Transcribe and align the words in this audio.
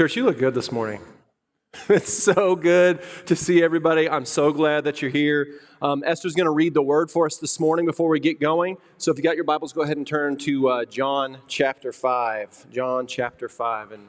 Church, 0.00 0.16
you 0.16 0.24
look 0.24 0.38
good 0.38 0.54
this 0.54 0.72
morning. 0.72 1.02
It's 1.90 2.10
so 2.10 2.56
good 2.56 3.02
to 3.26 3.36
see 3.36 3.62
everybody. 3.62 4.08
I'm 4.08 4.24
so 4.24 4.50
glad 4.50 4.84
that 4.84 5.02
you're 5.02 5.10
here. 5.10 5.60
Um, 5.82 6.02
Esther's 6.06 6.34
going 6.34 6.46
to 6.46 6.52
read 6.52 6.72
the 6.72 6.80
word 6.80 7.10
for 7.10 7.26
us 7.26 7.36
this 7.36 7.60
morning 7.60 7.84
before 7.84 8.08
we 8.08 8.18
get 8.18 8.40
going. 8.40 8.78
So 8.96 9.12
if 9.12 9.18
you 9.18 9.22
got 9.22 9.36
your 9.36 9.44
Bibles, 9.44 9.74
go 9.74 9.82
ahead 9.82 9.98
and 9.98 10.06
turn 10.06 10.38
to 10.38 10.68
uh, 10.70 10.84
John 10.86 11.40
chapter 11.48 11.92
5. 11.92 12.70
John 12.72 13.06
chapter 13.06 13.46
5. 13.46 13.92
And 13.92 14.08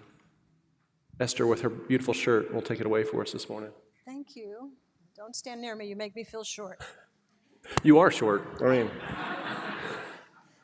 Esther, 1.20 1.46
with 1.46 1.60
her 1.60 1.70
beautiful 1.70 2.14
shirt, 2.14 2.54
will 2.54 2.62
take 2.62 2.80
it 2.80 2.86
away 2.86 3.04
for 3.04 3.22
us 3.22 3.34
this 3.34 3.50
morning. 3.50 3.72
Thank 4.06 4.38
you. 4.38 4.72
Don't 5.18 5.36
stand 5.36 5.60
near 5.60 5.76
me. 5.76 5.88
You 5.88 5.98
make 5.98 6.16
me 6.16 6.24
feel 6.24 6.46
short. 6.46 6.82
You 7.84 8.00
are 8.00 8.12
short. 8.12 8.48
I 8.64 8.70
mean, 8.70 8.92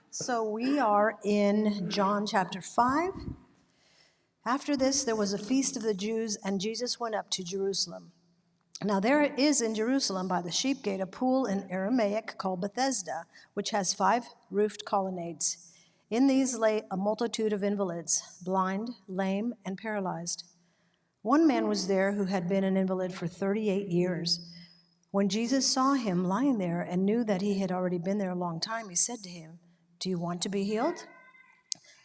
So 0.10 0.50
we 0.50 0.80
are 0.80 1.16
in 1.26 1.90
John 1.90 2.26
chapter 2.26 2.62
5. 2.62 3.12
After 4.48 4.78
this, 4.78 5.04
there 5.04 5.18
was 5.18 5.34
a 5.34 5.38
feast 5.38 5.76
of 5.76 5.84
the 5.84 5.94
Jews, 5.94 6.38
and 6.42 6.62
Jesus 6.62 7.02
went 7.02 7.16
up 7.16 7.30
to 7.32 7.44
Jerusalem. 7.44 8.14
Now, 8.82 9.02
there 9.02 9.22
is 9.22 9.60
in 9.60 9.76
Jerusalem 9.76 10.30
by 10.30 10.42
the 10.42 10.52
sheep 10.52 10.84
gate 10.84 11.02
a 11.02 11.06
pool 11.06 11.46
in 11.46 11.70
Aramaic 11.70 12.38
called 12.38 12.62
Bethesda, 12.62 13.26
which 13.56 13.72
has 13.72 13.94
five 13.94 14.24
roofed 14.50 14.86
colonnades. 14.86 15.70
In 16.10 16.28
these 16.28 16.58
lay 16.58 16.84
a 16.90 16.96
multitude 16.96 17.52
of 17.52 17.62
invalids, 17.62 18.24
blind, 18.42 18.92
lame, 19.10 19.54
and 19.66 19.78
paralyzed. 19.78 20.46
One 21.24 21.46
man 21.46 21.68
was 21.68 21.90
there 21.90 22.14
who 22.14 22.24
had 22.24 22.48
been 22.48 22.64
an 22.64 22.78
invalid 22.78 23.14
for 23.14 23.28
38 23.28 23.90
years. 23.90 24.40
When 25.12 25.28
Jesus 25.28 25.68
saw 25.68 25.96
him 25.96 26.24
lying 26.24 26.58
there 26.58 26.80
and 26.80 27.06
knew 27.06 27.26
that 27.26 27.42
he 27.42 27.60
had 27.60 27.74
already 27.74 27.98
been 27.98 28.18
there 28.18 28.32
a 28.32 28.36
long 28.36 28.62
time, 28.62 28.88
he 28.88 28.96
said 28.96 29.20
to 29.24 29.30
him, 29.30 29.60
Do 30.00 30.08
you 30.10 30.18
want 30.18 30.42
to 30.44 30.50
be 30.50 30.64
healed? 30.64 31.06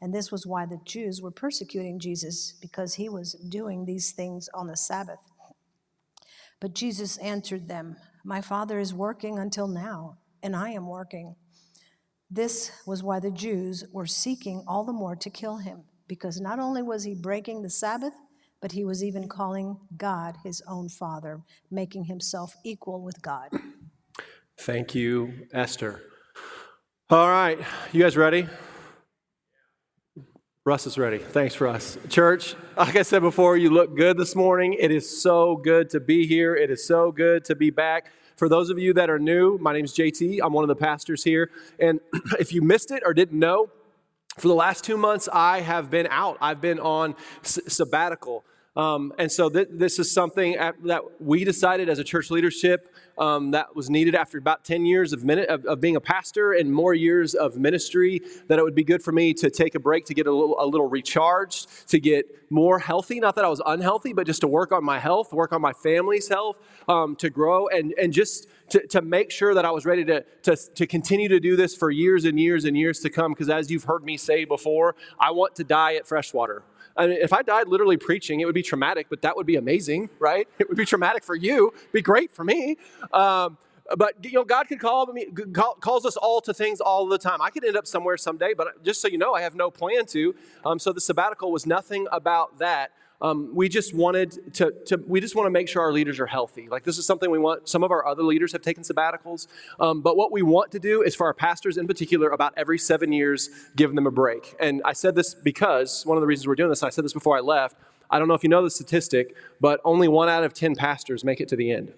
And 0.00 0.12
this 0.12 0.30
was 0.30 0.46
why 0.46 0.66
the 0.66 0.80
Jews 0.84 1.22
were 1.22 1.30
persecuting 1.30 1.98
Jesus, 1.98 2.54
because 2.60 2.94
he 2.94 3.08
was 3.08 3.32
doing 3.48 3.84
these 3.84 4.12
things 4.12 4.48
on 4.52 4.66
the 4.66 4.76
Sabbath. 4.76 5.20
But 6.60 6.74
Jesus 6.74 7.16
answered 7.18 7.68
them, 7.68 7.96
My 8.24 8.40
Father 8.40 8.78
is 8.78 8.94
working 8.94 9.38
until 9.38 9.68
now, 9.68 10.18
and 10.42 10.54
I 10.54 10.70
am 10.70 10.88
working. 10.88 11.36
This 12.30 12.70
was 12.86 13.02
why 13.02 13.20
the 13.20 13.30
Jews 13.30 13.84
were 13.92 14.06
seeking 14.06 14.64
all 14.66 14.84
the 14.84 14.92
more 14.92 15.14
to 15.16 15.30
kill 15.30 15.58
him, 15.58 15.84
because 16.08 16.40
not 16.40 16.58
only 16.58 16.82
was 16.82 17.04
he 17.04 17.14
breaking 17.14 17.62
the 17.62 17.70
Sabbath, 17.70 18.14
but 18.60 18.72
he 18.72 18.84
was 18.84 19.04
even 19.04 19.28
calling 19.28 19.78
God 19.96 20.38
his 20.42 20.62
own 20.66 20.88
Father, 20.88 21.42
making 21.70 22.04
himself 22.04 22.56
equal 22.64 23.02
with 23.02 23.20
God. 23.20 23.50
thank 24.58 24.94
you, 24.94 25.46
Esther. 25.52 26.02
All 27.10 27.28
right, 27.28 27.58
you 27.92 28.02
guys 28.02 28.16
ready? 28.16 28.48
Russ 30.66 30.86
is 30.86 30.96
ready. 30.96 31.18
Thanks, 31.18 31.60
Russ. 31.60 31.98
Church, 32.08 32.54
like 32.74 32.96
I 32.96 33.02
said 33.02 33.20
before, 33.20 33.58
you 33.58 33.68
look 33.68 33.94
good 33.94 34.16
this 34.16 34.34
morning. 34.34 34.74
It 34.80 34.90
is 34.90 35.20
so 35.20 35.56
good 35.56 35.90
to 35.90 36.00
be 36.00 36.26
here. 36.26 36.56
It 36.56 36.70
is 36.70 36.86
so 36.86 37.12
good 37.12 37.44
to 37.44 37.54
be 37.54 37.68
back. 37.68 38.10
For 38.36 38.48
those 38.48 38.70
of 38.70 38.78
you 38.78 38.94
that 38.94 39.10
are 39.10 39.18
new, 39.18 39.58
my 39.58 39.74
name 39.74 39.84
is 39.84 39.92
JT. 39.92 40.40
I'm 40.42 40.54
one 40.54 40.64
of 40.64 40.68
the 40.68 40.74
pastors 40.74 41.22
here. 41.22 41.50
And 41.78 42.00
if 42.40 42.50
you 42.54 42.62
missed 42.62 42.90
it 42.92 43.02
or 43.04 43.12
didn't 43.12 43.38
know, 43.38 43.68
for 44.38 44.48
the 44.48 44.54
last 44.54 44.84
two 44.84 44.96
months, 44.96 45.28
I 45.30 45.60
have 45.60 45.90
been 45.90 46.06
out. 46.10 46.38
I've 46.40 46.62
been 46.62 46.80
on 46.80 47.14
s- 47.44 47.60
sabbatical. 47.68 48.42
Um, 48.76 49.12
and 49.18 49.30
so 49.30 49.48
th- 49.48 49.68
this 49.70 50.00
is 50.00 50.10
something 50.10 50.56
at, 50.56 50.74
that 50.84 51.02
we 51.20 51.44
decided 51.44 51.88
as 51.88 52.00
a 52.00 52.04
church 52.04 52.28
leadership 52.30 52.92
um, 53.16 53.52
that 53.52 53.76
was 53.76 53.88
needed 53.88 54.16
after 54.16 54.36
about 54.36 54.64
10 54.64 54.84
years 54.84 55.12
of, 55.12 55.28
of, 55.28 55.64
of, 55.64 55.80
being 55.80 55.94
a 55.94 56.00
pastor 56.00 56.52
and 56.52 56.72
more 56.72 56.92
years 56.92 57.34
of 57.34 57.56
ministry, 57.56 58.20
that 58.48 58.58
it 58.58 58.64
would 58.64 58.74
be 58.74 58.82
good 58.82 59.00
for 59.00 59.12
me 59.12 59.32
to 59.34 59.48
take 59.48 59.76
a 59.76 59.78
break 59.78 60.06
to 60.06 60.14
get 60.14 60.26
a 60.26 60.32
little, 60.32 60.56
a 60.58 60.66
little 60.66 60.88
recharged, 60.88 61.88
to 61.88 62.00
get 62.00 62.26
more 62.50 62.80
healthy. 62.80 63.20
Not 63.20 63.36
that 63.36 63.44
I 63.44 63.48
was 63.48 63.62
unhealthy, 63.64 64.12
but 64.12 64.26
just 64.26 64.40
to 64.40 64.48
work 64.48 64.72
on 64.72 64.82
my 64.82 64.98
health, 64.98 65.32
work 65.32 65.52
on 65.52 65.60
my 65.60 65.72
family's 65.72 66.28
health, 66.28 66.58
um, 66.88 67.14
to 67.16 67.30
grow, 67.30 67.68
and, 67.68 67.94
and 68.00 68.12
just 68.12 68.48
to, 68.70 68.84
to 68.88 69.02
make 69.02 69.30
sure 69.30 69.54
that 69.54 69.64
I 69.64 69.70
was 69.70 69.84
ready 69.84 70.04
to, 70.06 70.24
to, 70.42 70.56
to 70.56 70.86
continue 70.88 71.28
to 71.28 71.38
do 71.38 71.54
this 71.54 71.76
for 71.76 71.92
years 71.92 72.24
and 72.24 72.40
years 72.40 72.64
and 72.64 72.76
years 72.76 72.98
to 73.00 73.10
come. 73.10 73.32
Because 73.32 73.48
as 73.48 73.70
you've 73.70 73.84
heard 73.84 74.02
me 74.02 74.16
say 74.16 74.44
before, 74.44 74.96
I 75.20 75.30
want 75.30 75.54
to 75.56 75.64
die 75.64 75.94
at 75.94 76.08
freshwater. 76.08 76.64
Mean, 76.98 77.10
if 77.10 77.32
I 77.32 77.42
died 77.42 77.68
literally 77.68 77.96
preaching, 77.96 78.40
it 78.40 78.44
would 78.46 78.54
be 78.54 78.62
traumatic, 78.62 79.08
but 79.10 79.22
that 79.22 79.36
would 79.36 79.46
be 79.46 79.56
amazing, 79.56 80.10
right? 80.18 80.48
It 80.58 80.68
would 80.68 80.78
be 80.78 80.84
traumatic 80.84 81.24
for 81.24 81.34
you, 81.34 81.72
be 81.92 82.02
great 82.02 82.32
for 82.32 82.44
me. 82.44 82.76
Um, 83.12 83.58
but 83.96 84.24
you 84.24 84.32
know, 84.32 84.44
God 84.44 84.68
can 84.68 84.78
call 84.78 85.06
me, 85.06 85.26
call, 85.52 85.74
calls 85.74 86.06
us 86.06 86.16
all 86.16 86.40
to 86.42 86.54
things 86.54 86.80
all 86.80 87.06
the 87.06 87.18
time. 87.18 87.42
I 87.42 87.50
could 87.50 87.64
end 87.64 87.76
up 87.76 87.86
somewhere 87.86 88.16
someday, 88.16 88.54
but 88.54 88.82
just 88.82 89.00
so 89.00 89.08
you 89.08 89.18
know, 89.18 89.34
I 89.34 89.42
have 89.42 89.54
no 89.54 89.70
plan 89.70 90.06
to. 90.06 90.34
Um, 90.64 90.78
so 90.78 90.92
the 90.92 91.00
sabbatical 91.00 91.52
was 91.52 91.66
nothing 91.66 92.06
about 92.10 92.58
that. 92.58 92.92
Um, 93.24 93.48
we 93.54 93.70
just 93.70 93.94
wanted 93.94 94.52
to, 94.54 94.70
to, 94.84 95.02
we 95.06 95.18
just 95.18 95.34
want 95.34 95.46
to 95.46 95.50
make 95.50 95.66
sure 95.66 95.80
our 95.80 95.92
leaders 95.92 96.20
are 96.20 96.26
healthy. 96.26 96.68
Like 96.68 96.84
this 96.84 96.98
is 96.98 97.06
something 97.06 97.30
we 97.30 97.38
want. 97.38 97.70
Some 97.70 97.82
of 97.82 97.90
our 97.90 98.06
other 98.06 98.22
leaders 98.22 98.52
have 98.52 98.60
taken 98.60 98.82
sabbaticals, 98.84 99.46
um, 99.80 100.02
but 100.02 100.18
what 100.18 100.30
we 100.30 100.42
want 100.42 100.70
to 100.72 100.78
do 100.78 101.00
is 101.00 101.14
for 101.14 101.26
our 101.26 101.32
pastors 101.32 101.78
in 101.78 101.86
particular, 101.86 102.28
about 102.28 102.52
every 102.58 102.78
seven 102.78 103.12
years, 103.12 103.48
give 103.76 103.94
them 103.94 104.06
a 104.06 104.10
break. 104.10 104.54
And 104.60 104.82
I 104.84 104.92
said 104.92 105.14
this 105.14 105.34
because 105.34 106.04
one 106.04 106.18
of 106.18 106.20
the 106.20 106.26
reasons 106.26 106.46
we're 106.46 106.54
doing 106.54 106.68
this. 106.68 106.82
I 106.82 106.90
said 106.90 107.02
this 107.02 107.14
before 107.14 107.34
I 107.34 107.40
left. 107.40 107.76
I 108.10 108.18
don't 108.18 108.28
know 108.28 108.34
if 108.34 108.42
you 108.42 108.50
know 108.50 108.62
the 108.62 108.70
statistic, 108.70 109.34
but 109.58 109.80
only 109.86 110.06
one 110.06 110.28
out 110.28 110.44
of 110.44 110.52
ten 110.52 110.74
pastors 110.74 111.24
make 111.24 111.40
it 111.40 111.48
to 111.48 111.56
the 111.56 111.70
end. 111.70 111.94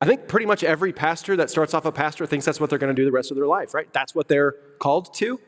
I 0.00 0.06
think 0.06 0.26
pretty 0.26 0.46
much 0.46 0.64
every 0.64 0.92
pastor 0.92 1.36
that 1.36 1.50
starts 1.50 1.72
off 1.72 1.84
a 1.84 1.92
pastor 1.92 2.26
thinks 2.26 2.46
that's 2.46 2.58
what 2.58 2.68
they're 2.68 2.80
going 2.80 2.94
to 2.94 3.00
do 3.00 3.04
the 3.04 3.12
rest 3.12 3.30
of 3.30 3.36
their 3.36 3.46
life, 3.46 3.74
right? 3.74 3.92
That's 3.92 4.12
what 4.12 4.26
they're 4.26 4.56
called 4.80 5.14
to. 5.14 5.38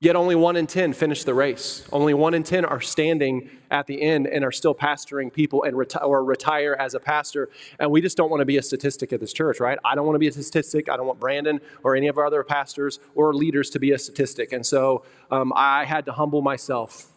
Yet 0.00 0.14
only 0.14 0.36
one 0.36 0.54
in 0.54 0.68
10 0.68 0.92
finish 0.92 1.24
the 1.24 1.34
race. 1.34 1.86
Only 1.90 2.14
one 2.14 2.32
in 2.32 2.44
10 2.44 2.64
are 2.64 2.80
standing 2.80 3.50
at 3.68 3.88
the 3.88 4.00
end 4.00 4.28
and 4.28 4.44
are 4.44 4.52
still 4.52 4.74
pastoring 4.74 5.32
people 5.32 5.64
and 5.64 5.74
reti- 5.74 6.06
or 6.06 6.24
retire 6.24 6.76
as 6.78 6.94
a 6.94 7.00
pastor. 7.00 7.48
And 7.80 7.90
we 7.90 8.00
just 8.00 8.16
don't 8.16 8.30
want 8.30 8.40
to 8.40 8.44
be 8.44 8.58
a 8.58 8.62
statistic 8.62 9.12
at 9.12 9.18
this 9.18 9.32
church, 9.32 9.58
right? 9.58 9.76
I 9.84 9.96
don't 9.96 10.06
want 10.06 10.14
to 10.14 10.20
be 10.20 10.28
a 10.28 10.32
statistic. 10.32 10.88
I 10.88 10.96
don't 10.96 11.06
want 11.06 11.18
Brandon 11.18 11.60
or 11.82 11.96
any 11.96 12.06
of 12.06 12.16
our 12.16 12.26
other 12.26 12.44
pastors 12.44 13.00
or 13.16 13.34
leaders 13.34 13.70
to 13.70 13.80
be 13.80 13.90
a 13.90 13.98
statistic. 13.98 14.52
And 14.52 14.64
so 14.64 15.04
um, 15.32 15.52
I 15.56 15.84
had 15.84 16.04
to 16.04 16.12
humble 16.12 16.42
myself. 16.42 17.08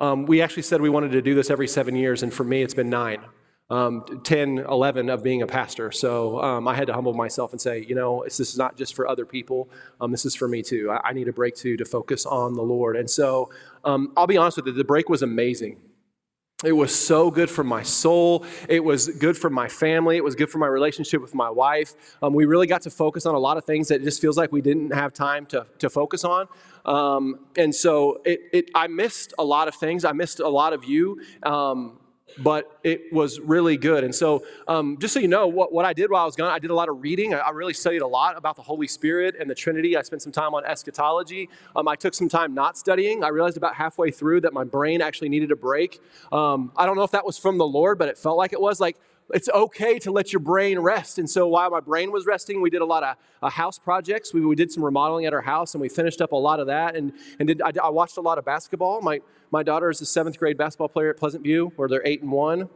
Um, 0.00 0.24
we 0.24 0.40
actually 0.40 0.62
said 0.62 0.80
we 0.80 0.88
wanted 0.88 1.12
to 1.12 1.22
do 1.22 1.34
this 1.34 1.50
every 1.50 1.68
seven 1.68 1.96
years, 1.96 2.22
and 2.22 2.32
for 2.32 2.44
me, 2.44 2.62
it's 2.62 2.74
been 2.74 2.90
nine 2.90 3.20
um, 3.68 4.20
10, 4.22 4.58
11 4.58 5.10
of 5.10 5.22
being 5.22 5.42
a 5.42 5.46
pastor. 5.46 5.90
So 5.90 6.40
um, 6.40 6.68
I 6.68 6.74
had 6.74 6.86
to 6.86 6.92
humble 6.92 7.14
myself 7.14 7.52
and 7.52 7.60
say, 7.60 7.84
you 7.86 7.94
know, 7.94 8.22
this 8.24 8.38
is 8.38 8.56
not 8.56 8.76
just 8.76 8.94
for 8.94 9.08
other 9.08 9.26
people. 9.26 9.68
Um, 10.00 10.12
this 10.12 10.24
is 10.24 10.34
for 10.36 10.46
me 10.46 10.62
too. 10.62 10.90
I, 10.90 11.08
I, 11.08 11.12
need 11.12 11.26
a 11.26 11.32
break 11.32 11.56
too 11.56 11.76
to 11.76 11.84
focus 11.84 12.26
on 12.26 12.54
the 12.54 12.62
Lord. 12.62 12.96
And 12.96 13.10
so 13.10 13.50
um, 13.84 14.12
I'll 14.16 14.28
be 14.28 14.36
honest 14.36 14.56
with 14.56 14.66
you, 14.66 14.72
the 14.72 14.84
break 14.84 15.08
was 15.08 15.22
amazing. 15.22 15.78
It 16.64 16.72
was 16.72 16.94
so 16.94 17.30
good 17.30 17.50
for 17.50 17.64
my 17.64 17.82
soul. 17.82 18.46
It 18.66 18.82
was 18.82 19.08
good 19.08 19.36
for 19.36 19.50
my 19.50 19.68
family. 19.68 20.16
It 20.16 20.24
was 20.24 20.34
good 20.34 20.48
for 20.48 20.56
my 20.56 20.66
relationship 20.68 21.20
with 21.20 21.34
my 21.34 21.50
wife. 21.50 21.94
Um, 22.22 22.32
we 22.32 22.46
really 22.46 22.66
got 22.66 22.80
to 22.82 22.90
focus 22.90 23.26
on 23.26 23.34
a 23.34 23.38
lot 23.38 23.58
of 23.58 23.64
things 23.66 23.88
that 23.88 24.02
just 24.02 24.22
feels 24.22 24.38
like 24.38 24.52
we 24.52 24.62
didn't 24.62 24.94
have 24.94 25.12
time 25.12 25.44
to, 25.46 25.66
to 25.80 25.90
focus 25.90 26.24
on. 26.24 26.48
Um, 26.86 27.40
and 27.58 27.74
so 27.74 28.22
it, 28.24 28.40
it, 28.54 28.70
I 28.74 28.86
missed 28.86 29.34
a 29.38 29.44
lot 29.44 29.68
of 29.68 29.74
things. 29.74 30.04
I 30.04 30.12
missed 30.12 30.40
a 30.40 30.48
lot 30.48 30.72
of 30.72 30.84
you. 30.84 31.20
Um, 31.42 31.98
but 32.38 32.78
it 32.82 33.12
was 33.12 33.40
really 33.40 33.76
good. 33.76 34.04
And 34.04 34.14
so, 34.14 34.44
um, 34.68 34.98
just 35.00 35.14
so 35.14 35.20
you 35.20 35.28
know, 35.28 35.46
what, 35.46 35.72
what 35.72 35.84
I 35.84 35.92
did 35.92 36.10
while 36.10 36.22
I 36.22 36.24
was 36.26 36.36
gone, 36.36 36.50
I 36.50 36.58
did 36.58 36.70
a 36.70 36.74
lot 36.74 36.88
of 36.88 37.00
reading. 37.00 37.34
I, 37.34 37.38
I, 37.38 37.50
really 37.50 37.72
studied 37.72 38.02
a 38.02 38.06
lot 38.06 38.36
about 38.36 38.56
the 38.56 38.62
Holy 38.62 38.86
Spirit 38.86 39.36
and 39.38 39.48
the 39.48 39.54
Trinity. 39.54 39.96
I 39.96 40.02
spent 40.02 40.22
some 40.22 40.32
time 40.32 40.54
on 40.54 40.64
eschatology. 40.64 41.48
Um, 41.74 41.88
I 41.88 41.94
took 41.94 42.14
some 42.14 42.28
time 42.28 42.52
not 42.52 42.76
studying. 42.76 43.24
I 43.24 43.28
realized 43.28 43.56
about 43.56 43.74
halfway 43.74 44.10
through 44.10 44.42
that 44.42 44.52
my 44.52 44.64
brain 44.64 45.00
actually 45.00 45.28
needed 45.28 45.50
a 45.50 45.56
break. 45.56 46.00
Um, 46.32 46.72
I 46.76 46.84
don't 46.84 46.96
know 46.96 47.04
if 47.04 47.12
that 47.12 47.24
was 47.24 47.38
from 47.38 47.58
the 47.58 47.66
Lord, 47.66 47.98
but 47.98 48.08
it 48.08 48.18
felt 48.18 48.36
like 48.36 48.52
it 48.52 48.60
was. 48.60 48.80
Like, 48.80 48.98
it's 49.30 49.48
okay 49.48 49.98
to 50.00 50.10
let 50.10 50.32
your 50.32 50.40
brain 50.40 50.78
rest. 50.78 51.18
And 51.18 51.28
so 51.28 51.48
while 51.48 51.70
my 51.70 51.80
brain 51.80 52.12
was 52.12 52.26
resting, 52.26 52.60
we 52.60 52.70
did 52.70 52.80
a 52.80 52.86
lot 52.86 53.02
of 53.02 53.16
uh, 53.42 53.50
house 53.50 53.78
projects. 53.78 54.32
We, 54.32 54.44
we 54.44 54.54
did 54.54 54.70
some 54.70 54.84
remodeling 54.84 55.26
at 55.26 55.34
our 55.34 55.40
house 55.40 55.74
and 55.74 55.80
we 55.80 55.88
finished 55.88 56.20
up 56.20 56.32
a 56.32 56.36
lot 56.36 56.60
of 56.60 56.68
that. 56.68 56.94
And, 56.94 57.12
and 57.38 57.48
did, 57.48 57.60
I, 57.60 57.72
I 57.82 57.88
watched 57.88 58.16
a 58.18 58.20
lot 58.20 58.38
of 58.38 58.44
basketball. 58.44 59.00
My, 59.00 59.20
my 59.50 59.62
daughter 59.62 59.90
is 59.90 60.00
a 60.00 60.06
seventh 60.06 60.38
grade 60.38 60.56
basketball 60.56 60.88
player 60.88 61.10
at 61.10 61.16
Pleasant 61.16 61.42
View, 61.42 61.72
where 61.76 61.88
they're 61.88 62.06
eight 62.06 62.22
and 62.22 62.30
one. 62.30 62.68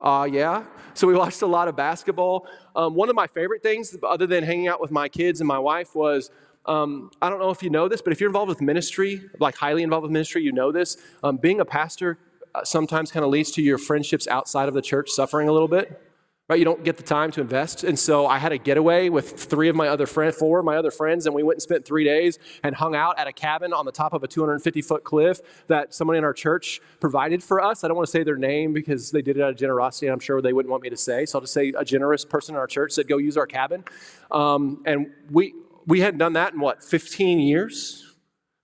Uh, 0.00 0.28
yeah. 0.30 0.64
So 0.94 1.06
we 1.06 1.14
watched 1.16 1.42
a 1.42 1.46
lot 1.46 1.68
of 1.68 1.76
basketball. 1.76 2.48
Um, 2.74 2.94
one 2.94 3.08
of 3.08 3.14
my 3.14 3.28
favorite 3.28 3.62
things, 3.62 3.96
other 4.02 4.26
than 4.26 4.42
hanging 4.42 4.68
out 4.68 4.80
with 4.80 4.90
my 4.90 5.08
kids 5.08 5.40
and 5.40 5.46
my 5.46 5.58
wife, 5.58 5.94
was 5.94 6.30
um, 6.66 7.10
I 7.20 7.28
don't 7.28 7.38
know 7.38 7.50
if 7.50 7.62
you 7.62 7.70
know 7.70 7.88
this, 7.88 8.02
but 8.02 8.12
if 8.12 8.20
you're 8.20 8.28
involved 8.28 8.48
with 8.48 8.60
ministry, 8.60 9.22
like 9.40 9.56
highly 9.56 9.82
involved 9.82 10.02
with 10.02 10.12
ministry, 10.12 10.42
you 10.42 10.52
know 10.52 10.70
this. 10.70 10.96
Um, 11.22 11.36
being 11.36 11.60
a 11.60 11.64
pastor 11.64 12.18
sometimes 12.64 13.10
kind 13.10 13.24
of 13.24 13.30
leads 13.30 13.50
to 13.52 13.62
your 13.62 13.78
friendships 13.78 14.26
outside 14.28 14.68
of 14.68 14.74
the 14.74 14.82
church 14.82 15.10
suffering 15.10 15.48
a 15.48 15.52
little 15.52 15.68
bit. 15.68 16.00
Right? 16.48 16.58
You 16.58 16.64
don't 16.64 16.84
get 16.84 16.96
the 16.96 17.02
time 17.02 17.30
to 17.32 17.40
invest. 17.40 17.82
And 17.82 17.98
so 17.98 18.26
I 18.26 18.36
had 18.36 18.52
a 18.52 18.58
getaway 18.58 19.08
with 19.08 19.40
three 19.40 19.68
of 19.68 19.76
my 19.76 19.88
other 19.88 20.06
friends, 20.06 20.36
four 20.36 20.58
of 20.58 20.66
my 20.66 20.76
other 20.76 20.90
friends, 20.90 21.24
and 21.24 21.34
we 21.34 21.42
went 21.42 21.56
and 21.56 21.62
spent 21.62 21.86
three 21.86 22.04
days 22.04 22.38
and 22.62 22.74
hung 22.74 22.94
out 22.94 23.18
at 23.18 23.26
a 23.26 23.32
cabin 23.32 23.72
on 23.72 23.86
the 23.86 23.92
top 23.92 24.12
of 24.12 24.22
a 24.22 24.28
250 24.28 24.82
foot 24.82 25.02
cliff 25.04 25.40
that 25.68 25.94
someone 25.94 26.16
in 26.16 26.24
our 26.24 26.34
church 26.34 26.80
provided 27.00 27.42
for 27.42 27.60
us. 27.62 27.84
I 27.84 27.88
don't 27.88 27.96
want 27.96 28.06
to 28.06 28.10
say 28.10 28.22
their 28.22 28.36
name 28.36 28.72
because 28.72 29.12
they 29.12 29.22
did 29.22 29.38
it 29.38 29.42
out 29.42 29.50
of 29.50 29.56
generosity. 29.56 30.08
I'm 30.08 30.20
sure 30.20 30.42
they 30.42 30.52
wouldn't 30.52 30.70
want 30.70 30.82
me 30.82 30.90
to 30.90 30.96
say. 30.96 31.24
So 31.24 31.38
I'll 31.38 31.42
just 31.42 31.54
say 31.54 31.72
a 31.78 31.84
generous 31.84 32.24
person 32.24 32.54
in 32.54 32.58
our 32.58 32.66
church 32.66 32.92
said, 32.92 33.08
go 33.08 33.18
use 33.18 33.38
our 33.38 33.46
cabin. 33.46 33.84
Um, 34.30 34.82
and 34.84 35.12
we, 35.30 35.54
we 35.86 36.00
hadn't 36.00 36.18
done 36.18 36.34
that 36.34 36.52
in 36.54 36.60
what, 36.60 36.82
15 36.82 37.38
years? 37.38 38.11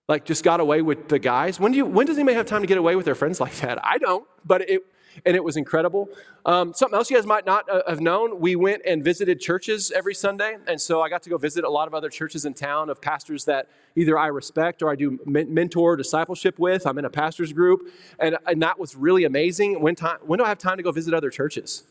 Like 0.09 0.25
just 0.25 0.43
got 0.43 0.59
away 0.59 0.81
with 0.81 1.07
the 1.07 1.19
guys. 1.19 1.59
When 1.59 1.71
do 1.71 1.77
you 1.77 1.85
when 1.85 2.07
does 2.07 2.17
anybody 2.17 2.35
have 2.35 2.47
time 2.47 2.61
to 2.61 2.67
get 2.67 2.79
away 2.79 2.95
with 2.95 3.05
their 3.05 3.15
friends 3.15 3.39
like 3.39 3.55
that? 3.57 3.79
I 3.85 3.99
don't, 3.99 4.27
but 4.43 4.67
it 4.67 4.81
and 5.25 5.35
it 5.35 5.43
was 5.43 5.55
incredible. 5.55 6.09
Um, 6.45 6.73
something 6.73 6.97
else 6.97 7.09
you 7.09 7.17
guys 7.17 7.25
might 7.25 7.45
not 7.45 7.69
uh, 7.69 7.81
have 7.87 7.99
known, 7.99 8.39
we 8.39 8.55
went 8.55 8.81
and 8.85 9.03
visited 9.03 9.39
churches 9.39 9.91
every 9.91 10.13
Sunday. 10.13 10.57
And 10.67 10.79
so 10.79 11.01
I 11.01 11.09
got 11.09 11.23
to 11.23 11.29
go 11.29 11.37
visit 11.37 11.63
a 11.63 11.69
lot 11.69 11.87
of 11.87 11.93
other 11.93 12.09
churches 12.09 12.45
in 12.45 12.53
town 12.53 12.89
of 12.89 13.01
pastors 13.01 13.45
that 13.45 13.69
either 13.95 14.17
I 14.17 14.27
respect 14.27 14.81
or 14.81 14.89
I 14.89 14.95
do 14.95 15.19
mentor 15.25 15.95
discipleship 15.95 16.57
with. 16.59 16.85
I'm 16.85 16.97
in 16.97 17.05
a 17.05 17.09
pastor's 17.09 17.53
group. 17.53 17.91
And, 18.19 18.37
and 18.47 18.61
that 18.61 18.79
was 18.79 18.95
really 18.95 19.25
amazing. 19.25 19.81
When, 19.81 19.95
time, 19.95 20.19
when 20.21 20.37
do 20.39 20.45
I 20.45 20.49
have 20.49 20.59
time 20.59 20.77
to 20.77 20.83
go 20.83 20.91
visit 20.91 21.13
other 21.13 21.29
churches? 21.29 21.83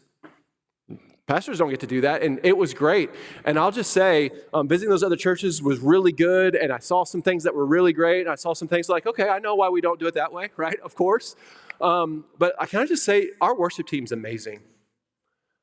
Pastors 1.29 1.59
don't 1.59 1.69
get 1.69 1.81
to 1.81 1.87
do 1.87 2.01
that, 2.01 2.23
and 2.23 2.41
it 2.43 2.57
was 2.57 2.73
great. 2.73 3.11
And 3.45 3.59
I'll 3.59 3.71
just 3.71 3.93
say, 3.93 4.31
um, 4.55 4.67
visiting 4.67 4.89
those 4.89 5.03
other 5.03 5.15
churches 5.15 5.63
was 5.63 5.79
really 5.79 6.11
good, 6.11 6.55
and 6.55 6.73
I 6.73 6.79
saw 6.79 7.05
some 7.05 7.21
things 7.21 7.45
that 7.45 7.55
were 7.55 7.67
really 7.67 7.93
great, 7.93 8.23
and 8.23 8.31
I 8.31 8.35
saw 8.35 8.55
some 8.55 8.67
things 8.67 8.89
like, 8.89 9.07
okay, 9.07 9.29
I 9.29 9.39
know 9.39 9.55
why 9.55 9.69
we 9.69 9.83
don't 9.83 10.01
do 10.01 10.07
it 10.07 10.15
that 10.15 10.33
way, 10.33 10.49
right? 10.57 10.81
Of 10.81 10.95
course. 10.95 11.37
Um, 11.83 12.25
but 12.39 12.55
I 12.59 12.65
can 12.65 12.81
I 12.81 12.87
just 12.87 13.05
say, 13.05 13.29
our 13.43 13.55
worship 13.55 13.87
team's 13.87 14.11
amazing. 14.11 14.61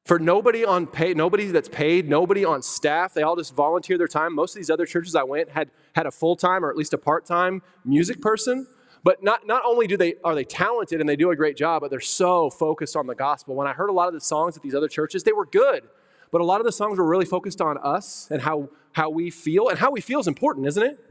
For 0.05 0.19
nobody 0.19 0.63
on 0.63 0.85
pay, 0.85 1.15
nobody 1.15 1.47
that's 1.47 1.67
paid, 1.67 2.07
nobody 2.07 2.45
on 2.45 2.61
staff, 2.61 3.15
they 3.15 3.23
all 3.23 3.35
just 3.35 3.55
volunteer 3.55 3.97
their 3.97 4.07
time. 4.07 4.35
Most 4.35 4.51
of 4.51 4.57
these 4.57 4.69
other 4.69 4.85
churches 4.85 5.15
I 5.15 5.23
went 5.23 5.49
had 5.49 5.71
had 5.95 6.05
a 6.05 6.11
full 6.11 6.35
time 6.35 6.63
or 6.63 6.69
at 6.69 6.77
least 6.77 6.93
a 6.93 6.99
part 6.99 7.25
time 7.25 7.63
music 7.83 8.21
person. 8.21 8.67
But 9.05 9.21
not, 9.21 9.45
not 9.45 9.61
only 9.63 9.85
do 9.85 9.97
they, 9.97 10.15
are 10.23 10.33
they 10.33 10.43
talented 10.43 10.99
and 10.99 11.07
they 11.07 11.15
do 11.15 11.29
a 11.29 11.35
great 11.35 11.55
job, 11.55 11.81
but 11.81 11.91
they're 11.91 11.99
so 11.99 12.49
focused 12.49 12.95
on 12.95 13.05
the 13.05 13.13
gospel. 13.13 13.53
When 13.53 13.67
I 13.67 13.73
heard 13.73 13.91
a 13.91 13.93
lot 13.93 14.07
of 14.07 14.15
the 14.15 14.19
songs 14.19 14.57
at 14.57 14.63
these 14.63 14.73
other 14.73 14.87
churches, 14.87 15.23
they 15.23 15.31
were 15.31 15.45
good. 15.45 15.83
But 16.31 16.41
a 16.41 16.43
lot 16.43 16.59
of 16.59 16.65
the 16.65 16.71
songs 16.71 16.97
were 16.97 17.05
really 17.05 17.27
focused 17.27 17.61
on 17.61 17.77
us 17.77 18.27
and 18.31 18.41
how, 18.41 18.67
how 18.93 19.11
we 19.11 19.29
feel. 19.29 19.69
And 19.69 19.77
how 19.77 19.91
we 19.91 20.01
feel 20.01 20.19
is 20.19 20.27
important, 20.27 20.65
isn't 20.65 20.81
it? 20.81 21.04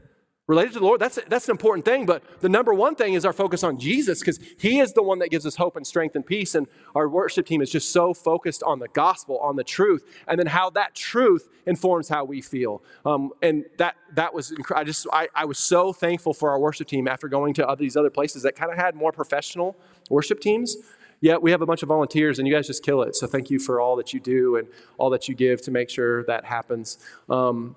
Related 0.47 0.73
to 0.73 0.79
the 0.79 0.85
Lord, 0.85 1.01
that's, 1.01 1.17
that's 1.27 1.47
an 1.47 1.51
important 1.51 1.85
thing. 1.85 2.05
But 2.05 2.23
the 2.41 2.49
number 2.49 2.73
one 2.73 2.95
thing 2.95 3.15
is 3.15 3.25
our 3.25 3.33
focus 3.33 3.63
on 3.63 3.79
Jesus 3.79 4.19
because 4.19 4.39
He 4.57 4.79
is 4.79 4.93
the 4.93 5.01
one 5.01 5.19
that 5.19 5.29
gives 5.29 5.45
us 5.45 5.55
hope 5.55 5.75
and 5.75 5.85
strength 5.85 6.15
and 6.15 6.25
peace. 6.25 6.53
And 6.55 6.67
our 6.93 7.09
worship 7.09 7.45
team 7.45 7.61
is 7.61 7.71
just 7.71 7.91
so 7.91 8.13
focused 8.13 8.61
on 8.63 8.79
the 8.79 8.87
gospel, 8.89 9.39
on 9.39 9.55
the 9.55 9.63
truth, 9.63 10.05
and 10.27 10.39
then 10.39 10.47
how 10.47 10.69
that 10.71 10.93
truth 10.93 11.49
informs 11.65 12.09
how 12.09 12.25
we 12.25 12.41
feel. 12.41 12.83
Um, 13.05 13.31
and 13.41 13.65
that 13.77 13.95
that 14.13 14.33
was 14.33 14.53
I 14.73 14.83
just 14.83 15.07
I, 15.11 15.29
I 15.33 15.45
was 15.45 15.57
so 15.57 15.91
thankful 15.91 16.33
for 16.33 16.51
our 16.51 16.59
worship 16.59 16.87
team 16.87 17.07
after 17.07 17.27
going 17.27 17.53
to 17.55 17.67
other, 17.67 17.79
these 17.79 17.97
other 17.97 18.11
places 18.11 18.43
that 18.43 18.55
kind 18.55 18.71
of 18.71 18.77
had 18.77 18.95
more 18.95 19.11
professional 19.11 19.75
worship 20.09 20.39
teams. 20.39 20.77
Yet 21.21 21.41
we 21.41 21.51
have 21.51 21.61
a 21.61 21.65
bunch 21.65 21.81
of 21.81 21.89
volunteers, 21.89 22.37
and 22.37 22.47
you 22.47 22.53
guys 22.53 22.67
just 22.67 22.83
kill 22.83 23.01
it. 23.01 23.15
So 23.15 23.25
thank 23.25 23.49
you 23.49 23.57
for 23.57 23.79
all 23.79 23.95
that 23.95 24.13
you 24.13 24.19
do 24.19 24.57
and 24.57 24.67
all 24.97 25.09
that 25.09 25.27
you 25.27 25.33
give 25.33 25.61
to 25.63 25.71
make 25.71 25.89
sure 25.89 26.23
that 26.25 26.45
happens. 26.45 26.99
Um, 27.29 27.75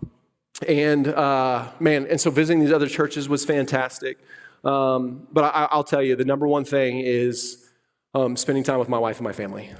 and 0.66 1.08
uh, 1.08 1.68
man, 1.78 2.06
and 2.08 2.20
so 2.20 2.30
visiting 2.30 2.60
these 2.60 2.72
other 2.72 2.88
churches 2.88 3.28
was 3.28 3.44
fantastic. 3.44 4.18
Um, 4.64 5.28
but 5.32 5.54
I, 5.54 5.74
will 5.76 5.84
tell 5.84 6.02
you, 6.02 6.16
the 6.16 6.24
number 6.24 6.46
one 6.46 6.64
thing 6.64 7.00
is 7.00 7.68
um, 8.14 8.36
spending 8.36 8.64
time 8.64 8.78
with 8.78 8.88
my 8.88 8.98
wife 8.98 9.18
and 9.18 9.24
my 9.24 9.32
family. 9.32 9.70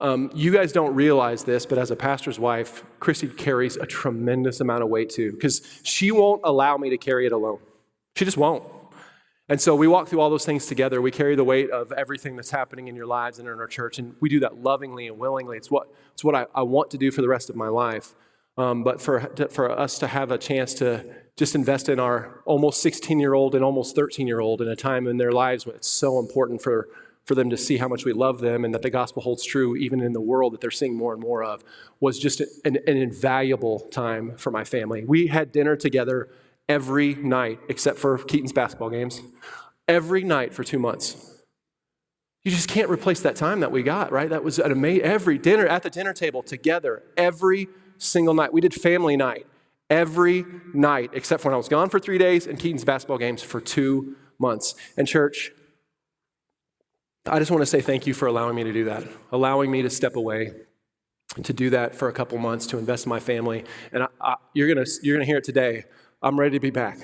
Um, 0.00 0.30
you 0.34 0.50
guys 0.50 0.72
don't 0.72 0.94
realize 0.94 1.44
this, 1.44 1.66
but 1.66 1.76
as 1.76 1.90
a 1.90 1.96
pastor's 1.96 2.38
wife, 2.38 2.84
Christy 3.00 3.28
carries 3.28 3.76
a 3.76 3.86
tremendous 3.86 4.60
amount 4.60 4.82
of 4.82 4.88
weight 4.88 5.10
too, 5.10 5.32
because 5.32 5.80
she 5.82 6.10
won't 6.10 6.40
allow 6.44 6.76
me 6.76 6.90
to 6.90 6.96
carry 6.96 7.26
it 7.26 7.32
alone. 7.32 7.58
She 8.16 8.24
just 8.24 8.36
won't. 8.36 8.64
And 9.48 9.60
so 9.60 9.74
we 9.74 9.88
walk 9.88 10.08
through 10.08 10.20
all 10.20 10.30
those 10.30 10.46
things 10.46 10.66
together. 10.66 11.02
We 11.02 11.10
carry 11.10 11.34
the 11.34 11.44
weight 11.44 11.70
of 11.70 11.90
everything 11.92 12.36
that's 12.36 12.52
happening 12.52 12.86
in 12.86 12.94
your 12.94 13.06
lives 13.06 13.40
and 13.40 13.48
in 13.48 13.58
our 13.58 13.66
church, 13.66 13.98
and 13.98 14.14
we 14.20 14.28
do 14.28 14.40
that 14.40 14.62
lovingly 14.62 15.08
and 15.08 15.18
willingly. 15.18 15.56
It's 15.56 15.70
what, 15.70 15.88
it's 16.12 16.22
what 16.22 16.36
I, 16.36 16.46
I 16.54 16.62
want 16.62 16.90
to 16.92 16.98
do 16.98 17.10
for 17.10 17.20
the 17.20 17.28
rest 17.28 17.50
of 17.50 17.56
my 17.56 17.68
life. 17.68 18.14
Um, 18.60 18.84
but 18.84 19.00
for, 19.00 19.20
for 19.50 19.70
us 19.70 19.98
to 20.00 20.06
have 20.06 20.30
a 20.30 20.36
chance 20.36 20.74
to 20.74 21.06
just 21.36 21.54
invest 21.54 21.88
in 21.88 21.98
our 21.98 22.42
almost 22.44 22.82
16 22.82 23.18
year 23.18 23.32
old 23.32 23.54
and 23.54 23.64
almost 23.64 23.96
13 23.96 24.26
year 24.26 24.40
old 24.40 24.60
in 24.60 24.68
a 24.68 24.76
time 24.76 25.06
in 25.06 25.16
their 25.16 25.32
lives 25.32 25.64
when 25.64 25.74
it's 25.76 25.88
so 25.88 26.18
important 26.18 26.60
for, 26.60 26.88
for 27.24 27.34
them 27.34 27.48
to 27.48 27.56
see 27.56 27.78
how 27.78 27.88
much 27.88 28.04
we 28.04 28.12
love 28.12 28.40
them 28.40 28.66
and 28.66 28.74
that 28.74 28.82
the 28.82 28.90
gospel 28.90 29.22
holds 29.22 29.44
true 29.46 29.76
even 29.76 30.02
in 30.02 30.12
the 30.12 30.20
world 30.20 30.52
that 30.52 30.60
they're 30.60 30.70
seeing 30.70 30.94
more 30.94 31.14
and 31.14 31.22
more 31.22 31.42
of 31.42 31.64
was 32.00 32.18
just 32.18 32.42
an, 32.66 32.76
an 32.86 32.98
invaluable 32.98 33.80
time 33.90 34.36
for 34.36 34.50
my 34.50 34.64
family. 34.64 35.04
We 35.04 35.28
had 35.28 35.52
dinner 35.52 35.74
together 35.74 36.28
every 36.68 37.14
night 37.14 37.60
except 37.70 37.98
for 37.98 38.18
Keaton's 38.18 38.52
basketball 38.52 38.90
games, 38.90 39.22
every 39.88 40.22
night 40.22 40.52
for 40.52 40.64
two 40.64 40.78
months. 40.78 41.38
You 42.44 42.50
just 42.50 42.68
can't 42.68 42.90
replace 42.90 43.20
that 43.20 43.36
time 43.36 43.60
that 43.60 43.72
we 43.72 43.82
got, 43.82 44.12
right? 44.12 44.28
That 44.28 44.44
was 44.44 44.58
an 44.58 44.72
amazing, 44.72 45.02
every 45.02 45.38
dinner 45.38 45.66
at 45.66 45.82
the 45.82 45.90
dinner 45.90 46.12
table 46.12 46.42
together, 46.42 47.02
every 47.16 47.68
single 48.00 48.34
night. 48.34 48.52
We 48.52 48.60
did 48.60 48.74
family 48.74 49.16
night 49.16 49.46
every 49.88 50.44
night, 50.72 51.10
except 51.12 51.42
for 51.42 51.48
when 51.48 51.54
I 51.54 51.56
was 51.56 51.68
gone 51.68 51.88
for 51.88 52.00
three 52.00 52.18
days 52.18 52.46
and 52.46 52.58
Keaton's 52.58 52.84
basketball 52.84 53.18
games 53.18 53.42
for 53.42 53.60
two 53.60 54.16
months. 54.38 54.74
And, 54.96 55.06
church, 55.06 55.52
I 57.26 57.38
just 57.38 57.50
want 57.50 57.62
to 57.62 57.66
say 57.66 57.80
thank 57.80 58.06
you 58.06 58.14
for 58.14 58.26
allowing 58.26 58.56
me 58.56 58.64
to 58.64 58.72
do 58.72 58.84
that, 58.86 59.04
allowing 59.30 59.70
me 59.70 59.82
to 59.82 59.90
step 59.90 60.16
away 60.16 60.52
to 61.42 61.52
do 61.52 61.70
that 61.70 61.94
for 61.94 62.08
a 62.08 62.12
couple 62.12 62.36
months 62.38 62.66
to 62.66 62.78
invest 62.78 63.06
in 63.06 63.10
my 63.10 63.20
family. 63.20 63.64
And 63.92 64.02
I, 64.02 64.08
I, 64.20 64.34
you're 64.54 64.72
going 64.72 64.84
to 64.84 64.90
you're 65.02 65.16
going 65.16 65.24
to 65.24 65.30
hear 65.30 65.38
it 65.38 65.44
today. 65.44 65.84
I'm 66.22 66.38
ready 66.38 66.56
to 66.56 66.60
be 66.60 66.70
back. 66.70 66.98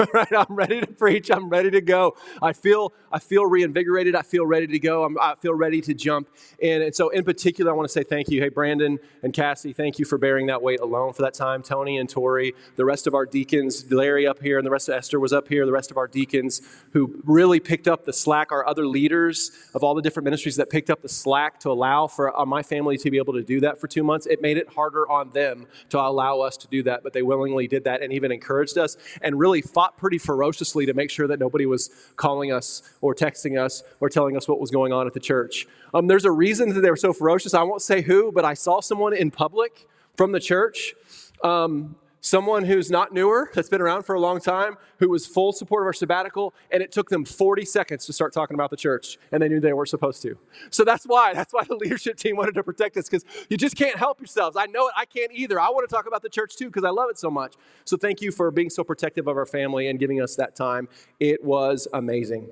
right? 0.14 0.32
I'm 0.32 0.54
ready 0.54 0.80
to 0.80 0.86
preach. 0.86 1.28
I'm 1.28 1.48
ready 1.48 1.70
to 1.72 1.80
go. 1.80 2.16
I 2.40 2.52
feel, 2.52 2.92
I 3.10 3.18
feel 3.18 3.44
reinvigorated. 3.44 4.14
I 4.14 4.22
feel 4.22 4.46
ready 4.46 4.68
to 4.68 4.78
go. 4.78 5.04
I'm, 5.04 5.18
i 5.18 5.34
feel 5.34 5.54
ready 5.54 5.80
to 5.82 5.92
jump 5.92 6.28
in. 6.60 6.82
And 6.82 6.94
so, 6.94 7.08
in 7.08 7.24
particular, 7.24 7.72
I 7.72 7.74
want 7.74 7.88
to 7.88 7.92
say 7.92 8.04
thank 8.04 8.28
you. 8.28 8.40
Hey, 8.40 8.48
Brandon 8.48 9.00
and 9.24 9.32
Cassie, 9.32 9.72
thank 9.72 9.98
you 9.98 10.04
for 10.04 10.18
bearing 10.18 10.46
that 10.46 10.62
weight 10.62 10.78
alone 10.78 11.12
for 11.14 11.22
that 11.22 11.34
time. 11.34 11.62
Tony 11.62 11.98
and 11.98 12.08
Tori, 12.08 12.54
the 12.76 12.84
rest 12.84 13.08
of 13.08 13.14
our 13.14 13.26
deacons, 13.26 13.90
Larry 13.90 14.26
up 14.26 14.40
here, 14.40 14.58
and 14.58 14.66
the 14.66 14.70
rest 14.70 14.88
of 14.88 14.94
Esther 14.94 15.18
was 15.18 15.32
up 15.32 15.48
here, 15.48 15.66
the 15.66 15.72
rest 15.72 15.90
of 15.90 15.96
our 15.96 16.06
deacons 16.06 16.62
who 16.92 17.20
really 17.24 17.58
picked 17.58 17.88
up 17.88 18.04
the 18.04 18.12
slack, 18.12 18.52
our 18.52 18.66
other 18.66 18.86
leaders 18.86 19.50
of 19.74 19.82
all 19.82 19.94
the 19.94 20.02
different 20.02 20.24
ministries 20.24 20.56
that 20.56 20.70
picked 20.70 20.90
up 20.90 21.02
the 21.02 21.08
slack 21.08 21.58
to 21.58 21.70
allow 21.70 22.06
for 22.06 22.38
uh, 22.38 22.46
my 22.46 22.62
family 22.62 22.96
to 22.96 23.10
be 23.10 23.18
able 23.18 23.32
to 23.32 23.42
do 23.42 23.60
that 23.60 23.80
for 23.80 23.88
two 23.88 24.04
months. 24.04 24.26
It 24.26 24.40
made 24.40 24.56
it 24.56 24.68
harder 24.68 25.10
on 25.10 25.30
them 25.30 25.66
to 25.88 25.98
allow 25.98 26.40
us 26.40 26.56
to 26.58 26.68
do 26.68 26.82
that, 26.84 27.02
but 27.02 27.12
they 27.12 27.22
willingly 27.22 27.66
did 27.66 27.84
that 27.84 28.02
and 28.02 28.12
even 28.12 28.30
encouraged 28.30 28.59
encouraged 28.60 28.78
us 28.78 28.96
and 29.22 29.38
really 29.38 29.62
fought 29.62 29.96
pretty 29.96 30.18
ferociously 30.18 30.86
to 30.86 30.94
make 30.94 31.10
sure 31.10 31.26
that 31.26 31.38
nobody 31.38 31.66
was 31.66 31.90
calling 32.16 32.52
us 32.52 32.82
or 33.00 33.14
texting 33.14 33.58
us 33.58 33.82
or 34.00 34.08
telling 34.08 34.36
us 34.36 34.48
what 34.48 34.60
was 34.60 34.70
going 34.70 34.92
on 34.92 35.06
at 35.06 35.14
the 35.14 35.20
church. 35.20 35.66
Um, 35.94 36.06
there's 36.06 36.24
a 36.24 36.30
reason 36.30 36.74
that 36.74 36.80
they 36.80 36.90
were 36.90 36.96
so 36.96 37.12
ferocious. 37.12 37.54
I 37.54 37.62
won't 37.62 37.82
say 37.82 38.02
who, 38.02 38.32
but 38.32 38.44
I 38.44 38.54
saw 38.54 38.80
someone 38.80 39.14
in 39.14 39.30
public 39.30 39.86
from 40.16 40.32
the 40.32 40.40
church 40.40 40.94
um, 41.42 41.96
someone 42.20 42.64
who's 42.64 42.90
not 42.90 43.12
newer, 43.12 43.50
that's 43.54 43.68
been 43.68 43.80
around 43.80 44.02
for 44.02 44.14
a 44.14 44.20
long 44.20 44.40
time, 44.40 44.76
who 44.98 45.08
was 45.08 45.26
full 45.26 45.52
support 45.52 45.82
of 45.82 45.86
our 45.86 45.92
sabbatical, 45.92 46.54
and 46.70 46.82
it 46.82 46.92
took 46.92 47.08
them 47.08 47.24
40 47.24 47.64
seconds 47.64 48.06
to 48.06 48.12
start 48.12 48.32
talking 48.32 48.54
about 48.54 48.70
the 48.70 48.76
church, 48.76 49.18
and 49.32 49.42
they 49.42 49.48
knew 49.48 49.60
they 49.60 49.72
weren't 49.72 49.88
supposed 49.88 50.22
to. 50.22 50.36
So 50.70 50.84
that's 50.84 51.04
why, 51.04 51.32
that's 51.34 51.52
why 51.52 51.64
the 51.64 51.76
leadership 51.76 52.16
team 52.16 52.36
wanted 52.36 52.54
to 52.54 52.62
protect 52.62 52.96
us, 52.96 53.08
because 53.08 53.24
you 53.48 53.56
just 53.56 53.76
can't 53.76 53.96
help 53.96 54.20
yourselves. 54.20 54.56
I 54.56 54.66
know 54.66 54.88
it, 54.88 54.94
I 54.96 55.04
can't 55.04 55.32
either. 55.32 55.58
I 55.58 55.70
want 55.70 55.88
to 55.88 55.94
talk 55.94 56.06
about 56.06 56.22
the 56.22 56.28
church 56.28 56.56
too, 56.56 56.66
because 56.66 56.84
I 56.84 56.90
love 56.90 57.10
it 57.10 57.18
so 57.18 57.30
much. 57.30 57.54
So 57.84 57.96
thank 57.96 58.20
you 58.20 58.30
for 58.30 58.50
being 58.50 58.70
so 58.70 58.84
protective 58.84 59.26
of 59.26 59.36
our 59.36 59.46
family 59.46 59.88
and 59.88 59.98
giving 59.98 60.20
us 60.20 60.36
that 60.36 60.54
time. 60.54 60.88
It 61.18 61.42
was 61.44 61.88
amazing. 61.92 62.50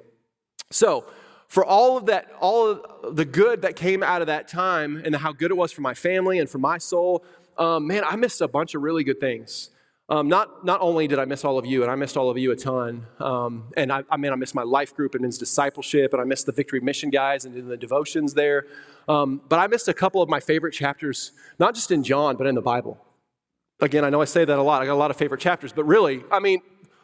So, 0.70 1.06
for 1.48 1.64
all 1.64 1.96
of 1.96 2.04
that, 2.06 2.30
all 2.40 2.66
of 2.68 3.16
the 3.16 3.24
good 3.24 3.62
that 3.62 3.74
came 3.74 4.02
out 4.02 4.20
of 4.20 4.26
that 4.26 4.48
time 4.48 5.00
and 5.02 5.16
how 5.16 5.32
good 5.32 5.50
it 5.50 5.56
was 5.56 5.72
for 5.72 5.80
my 5.80 5.94
family 5.94 6.38
and 6.38 6.48
for 6.48 6.58
my 6.58 6.76
soul, 6.76 7.24
um, 7.58 7.86
man, 7.86 8.04
I 8.04 8.16
missed 8.16 8.40
a 8.40 8.48
bunch 8.48 8.74
of 8.74 8.82
really 8.82 9.04
good 9.04 9.20
things. 9.20 9.70
Um, 10.10 10.28
not, 10.28 10.64
not 10.64 10.80
only 10.80 11.06
did 11.06 11.18
I 11.18 11.26
miss 11.26 11.44
all 11.44 11.58
of 11.58 11.66
you, 11.66 11.82
and 11.82 11.90
I 11.90 11.94
missed 11.94 12.16
all 12.16 12.30
of 12.30 12.38
you 12.38 12.50
a 12.50 12.56
ton, 12.56 13.06
um, 13.20 13.64
and 13.76 13.92
I, 13.92 14.04
I 14.10 14.16
mean, 14.16 14.32
I 14.32 14.36
missed 14.36 14.54
my 14.54 14.62
life 14.62 14.94
group 14.94 15.14
and 15.14 15.20
men's 15.20 15.36
discipleship, 15.36 16.14
and 16.14 16.22
I 16.22 16.24
missed 16.24 16.46
the 16.46 16.52
Victory 16.52 16.80
Mission 16.80 17.10
guys 17.10 17.44
and 17.44 17.68
the 17.68 17.76
devotions 17.76 18.32
there, 18.32 18.66
um, 19.06 19.42
but 19.50 19.58
I 19.58 19.66
missed 19.66 19.86
a 19.86 19.92
couple 19.92 20.22
of 20.22 20.28
my 20.30 20.40
favorite 20.40 20.72
chapters, 20.72 21.32
not 21.58 21.74
just 21.74 21.90
in 21.90 22.02
John, 22.02 22.36
but 22.36 22.46
in 22.46 22.54
the 22.54 22.62
Bible. 22.62 22.98
Again, 23.80 24.02
I 24.02 24.08
know 24.08 24.22
I 24.22 24.24
say 24.24 24.46
that 24.46 24.58
a 24.58 24.62
lot. 24.62 24.80
I 24.80 24.86
got 24.86 24.94
a 24.94 25.02
lot 25.02 25.10
of 25.10 25.18
favorite 25.18 25.42
chapters, 25.42 25.74
but 25.74 25.84
really, 25.84 26.24
I 26.32 26.38
mean, 26.40 26.62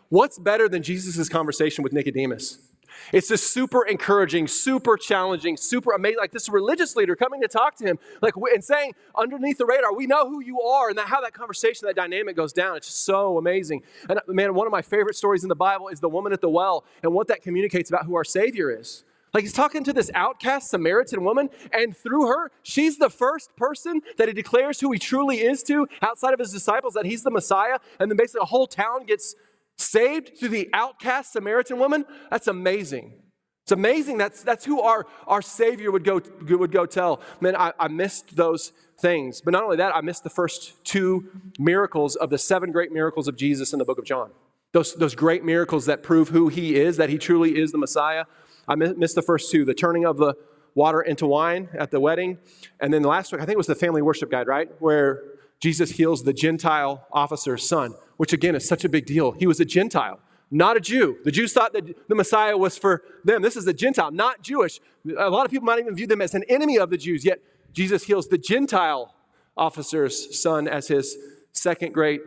what's 0.09 0.39
better 0.39 0.67
than 0.67 0.83
Jesus' 0.83 1.29
conversation 1.29 1.85
with 1.85 1.93
Nicodemus? 1.93 2.59
It's 3.13 3.29
just 3.29 3.53
super 3.53 3.85
encouraging, 3.85 4.49
super 4.49 4.97
challenging, 4.97 5.57
super 5.57 5.93
amazing. 5.93 6.19
Like 6.19 6.33
this 6.33 6.49
religious 6.49 6.97
leader 6.97 7.17
coming 7.17 7.41
to 7.43 7.49
talk 7.49 7.77
to 7.77 7.85
him, 7.85 7.99
like 8.23 8.35
and 8.53 8.65
saying 8.65 8.95
underneath 9.15 9.59
the 9.59 9.67
radar, 9.67 9.95
we 9.95 10.07
know 10.07 10.29
who 10.29 10.41
you 10.41 10.61
are, 10.61 10.89
and 10.89 10.99
that, 10.99 11.07
how 11.07 11.21
that 11.21 11.33
conversation, 11.33 11.87
that 11.87 11.97
dynamic 11.97 12.37
goes 12.37 12.53
down. 12.53 12.77
It's 12.77 12.87
just 12.87 13.05
so 13.05 13.39
amazing. 13.39 13.83
And 14.09 14.19
uh, 14.19 14.23
man, 14.29 14.55
one 14.55 14.67
of 14.67 14.73
my 14.73 14.83
favorite 14.83 15.17
stories 15.17 15.43
in 15.43 15.49
the 15.49 15.57
Bible 15.57 15.89
is 15.89 16.01
the 16.01 16.09
woman 16.09 16.33
at 16.33 16.41
the 16.41 16.49
well 16.49 16.85
and 17.03 17.13
what 17.13 17.29
that 17.29 17.43
communicates 17.43 17.91
about 17.91 18.07
who 18.07 18.15
our 18.15 18.25
Savior 18.25 18.71
is. 18.71 19.05
Like 19.35 19.43
he's 19.43 19.53
talking 19.53 19.83
to 19.83 19.93
this 19.93 20.13
outcast 20.15 20.71
Samaritan 20.71 21.25
woman, 21.25 21.51
and 21.73 21.97
through 21.97 22.29
her, 22.29 22.53
she's 22.63 22.99
the 22.99 23.11
first 23.11 23.55
person 23.57 24.01
that 24.17 24.29
he 24.29 24.35
declares 24.35 24.79
who 24.79 24.93
he 24.93 24.99
truly 25.01 25.41
is 25.41 25.65
to 25.65 25.89
outside 26.03 26.35
of 26.35 26.39
his 26.39 26.53
disciples, 26.53 26.95
that 26.95 27.05
he's 27.05 27.25
the 27.25 27.33
Messiah. 27.33 27.79
And 27.99 28.09
then 28.09 28.17
basically 28.17 28.43
a 28.43 28.47
whole 28.47 28.69
town 28.69 29.07
gets 29.07 29.35
saved 29.77 30.39
through 30.39 30.51
the 30.51 30.71
outcast 30.73 31.33
Samaritan 31.33 31.79
woman, 31.79 32.05
that's 32.31 32.47
amazing. 32.47 33.15
It's 33.65 33.73
amazing. 33.73 34.19
That's, 34.19 34.43
that's 34.43 34.65
who 34.65 34.83
our, 34.83 35.07
our 35.27 35.41
Savior 35.41 35.91
would 35.91 36.05
go, 36.05 36.21
would 36.49 36.71
go 36.73 36.85
tell. 36.85 37.21
Man, 37.41 37.57
I, 37.57 37.73
I 37.79 37.89
missed 37.89 38.37
those 38.37 38.73
things. 39.01 39.41
But 39.41 39.53
not 39.53 39.65
only 39.65 39.77
that, 39.79 39.95
I 39.95 40.03
missed 40.03 40.23
the 40.23 40.31
first 40.31 40.85
two 40.85 41.31
miracles 41.59 42.15
of 42.15 42.31
the 42.31 42.39
seven 42.39 42.73
great 42.73 42.93
miracles 42.93 43.27
of 43.27 43.37
Jesus 43.37 43.73
in 43.73 43.79
the 43.79 43.85
book 43.85 43.99
of 43.99 44.05
John. 44.05 44.31
Those, 44.73 44.95
those 44.95 45.15
great 45.15 45.45
miracles 45.45 45.87
that 45.87 46.03
prove 46.03 46.29
who 46.29 46.49
he 46.49 46.77
is, 46.77 46.97
that 46.99 47.09
he 47.09 47.17
truly 47.17 47.59
is 47.59 47.73
the 47.73 47.79
Messiah. 47.79 48.25
I 48.69 48.75
missed 48.75 49.15
the 49.15 49.23
first 49.23 49.51
two 49.51 49.65
the 49.65 49.75
turning 49.75 50.05
of 50.05 50.19
the 50.19 50.35
water 50.75 51.01
into 51.01 51.27
wine 51.27 51.69
at 51.79 51.91
the 51.91 52.01
wedding. 52.01 52.39
And 52.81 52.93
then 52.93 53.03
the 53.03 53.09
last 53.09 53.33
week, 53.33 53.41
I 53.41 53.45
think 53.45 53.55
it 53.55 53.59
was 53.59 53.67
the 53.67 53.75
family 53.75 54.03
worship 54.03 54.31
guide, 54.31 54.47
right? 54.47 54.69
Where 54.81 55.23
Jesus 55.65 55.93
heals 55.93 56.23
the 56.23 56.35
Gentile 56.35 57.07
officer's 57.11 57.67
son 57.67 57.95
which 58.17 58.33
again 58.33 58.55
is 58.55 58.67
such 58.67 58.85
a 58.85 58.89
big 58.89 59.07
deal. 59.07 59.33
He 59.33 59.47
was 59.47 59.61
a 59.61 59.65
Gentile, 59.65 60.21
not 60.51 60.77
a 60.77 60.81
Jew. 60.81 61.19
The 61.25 61.31
Jews 61.31 61.53
thought 61.53 61.73
that 61.73 62.09
the 62.09 62.15
Messiah 62.15 62.57
was 62.57 62.77
for 62.79 63.03
them. 63.25 63.43
This 63.43 63.57
is 63.57 63.67
a 63.67 63.73
Gentile, 63.73 64.11
not 64.11 64.43
Jewish. 64.43 64.79
A 65.19 65.31
lot 65.31 65.45
of 65.47 65.51
people 65.51 65.65
might 65.65 65.79
even 65.79 65.95
view 65.95 66.07
them 66.07 66.21
as 66.21 66.35
an 66.35 66.45
enemy 66.49 66.79
of 66.79 66.91
the 66.91 66.97
Jews, 66.97 67.25
yet 67.25 67.41
Jesus 67.73 68.05
heals 68.05 68.29
the 68.29 68.39
Gentile 68.39 69.15
officer's 69.57 70.39
son 70.39 70.69
as 70.69 70.89
his 70.89 71.17
second 71.53 71.93
great 71.93 72.21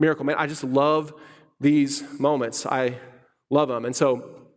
miracle. 0.00 0.24
Man, 0.24 0.36
I 0.38 0.46
just 0.46 0.64
love 0.64 1.12
these 1.60 2.02
moments. 2.18 2.64
I 2.66 2.98
love 3.50 3.68
them. 3.68 3.84
And 3.84 3.94
so 3.94 4.48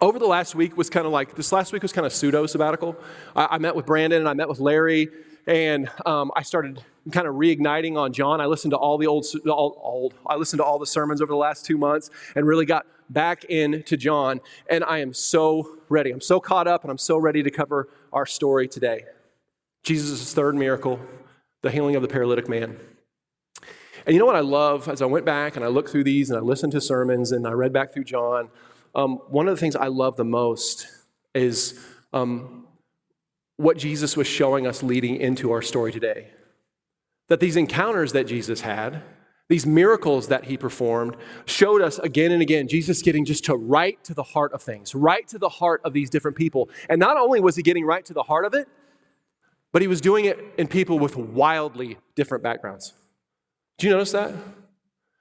over 0.00 0.18
the 0.18 0.26
last 0.26 0.54
week 0.56 0.76
was 0.76 0.90
kind 0.90 1.06
of 1.06 1.12
like 1.12 1.34
this 1.36 1.52
last 1.52 1.72
week 1.72 1.82
was 1.82 1.92
kind 1.92 2.06
of 2.06 2.12
pseudo 2.12 2.46
sabbatical. 2.46 2.96
I, 3.34 3.48
I, 3.52 3.58
met 3.58 3.74
with 3.74 3.86
Brandon 3.86 4.20
and 4.20 4.28
I 4.28 4.34
met 4.34 4.48
with 4.48 4.60
Larry, 4.60 5.08
and 5.46 5.88
um, 6.04 6.30
I 6.36 6.42
started 6.42 6.84
kind 7.12 7.26
of 7.26 7.34
reigniting 7.34 7.96
on 7.96 8.12
John. 8.12 8.40
I 8.40 8.46
listened 8.46 8.72
to 8.72 8.76
all 8.76 8.98
the 8.98 9.06
old, 9.06 9.26
all, 9.46 9.80
old, 9.82 10.14
I 10.26 10.36
listened 10.36 10.58
to 10.58 10.64
all 10.64 10.78
the 10.78 10.86
sermons 10.86 11.20
over 11.20 11.32
the 11.32 11.36
last 11.36 11.64
two 11.64 11.78
months 11.78 12.10
and 12.34 12.46
really 12.46 12.66
got 12.66 12.86
back 13.08 13.44
into 13.44 13.96
John. 13.96 14.40
And 14.68 14.84
I 14.84 14.98
am 14.98 15.12
so 15.12 15.78
ready. 15.88 16.10
I'm 16.10 16.20
so 16.20 16.40
caught 16.40 16.68
up 16.68 16.82
and 16.82 16.90
I'm 16.90 16.98
so 16.98 17.16
ready 17.16 17.42
to 17.42 17.50
cover 17.50 17.88
our 18.12 18.26
story 18.26 18.68
today. 18.68 19.04
Jesus' 19.82 20.32
third 20.34 20.54
miracle, 20.54 21.00
the 21.62 21.70
healing 21.70 21.96
of 21.96 22.02
the 22.02 22.08
paralytic 22.08 22.48
man. 22.48 22.76
And 24.06 24.14
you 24.14 24.18
know 24.18 24.26
what 24.26 24.36
I 24.36 24.40
love 24.40 24.88
as 24.88 25.02
I 25.02 25.06
went 25.06 25.26
back 25.26 25.56
and 25.56 25.64
I 25.64 25.68
looked 25.68 25.90
through 25.90 26.04
these 26.04 26.30
and 26.30 26.38
I 26.38 26.42
listened 26.42 26.72
to 26.72 26.80
sermons 26.80 27.32
and 27.32 27.46
I 27.46 27.52
read 27.52 27.72
back 27.72 27.92
through 27.92 28.04
John? 28.04 28.48
Um, 28.94 29.16
one 29.28 29.48
of 29.48 29.54
the 29.54 29.60
things 29.60 29.76
I 29.76 29.86
love 29.88 30.16
the 30.16 30.24
most 30.24 30.86
is 31.34 31.78
um, 32.12 32.66
what 33.56 33.76
Jesus 33.76 34.16
was 34.16 34.26
showing 34.26 34.66
us 34.66 34.82
leading 34.82 35.16
into 35.16 35.52
our 35.52 35.62
story 35.62 35.92
today 35.92 36.28
that 37.30 37.38
these 37.38 37.56
encounters 37.56 38.12
that 38.12 38.26
Jesus 38.26 38.60
had, 38.60 39.02
these 39.48 39.64
miracles 39.64 40.28
that 40.28 40.46
he 40.46 40.58
performed, 40.58 41.16
showed 41.46 41.80
us 41.80 41.98
again 42.00 42.32
and 42.32 42.42
again 42.42 42.66
Jesus 42.68 43.02
getting 43.02 43.24
just 43.24 43.44
to 43.44 43.54
right 43.54 44.02
to 44.04 44.12
the 44.12 44.22
heart 44.22 44.52
of 44.52 44.60
things, 44.60 44.94
right 44.96 45.26
to 45.28 45.38
the 45.38 45.48
heart 45.48 45.80
of 45.84 45.92
these 45.92 46.10
different 46.10 46.36
people. 46.36 46.68
And 46.88 46.98
not 46.98 47.16
only 47.16 47.40
was 47.40 47.54
he 47.54 47.62
getting 47.62 47.84
right 47.84 48.04
to 48.04 48.12
the 48.12 48.24
heart 48.24 48.44
of 48.44 48.52
it, 48.52 48.68
but 49.72 49.80
he 49.80 49.86
was 49.86 50.00
doing 50.00 50.24
it 50.24 50.38
in 50.58 50.66
people 50.66 50.98
with 50.98 51.16
wildly 51.16 51.98
different 52.16 52.42
backgrounds. 52.42 52.94
Do 53.78 53.86
you 53.86 53.92
notice 53.92 54.10
that? 54.10 54.34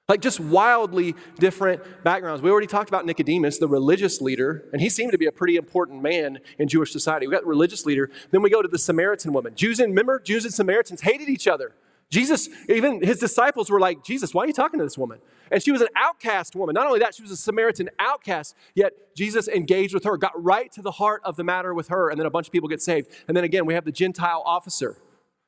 Like 0.07 0.21
just 0.21 0.39
wildly 0.39 1.13
different 1.37 2.03
backgrounds. 2.03 2.41
We 2.41 2.49
already 2.49 2.65
talked 2.65 2.89
about 2.89 3.05
Nicodemus, 3.05 3.59
the 3.59 3.67
religious 3.67 4.19
leader, 4.19 4.67
and 4.73 4.81
he 4.81 4.89
seemed 4.89 5.11
to 5.11 5.19
be 5.19 5.27
a 5.27 5.31
pretty 5.31 5.57
important 5.57 6.01
man 6.01 6.39
in 6.57 6.67
Jewish 6.67 6.91
society. 6.91 7.27
We 7.27 7.33
got 7.33 7.43
the 7.43 7.47
religious 7.49 7.85
leader. 7.85 8.09
Then 8.31 8.41
we 8.41 8.49
go 8.49 8.63
to 8.63 8.67
the 8.67 8.79
Samaritan 8.79 9.31
woman. 9.31 9.53
Jews 9.53 9.79
and 9.79 9.91
remember, 9.91 10.19
Jews 10.19 10.43
and 10.43 10.53
Samaritans 10.53 11.01
hated 11.01 11.29
each 11.29 11.47
other. 11.47 11.75
Jesus, 12.09 12.49
even 12.67 13.03
his 13.03 13.19
disciples 13.19 13.69
were 13.69 13.79
like, 13.79 14.03
Jesus, 14.03 14.33
why 14.33 14.43
are 14.43 14.47
you 14.47 14.53
talking 14.53 14.79
to 14.79 14.85
this 14.85 14.97
woman? 14.97 15.19
And 15.51 15.61
she 15.61 15.71
was 15.71 15.81
an 15.81 15.89
outcast 15.95 16.55
woman. 16.55 16.73
Not 16.73 16.87
only 16.87 16.99
that, 16.99 17.13
she 17.13 17.21
was 17.21 17.31
a 17.31 17.37
Samaritan 17.37 17.89
outcast, 17.99 18.55
yet 18.73 18.93
Jesus 19.15 19.47
engaged 19.47 19.93
with 19.93 20.03
her, 20.05 20.17
got 20.17 20.31
right 20.41 20.71
to 20.71 20.81
the 20.81 20.91
heart 20.91 21.21
of 21.23 21.35
the 21.35 21.43
matter 21.43 21.73
with 21.73 21.89
her, 21.89 22.09
and 22.09 22.19
then 22.19 22.25
a 22.25 22.31
bunch 22.31 22.47
of 22.47 22.51
people 22.51 22.67
get 22.67 22.81
saved. 22.81 23.09
And 23.27 23.37
then 23.37 23.43
again, 23.43 23.65
we 23.65 23.75
have 23.75 23.85
the 23.85 23.91
Gentile 23.91 24.41
officer, 24.45 24.97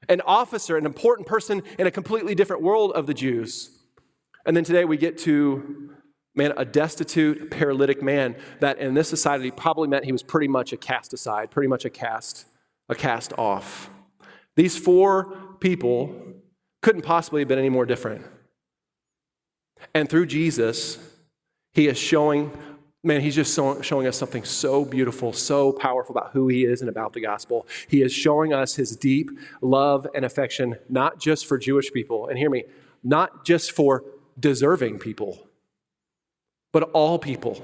an 0.08 0.22
officer, 0.22 0.78
an 0.78 0.86
important 0.86 1.28
person 1.28 1.64
in 1.80 1.88
a 1.88 1.92
completely 1.92 2.36
different 2.36 2.62
world 2.62 2.92
of 2.92 3.08
the 3.08 3.14
Jews. 3.14 3.72
And 4.46 4.56
then 4.56 4.64
today 4.64 4.86
we 4.86 4.98
get 4.98 5.18
to, 5.20 5.96
man, 6.36 6.54
a 6.58 6.66
destitute, 6.66 7.50
paralytic 7.50 8.04
man 8.04 8.36
that 8.60 8.78
in 8.78 8.94
this 8.94 9.10
society 9.10 9.50
probably 9.50 9.88
meant 9.88 10.06
he 10.06 10.12
was 10.12 10.24
pretty 10.24 10.48
much 10.48 10.74
a 10.74 10.78
cast 10.78 11.12
aside, 11.14 11.50
pretty 11.50 11.68
much 11.68 11.86
a 11.86 11.90
cast, 11.90 12.46
a 12.88 12.96
cast 12.96 13.34
off. 13.34 13.90
These 14.56 14.78
four 14.78 15.56
people 15.60 16.31
couldn't 16.82 17.04
possibly 17.04 17.42
have 17.42 17.48
been 17.48 17.60
any 17.60 17.70
more 17.70 17.86
different. 17.86 18.26
And 19.94 20.10
through 20.10 20.28
Jesus, 20.28 20.98
he 21.74 21.88
is 21.88 21.98
showing, 21.98 22.52
man, 23.04 23.22
he's 23.22 23.36
just 23.36 23.56
showing 23.56 24.08
us 24.08 24.18
something 24.18 24.44
so 24.44 24.86
beautiful, 24.86 25.34
so 25.34 25.72
powerful 25.72 26.16
about 26.16 26.32
who 26.34 26.48
he 26.48 26.66
is 26.66 26.82
and 26.82 26.90
about 26.90 27.14
the 27.14 27.22
gospel. 27.22 27.68
He 27.88 28.02
is 28.02 28.14
showing 28.14 28.54
us 28.54 28.76
his 28.76 28.96
deep 28.96 29.32
love 29.62 30.08
and 30.14 30.26
affection, 30.26 30.76
not 30.90 31.20
just 31.20 31.46
for 31.48 31.58
Jewish 31.58 31.92
people, 31.92 32.28
and 32.28 32.38
hear 32.38 32.50
me, 32.50 32.66
not 33.04 33.46
just 33.46 33.72
for 33.72 34.04
deserving 34.40 35.00
people, 35.00 35.48
but 36.72 36.84
all 36.92 37.20
people 37.20 37.64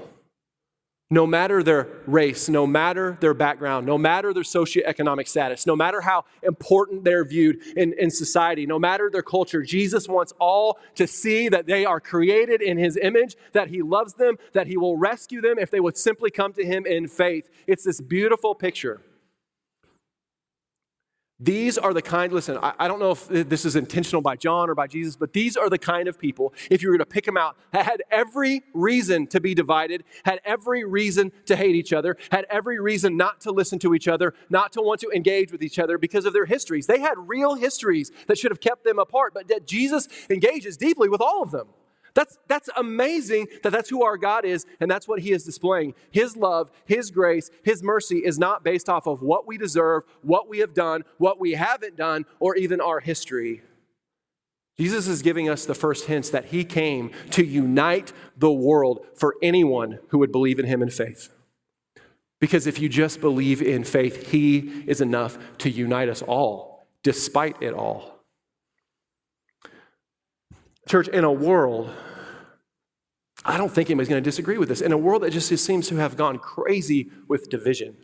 no 1.10 1.26
matter 1.26 1.62
their 1.62 1.88
race, 2.06 2.50
no 2.50 2.66
matter 2.66 3.16
their 3.20 3.32
background, 3.32 3.86
no 3.86 3.96
matter 3.96 4.34
their 4.34 4.42
socioeconomic 4.42 5.26
status, 5.26 5.66
no 5.66 5.74
matter 5.74 6.02
how 6.02 6.24
important 6.42 7.02
they're 7.02 7.24
viewed 7.24 7.62
in, 7.76 7.94
in 7.98 8.10
society, 8.10 8.66
no 8.66 8.78
matter 8.78 9.08
their 9.10 9.22
culture, 9.22 9.62
Jesus 9.62 10.06
wants 10.06 10.34
all 10.38 10.78
to 10.96 11.06
see 11.06 11.48
that 11.48 11.66
they 11.66 11.86
are 11.86 11.98
created 11.98 12.60
in 12.60 12.76
his 12.76 12.98
image, 12.98 13.36
that 13.52 13.68
he 13.68 13.80
loves 13.80 14.14
them, 14.14 14.36
that 14.52 14.66
he 14.66 14.76
will 14.76 14.98
rescue 14.98 15.40
them 15.40 15.58
if 15.58 15.70
they 15.70 15.80
would 15.80 15.96
simply 15.96 16.30
come 16.30 16.52
to 16.52 16.64
him 16.64 16.84
in 16.84 17.08
faith. 17.08 17.48
It's 17.66 17.84
this 17.84 18.02
beautiful 18.02 18.54
picture. 18.54 19.00
These 21.40 21.78
are 21.78 21.94
the 21.94 22.02
kind, 22.02 22.32
listen, 22.32 22.58
I, 22.60 22.72
I, 22.80 22.88
don't 22.88 22.98
know 22.98 23.12
if 23.12 23.28
this 23.28 23.64
is 23.64 23.76
intentional 23.76 24.20
by 24.20 24.34
John 24.34 24.68
or 24.68 24.74
by 24.74 24.88
Jesus, 24.88 25.14
but 25.14 25.32
these 25.32 25.56
are 25.56 25.70
the 25.70 25.78
kind 25.78 26.08
of 26.08 26.18
people, 26.18 26.52
if 26.68 26.82
you 26.82 26.90
were 26.90 26.98
to 26.98 27.06
pick 27.06 27.24
them 27.24 27.36
out, 27.36 27.56
had 27.72 28.02
every 28.10 28.64
reason 28.74 29.28
to 29.28 29.40
be 29.40 29.54
divided, 29.54 30.02
had 30.24 30.40
every 30.44 30.82
reason 30.82 31.30
to 31.46 31.54
hate 31.54 31.76
each 31.76 31.92
other, 31.92 32.16
had 32.32 32.44
every 32.50 32.80
reason 32.80 33.16
not 33.16 33.40
to 33.42 33.52
listen 33.52 33.78
to 33.78 33.94
each 33.94 34.08
other, 34.08 34.34
not 34.50 34.72
to 34.72 34.82
want 34.82 35.00
to 35.02 35.10
engage 35.14 35.52
with 35.52 35.62
each 35.62 35.78
other 35.78 35.96
because 35.96 36.24
of 36.24 36.32
their 36.32 36.46
histories. 36.46 36.88
They 36.88 36.98
had 36.98 37.14
real 37.28 37.54
histories 37.54 38.10
that 38.26 38.36
should 38.36 38.50
have 38.50 38.60
kept 38.60 38.82
them 38.82 38.98
apart, 38.98 39.32
but 39.32 39.46
that 39.46 39.64
Jesus 39.64 40.08
engages 40.28 40.76
deeply 40.76 41.08
with 41.08 41.20
all 41.20 41.44
of 41.44 41.52
them. 41.52 41.68
That's, 42.18 42.36
that's 42.48 42.68
amazing 42.76 43.46
that 43.62 43.70
that's 43.70 43.88
who 43.88 44.02
our 44.02 44.16
God 44.16 44.44
is, 44.44 44.66
and 44.80 44.90
that's 44.90 45.06
what 45.06 45.20
He 45.20 45.30
is 45.30 45.44
displaying. 45.44 45.94
His 46.10 46.36
love, 46.36 46.68
His 46.84 47.12
grace, 47.12 47.48
His 47.62 47.80
mercy 47.80 48.18
is 48.24 48.40
not 48.40 48.64
based 48.64 48.88
off 48.88 49.06
of 49.06 49.22
what 49.22 49.46
we 49.46 49.56
deserve, 49.56 50.02
what 50.22 50.48
we 50.48 50.58
have 50.58 50.74
done, 50.74 51.04
what 51.18 51.38
we 51.38 51.52
haven't 51.52 51.94
done, 51.94 52.26
or 52.40 52.56
even 52.56 52.80
our 52.80 52.98
history. 52.98 53.62
Jesus 54.76 55.06
is 55.06 55.22
giving 55.22 55.48
us 55.48 55.64
the 55.64 55.76
first 55.76 56.06
hints 56.06 56.30
that 56.30 56.46
He 56.46 56.64
came 56.64 57.12
to 57.30 57.44
unite 57.44 58.12
the 58.36 58.50
world 58.50 59.06
for 59.14 59.36
anyone 59.40 60.00
who 60.08 60.18
would 60.18 60.32
believe 60.32 60.58
in 60.58 60.66
Him 60.66 60.82
in 60.82 60.90
faith. 60.90 61.32
Because 62.40 62.66
if 62.66 62.80
you 62.80 62.88
just 62.88 63.20
believe 63.20 63.62
in 63.62 63.84
faith, 63.84 64.32
He 64.32 64.82
is 64.88 65.00
enough 65.00 65.38
to 65.58 65.70
unite 65.70 66.08
us 66.08 66.22
all, 66.22 66.84
despite 67.04 67.62
it 67.62 67.74
all. 67.74 68.18
Church, 70.88 71.06
in 71.06 71.22
a 71.22 71.30
world 71.30 71.94
I 73.44 73.56
don't 73.56 73.70
think 73.70 73.88
anybody's 73.88 74.08
going 74.08 74.22
to 74.22 74.28
disagree 74.28 74.58
with 74.58 74.68
this. 74.68 74.80
In 74.80 74.92
a 74.92 74.98
world 74.98 75.22
that 75.22 75.30
just 75.30 75.48
seems 75.64 75.88
to 75.88 75.96
have 75.96 76.16
gone 76.16 76.38
crazy 76.38 77.10
with 77.28 77.48
division, 77.48 77.96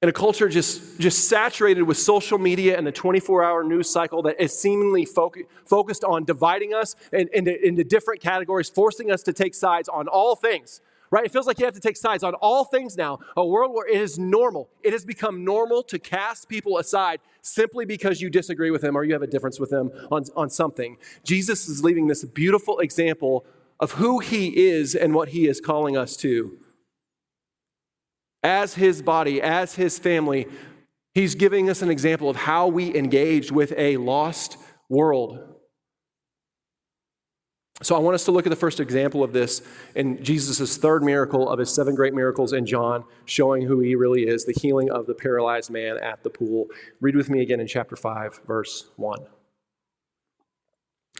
in 0.00 0.08
a 0.08 0.12
culture 0.12 0.48
just, 0.48 1.00
just 1.00 1.28
saturated 1.28 1.82
with 1.82 1.98
social 1.98 2.38
media 2.38 2.78
and 2.78 2.86
the 2.86 2.92
24 2.92 3.42
hour 3.42 3.64
news 3.64 3.90
cycle 3.90 4.22
that 4.22 4.40
is 4.40 4.56
seemingly 4.56 5.04
foc- 5.04 5.44
focused 5.64 6.04
on 6.04 6.24
dividing 6.24 6.72
us 6.72 6.94
in, 7.12 7.28
into, 7.32 7.66
into 7.66 7.82
different 7.82 8.20
categories, 8.20 8.70
forcing 8.70 9.10
us 9.10 9.24
to 9.24 9.32
take 9.32 9.56
sides 9.56 9.88
on 9.88 10.06
all 10.06 10.36
things, 10.36 10.80
right? 11.10 11.24
It 11.24 11.32
feels 11.32 11.48
like 11.48 11.58
you 11.58 11.64
have 11.64 11.74
to 11.74 11.80
take 11.80 11.96
sides 11.96 12.22
on 12.22 12.34
all 12.34 12.64
things 12.64 12.96
now. 12.96 13.18
A 13.36 13.44
world 13.44 13.74
where 13.74 13.88
it 13.88 14.00
is 14.00 14.20
normal, 14.20 14.70
it 14.84 14.92
has 14.92 15.04
become 15.04 15.44
normal 15.44 15.82
to 15.84 15.98
cast 15.98 16.48
people 16.48 16.78
aside 16.78 17.18
simply 17.42 17.84
because 17.84 18.20
you 18.20 18.30
disagree 18.30 18.70
with 18.70 18.82
them 18.82 18.96
or 18.96 19.02
you 19.02 19.14
have 19.14 19.22
a 19.22 19.26
difference 19.26 19.58
with 19.58 19.70
them 19.70 19.90
on, 20.12 20.24
on 20.36 20.48
something. 20.48 20.96
Jesus 21.24 21.68
is 21.68 21.82
leaving 21.82 22.06
this 22.06 22.24
beautiful 22.24 22.78
example 22.78 23.44
of 23.80 23.92
who 23.92 24.18
he 24.18 24.68
is 24.68 24.94
and 24.94 25.14
what 25.14 25.30
he 25.30 25.46
is 25.46 25.60
calling 25.60 25.96
us 25.96 26.16
to 26.18 26.58
as 28.42 28.74
his 28.74 29.02
body, 29.02 29.42
as 29.42 29.74
his 29.74 29.98
family, 29.98 30.46
he's 31.14 31.34
giving 31.34 31.68
us 31.68 31.82
an 31.82 31.90
example 31.90 32.30
of 32.30 32.36
how 32.36 32.68
we 32.68 32.94
engage 32.94 33.50
with 33.50 33.72
a 33.76 33.96
lost 33.96 34.56
world. 34.88 35.54
So 37.80 37.94
I 37.94 38.00
want 38.00 38.16
us 38.16 38.24
to 38.24 38.32
look 38.32 38.44
at 38.44 38.50
the 38.50 38.56
first 38.56 38.80
example 38.80 39.22
of 39.22 39.32
this 39.32 39.62
in 39.94 40.22
Jesus' 40.22 40.76
third 40.78 41.04
miracle 41.04 41.48
of 41.48 41.60
his 41.60 41.72
seven 41.72 41.94
great 41.94 42.12
miracles 42.12 42.52
in 42.52 42.66
John, 42.66 43.04
showing 43.24 43.62
who 43.62 43.78
he 43.80 43.94
really 43.94 44.22
is, 44.22 44.44
the 44.44 44.52
healing 44.52 44.90
of 44.90 45.06
the 45.06 45.14
paralyzed 45.14 45.70
man 45.70 45.96
at 45.98 46.24
the 46.24 46.30
pool. 46.30 46.66
Read 47.00 47.14
with 47.14 47.30
me 47.30 47.40
again 47.40 47.60
in 47.60 47.68
chapter 47.68 47.94
5, 47.94 48.40
verse 48.46 48.88
1. 48.96 49.20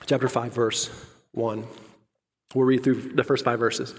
Chapter 0.06 0.28
5, 0.28 0.52
verse 0.52 0.90
1. 1.32 1.64
We'll 2.54 2.66
read 2.66 2.82
through 2.82 3.12
the 3.12 3.24
first 3.24 3.44
five 3.44 3.58
verses. 3.58 3.94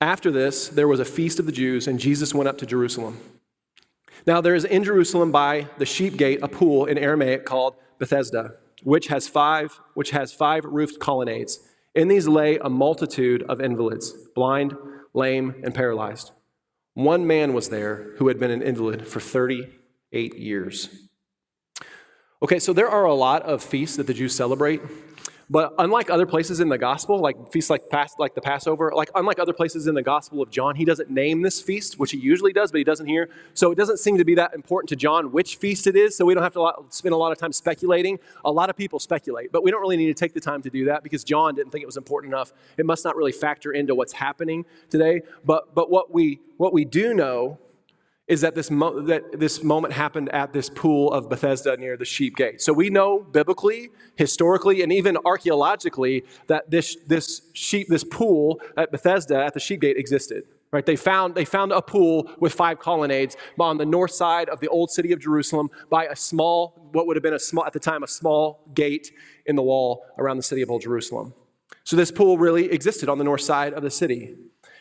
After 0.00 0.30
this, 0.30 0.68
there 0.68 0.88
was 0.88 1.00
a 1.00 1.04
feast 1.04 1.38
of 1.38 1.46
the 1.46 1.52
Jews, 1.52 1.88
and 1.88 1.98
Jesus 1.98 2.34
went 2.34 2.48
up 2.48 2.58
to 2.58 2.66
Jerusalem. 2.66 3.18
Now, 4.26 4.40
there 4.40 4.54
is 4.54 4.64
in 4.64 4.84
Jerusalem 4.84 5.32
by 5.32 5.68
the 5.78 5.86
sheep 5.86 6.16
gate 6.16 6.40
a 6.42 6.48
pool 6.48 6.84
in 6.84 6.98
Aramaic 6.98 7.44
called 7.44 7.76
Bethesda, 7.98 8.54
which 8.82 9.06
has 9.08 9.28
five, 9.28 9.80
which 9.94 10.10
has 10.10 10.32
five 10.32 10.64
roofed 10.64 11.00
colonnades. 11.00 11.60
In 11.94 12.08
these 12.08 12.28
lay 12.28 12.58
a 12.58 12.68
multitude 12.68 13.42
of 13.44 13.60
invalids, 13.60 14.12
blind, 14.34 14.76
lame, 15.14 15.54
and 15.64 15.74
paralyzed. 15.74 16.32
One 16.94 17.26
man 17.26 17.52
was 17.52 17.68
there 17.68 18.12
who 18.18 18.28
had 18.28 18.38
been 18.38 18.50
an 18.50 18.62
invalid 18.62 19.06
for 19.06 19.20
38 19.20 20.34
years. 20.36 20.88
Okay, 22.42 22.58
so 22.58 22.72
there 22.72 22.88
are 22.88 23.04
a 23.04 23.14
lot 23.14 23.42
of 23.42 23.62
feasts 23.62 23.96
that 23.96 24.06
the 24.06 24.14
Jews 24.14 24.34
celebrate. 24.34 24.82
But 25.48 25.74
unlike 25.78 26.10
other 26.10 26.26
places 26.26 26.58
in 26.58 26.68
the 26.68 26.78
gospel, 26.78 27.20
like 27.20 27.52
feasts 27.52 27.70
like, 27.70 27.82
like 28.18 28.34
the 28.34 28.40
Passover, 28.40 28.92
like 28.94 29.10
unlike 29.14 29.38
other 29.38 29.52
places 29.52 29.86
in 29.86 29.94
the 29.94 30.02
gospel 30.02 30.42
of 30.42 30.50
John, 30.50 30.74
he 30.74 30.84
doesn't 30.84 31.08
name 31.08 31.42
this 31.42 31.60
feast, 31.60 32.00
which 32.00 32.10
he 32.10 32.18
usually 32.18 32.52
does, 32.52 32.72
but 32.72 32.78
he 32.78 32.84
doesn't 32.84 33.06
here. 33.06 33.28
So 33.54 33.70
it 33.70 33.76
doesn't 33.76 33.98
seem 33.98 34.18
to 34.18 34.24
be 34.24 34.34
that 34.34 34.54
important 34.54 34.88
to 34.88 34.96
John 34.96 35.30
which 35.30 35.56
feast 35.56 35.86
it 35.86 35.94
is, 35.94 36.16
so 36.16 36.24
we 36.24 36.34
don't 36.34 36.42
have 36.42 36.54
to 36.54 36.72
spend 36.90 37.12
a 37.12 37.16
lot 37.16 37.30
of 37.30 37.38
time 37.38 37.52
speculating. 37.52 38.18
A 38.44 38.50
lot 38.50 38.70
of 38.70 38.76
people 38.76 38.98
speculate, 38.98 39.52
but 39.52 39.62
we 39.62 39.70
don't 39.70 39.80
really 39.80 39.96
need 39.96 40.06
to 40.06 40.14
take 40.14 40.34
the 40.34 40.40
time 40.40 40.62
to 40.62 40.70
do 40.70 40.86
that 40.86 41.04
because 41.04 41.22
John 41.22 41.54
didn't 41.54 41.70
think 41.70 41.82
it 41.82 41.86
was 41.86 41.96
important 41.96 42.32
enough. 42.32 42.52
It 42.76 42.84
must 42.84 43.04
not 43.04 43.14
really 43.14 43.32
factor 43.32 43.72
into 43.72 43.94
what's 43.94 44.14
happening 44.14 44.64
today. 44.90 45.22
But, 45.44 45.74
but 45.74 45.90
what, 45.90 46.12
we, 46.12 46.40
what 46.56 46.72
we 46.72 46.84
do 46.84 47.14
know 47.14 47.58
is 48.28 48.40
that 48.40 48.54
this, 48.54 48.70
mo- 48.70 49.00
that 49.02 49.38
this 49.38 49.62
moment 49.62 49.94
happened 49.94 50.28
at 50.30 50.52
this 50.52 50.68
pool 50.68 51.12
of 51.12 51.28
Bethesda 51.28 51.76
near 51.76 51.96
the 51.96 52.04
sheep 52.04 52.36
gate. 52.36 52.60
So 52.60 52.72
we 52.72 52.90
know 52.90 53.20
biblically, 53.20 53.90
historically, 54.16 54.82
and 54.82 54.92
even 54.92 55.16
archaeologically 55.24 56.24
that 56.48 56.70
this, 56.70 56.96
this 57.06 57.42
sheep, 57.52 57.86
this 57.88 58.02
pool 58.02 58.60
at 58.76 58.90
Bethesda 58.90 59.44
at 59.44 59.54
the 59.54 59.60
sheep 59.60 59.80
gate 59.80 59.96
existed. 59.96 60.44
Right? 60.72 60.84
They 60.84 60.96
found, 60.96 61.36
they 61.36 61.44
found 61.44 61.70
a 61.70 61.80
pool 61.80 62.28
with 62.40 62.52
five 62.52 62.80
colonnades 62.80 63.36
on 63.58 63.78
the 63.78 63.86
north 63.86 64.10
side 64.10 64.48
of 64.48 64.58
the 64.58 64.66
old 64.68 64.90
city 64.90 65.12
of 65.12 65.20
Jerusalem 65.20 65.70
by 65.88 66.06
a 66.06 66.16
small, 66.16 66.90
what 66.92 67.06
would 67.06 67.16
have 67.16 67.22
been 67.22 67.34
a 67.34 67.38
small, 67.38 67.64
at 67.64 67.72
the 67.72 67.78
time, 67.80 68.02
a 68.02 68.08
small 68.08 68.68
gate 68.74 69.12
in 69.46 69.54
the 69.54 69.62
wall 69.62 70.04
around 70.18 70.36
the 70.36 70.42
city 70.42 70.62
of 70.62 70.70
Old 70.70 70.82
Jerusalem. 70.82 71.32
So 71.84 71.94
this 71.94 72.10
pool 72.10 72.36
really 72.36 72.72
existed 72.72 73.08
on 73.08 73.18
the 73.18 73.24
north 73.24 73.42
side 73.42 73.72
of 73.74 73.84
the 73.84 73.90
city. 73.90 74.34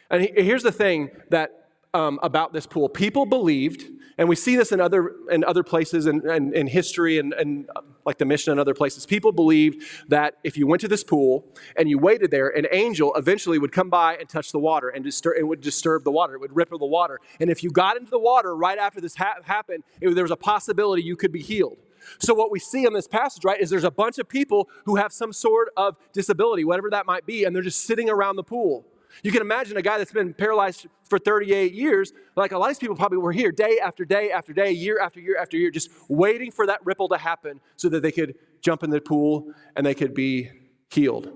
And 0.09 0.27
here's 0.35 0.63
the 0.63 0.71
thing 0.71 1.11
that 1.29 1.64
um, 1.95 2.19
about 2.21 2.51
this 2.51 2.67
pool. 2.67 2.89
People 2.89 3.25
believed, 3.25 3.85
and 4.17 4.27
we 4.27 4.35
see 4.35 4.57
this 4.57 4.73
in 4.73 4.81
other, 4.81 5.13
in 5.31 5.45
other 5.45 5.63
places 5.63 6.07
in, 6.07 6.29
in, 6.29 6.53
in 6.53 6.67
history 6.67 7.19
and, 7.19 7.33
and 7.33 7.69
uh, 7.73 7.81
like 8.05 8.17
the 8.17 8.25
Mishnah 8.25 8.51
and 8.51 8.59
other 8.59 8.73
places. 8.73 9.05
People 9.05 9.31
believed 9.31 9.81
that 10.09 10.35
if 10.43 10.57
you 10.57 10.67
went 10.67 10.81
to 10.81 10.89
this 10.89 11.05
pool 11.05 11.47
and 11.77 11.89
you 11.89 11.97
waited 11.97 12.31
there, 12.31 12.49
an 12.49 12.67
angel 12.73 13.15
eventually 13.15 13.57
would 13.57 13.71
come 13.71 13.89
by 13.89 14.17
and 14.17 14.27
touch 14.27 14.51
the 14.51 14.59
water 14.59 14.89
and 14.89 15.05
disturb, 15.05 15.37
it 15.37 15.43
would 15.43 15.61
disturb 15.61 16.03
the 16.03 16.11
water. 16.11 16.35
It 16.35 16.41
would 16.41 16.55
ripple 16.55 16.77
the 16.77 16.85
water. 16.85 17.21
And 17.39 17.49
if 17.49 17.63
you 17.63 17.71
got 17.71 17.95
into 17.95 18.11
the 18.11 18.19
water 18.19 18.53
right 18.55 18.77
after 18.77 18.99
this 18.99 19.15
ha- 19.15 19.37
happened, 19.43 19.85
it, 20.01 20.13
there 20.13 20.23
was 20.25 20.31
a 20.31 20.37
possibility 20.37 21.01
you 21.01 21.15
could 21.15 21.31
be 21.31 21.41
healed. 21.41 21.77
So, 22.19 22.35
what 22.35 22.51
we 22.51 22.59
see 22.59 22.85
in 22.85 22.93
this 22.93 23.07
passage, 23.07 23.43
right, 23.43 23.59
is 23.59 23.71
there's 23.71 23.83
a 23.83 23.89
bunch 23.89 24.19
of 24.19 24.29
people 24.29 24.69
who 24.83 24.97
have 24.97 25.11
some 25.11 25.33
sort 25.33 25.69
of 25.75 25.97
disability, 26.13 26.63
whatever 26.63 26.91
that 26.91 27.07
might 27.07 27.25
be, 27.25 27.45
and 27.45 27.55
they're 27.55 27.63
just 27.63 27.81
sitting 27.81 28.11
around 28.11 28.35
the 28.35 28.43
pool. 28.43 28.85
You 29.23 29.31
can 29.31 29.41
imagine 29.41 29.77
a 29.77 29.81
guy 29.81 29.97
that's 29.97 30.11
been 30.11 30.33
paralyzed 30.33 30.87
for 31.09 31.19
38 31.19 31.73
years, 31.73 32.13
like 32.35 32.51
a 32.51 32.57
lot 32.57 32.65
of 32.65 32.71
these 32.71 32.79
people 32.79 32.95
probably 32.95 33.17
were 33.17 33.31
here 33.31 33.51
day 33.51 33.79
after 33.83 34.05
day 34.05 34.31
after 34.31 34.53
day, 34.53 34.71
year 34.71 34.99
after 34.99 35.19
year 35.19 35.37
after 35.37 35.57
year, 35.57 35.71
just 35.71 35.89
waiting 36.09 36.51
for 36.51 36.65
that 36.67 36.85
ripple 36.85 37.07
to 37.09 37.17
happen 37.17 37.59
so 37.75 37.89
that 37.89 38.01
they 38.01 38.11
could 38.11 38.35
jump 38.61 38.83
in 38.83 38.89
the 38.89 38.99
pool 38.99 39.51
and 39.75 39.85
they 39.85 39.93
could 39.93 40.13
be 40.13 40.49
healed. 40.89 41.31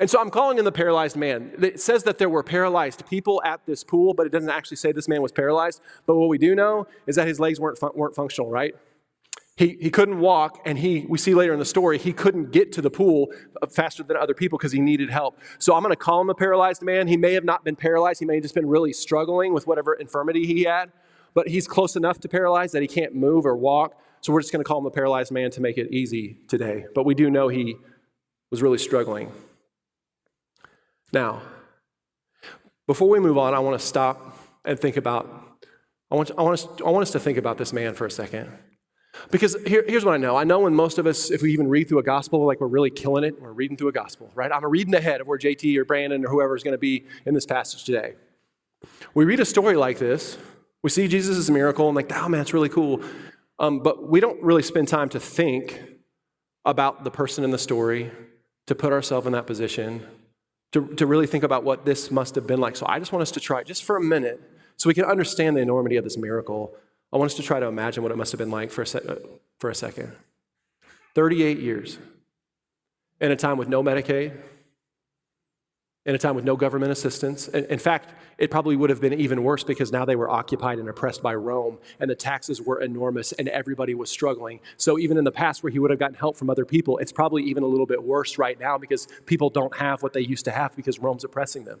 And 0.00 0.10
so 0.10 0.20
I'm 0.20 0.30
calling 0.30 0.58
in 0.58 0.64
the 0.64 0.72
paralyzed 0.72 1.16
man. 1.16 1.52
It 1.60 1.80
says 1.80 2.02
that 2.02 2.18
there 2.18 2.28
were 2.28 2.42
paralyzed 2.42 3.06
people 3.08 3.40
at 3.44 3.64
this 3.64 3.84
pool, 3.84 4.12
but 4.12 4.26
it 4.26 4.32
doesn't 4.32 4.50
actually 4.50 4.76
say 4.76 4.90
this 4.90 5.06
man 5.06 5.22
was 5.22 5.30
paralyzed. 5.30 5.80
But 6.06 6.16
what 6.16 6.28
we 6.28 6.38
do 6.38 6.54
know 6.54 6.86
is 7.06 7.14
that 7.16 7.28
his 7.28 7.38
legs 7.38 7.60
weren't, 7.60 7.78
weren't 7.96 8.14
functional, 8.14 8.50
right? 8.50 8.74
He, 9.56 9.76
he 9.80 9.90
couldn't 9.90 10.18
walk, 10.18 10.60
and 10.64 10.78
he, 10.78 11.06
we 11.08 11.16
see 11.16 11.32
later 11.32 11.52
in 11.52 11.60
the 11.60 11.64
story, 11.64 11.96
he 11.96 12.12
couldn't 12.12 12.50
get 12.50 12.72
to 12.72 12.82
the 12.82 12.90
pool 12.90 13.32
faster 13.70 14.02
than 14.02 14.16
other 14.16 14.34
people 14.34 14.58
because 14.58 14.72
he 14.72 14.80
needed 14.80 15.10
help. 15.10 15.38
So 15.60 15.76
I'm 15.76 15.82
going 15.82 15.92
to 15.92 15.96
call 15.96 16.20
him 16.20 16.28
a 16.28 16.34
paralyzed 16.34 16.82
man. 16.82 17.06
He 17.06 17.16
may 17.16 17.34
have 17.34 17.44
not 17.44 17.62
been 17.64 17.76
paralyzed, 17.76 18.18
he 18.18 18.26
may 18.26 18.34
have 18.34 18.42
just 18.42 18.54
been 18.54 18.66
really 18.66 18.92
struggling 18.92 19.54
with 19.54 19.68
whatever 19.68 19.94
infirmity 19.94 20.44
he 20.44 20.64
had, 20.64 20.90
but 21.34 21.46
he's 21.46 21.68
close 21.68 21.94
enough 21.94 22.18
to 22.20 22.28
paralyzed 22.28 22.74
that 22.74 22.82
he 22.82 22.88
can't 22.88 23.14
move 23.14 23.46
or 23.46 23.56
walk. 23.56 23.96
So 24.22 24.32
we're 24.32 24.40
just 24.40 24.52
going 24.52 24.64
to 24.64 24.66
call 24.66 24.78
him 24.78 24.86
a 24.86 24.90
paralyzed 24.90 25.30
man 25.30 25.52
to 25.52 25.60
make 25.60 25.78
it 25.78 25.92
easy 25.92 26.38
today. 26.48 26.86
But 26.92 27.04
we 27.04 27.14
do 27.14 27.30
know 27.30 27.46
he 27.46 27.76
was 28.50 28.60
really 28.60 28.78
struggling. 28.78 29.30
Now, 31.12 31.42
before 32.88 33.08
we 33.08 33.20
move 33.20 33.38
on, 33.38 33.54
I 33.54 33.60
want 33.60 33.78
to 33.78 33.86
stop 33.86 34.36
and 34.64 34.80
think 34.80 34.96
about, 34.96 35.60
I 36.10 36.16
want, 36.16 36.32
I 36.36 36.42
want, 36.42 36.54
us, 36.54 36.66
I 36.84 36.90
want 36.90 37.02
us 37.02 37.12
to 37.12 37.20
think 37.20 37.38
about 37.38 37.56
this 37.56 37.72
man 37.72 37.94
for 37.94 38.06
a 38.06 38.10
second. 38.10 38.50
Because 39.30 39.56
here, 39.66 39.84
here's 39.86 40.04
what 40.04 40.14
I 40.14 40.16
know. 40.16 40.36
I 40.36 40.44
know 40.44 40.60
when 40.60 40.74
most 40.74 40.98
of 40.98 41.06
us, 41.06 41.30
if 41.30 41.42
we 41.42 41.52
even 41.52 41.68
read 41.68 41.88
through 41.88 41.98
a 41.98 42.04
gospel, 42.04 42.44
like 42.44 42.60
we're 42.60 42.66
really 42.66 42.90
killing 42.90 43.24
it, 43.24 43.40
we're 43.40 43.52
reading 43.52 43.76
through 43.76 43.88
a 43.88 43.92
gospel, 43.92 44.30
right? 44.34 44.50
I'm 44.52 44.64
reading 44.64 44.94
ahead 44.94 45.20
of 45.20 45.26
where 45.26 45.38
JT 45.38 45.76
or 45.76 45.84
Brandon 45.84 46.24
or 46.24 46.28
whoever 46.28 46.56
is 46.56 46.62
going 46.62 46.72
to 46.72 46.78
be 46.78 47.04
in 47.24 47.34
this 47.34 47.46
passage 47.46 47.84
today. 47.84 48.14
We 49.14 49.24
read 49.24 49.40
a 49.40 49.44
story 49.44 49.76
like 49.76 49.98
this, 49.98 50.36
we 50.82 50.90
see 50.90 51.08
Jesus' 51.08 51.48
miracle, 51.48 51.88
and 51.88 51.96
like, 51.96 52.14
oh 52.14 52.28
man, 52.28 52.40
it's 52.40 52.52
really 52.52 52.68
cool. 52.68 53.02
Um, 53.58 53.80
but 53.80 54.08
we 54.08 54.20
don't 54.20 54.42
really 54.42 54.62
spend 54.62 54.88
time 54.88 55.08
to 55.10 55.20
think 55.20 55.82
about 56.64 57.04
the 57.04 57.10
person 57.10 57.44
in 57.44 57.50
the 57.50 57.58
story, 57.58 58.10
to 58.66 58.74
put 58.74 58.92
ourselves 58.92 59.26
in 59.26 59.32
that 59.32 59.46
position, 59.46 60.06
to, 60.72 60.88
to 60.94 61.06
really 61.06 61.26
think 61.26 61.44
about 61.44 61.62
what 61.64 61.84
this 61.84 62.10
must 62.10 62.34
have 62.34 62.46
been 62.46 62.60
like. 62.60 62.76
So 62.76 62.86
I 62.88 62.98
just 62.98 63.12
want 63.12 63.22
us 63.22 63.30
to 63.32 63.40
try 63.40 63.62
just 63.62 63.84
for 63.84 63.96
a 63.96 64.02
minute 64.02 64.40
so 64.76 64.88
we 64.88 64.94
can 64.94 65.04
understand 65.04 65.56
the 65.56 65.60
enormity 65.60 65.96
of 65.96 66.04
this 66.04 66.16
miracle 66.16 66.74
I 67.14 67.16
want 67.16 67.30
us 67.30 67.36
to 67.36 67.44
try 67.44 67.60
to 67.60 67.66
imagine 67.66 68.02
what 68.02 68.10
it 68.10 68.16
must 68.16 68.32
have 68.32 68.40
been 68.40 68.50
like 68.50 68.72
for 68.72 68.82
a, 68.82 69.12
uh, 69.12 69.16
for 69.60 69.70
a 69.70 69.74
second. 69.74 70.12
38 71.14 71.60
years 71.60 71.98
in 73.20 73.30
a 73.30 73.36
time 73.36 73.56
with 73.56 73.68
no 73.68 73.84
Medicaid, 73.84 74.36
in 76.04 76.14
a 76.16 76.18
time 76.18 76.34
with 76.34 76.44
no 76.44 76.56
government 76.56 76.90
assistance. 76.90 77.46
In 77.46 77.78
fact, 77.78 78.12
it 78.36 78.50
probably 78.50 78.74
would 78.74 78.90
have 78.90 79.00
been 79.00 79.12
even 79.12 79.44
worse 79.44 79.62
because 79.62 79.92
now 79.92 80.04
they 80.04 80.16
were 80.16 80.28
occupied 80.28 80.80
and 80.80 80.88
oppressed 80.88 81.22
by 81.22 81.36
Rome, 81.36 81.78
and 82.00 82.10
the 82.10 82.16
taxes 82.16 82.60
were 82.60 82.80
enormous, 82.80 83.30
and 83.30 83.48
everybody 83.48 83.94
was 83.94 84.10
struggling. 84.10 84.58
So, 84.76 84.98
even 84.98 85.16
in 85.16 85.22
the 85.22 85.32
past 85.32 85.62
where 85.62 85.70
he 85.70 85.78
would 85.78 85.90
have 85.90 86.00
gotten 86.00 86.16
help 86.16 86.36
from 86.36 86.50
other 86.50 86.64
people, 86.64 86.98
it's 86.98 87.12
probably 87.12 87.44
even 87.44 87.62
a 87.62 87.66
little 87.68 87.86
bit 87.86 88.02
worse 88.02 88.38
right 88.38 88.58
now 88.58 88.76
because 88.76 89.06
people 89.24 89.50
don't 89.50 89.76
have 89.76 90.02
what 90.02 90.14
they 90.14 90.20
used 90.20 90.46
to 90.46 90.50
have 90.50 90.74
because 90.74 90.98
Rome's 90.98 91.22
oppressing 91.22 91.64
them. 91.64 91.78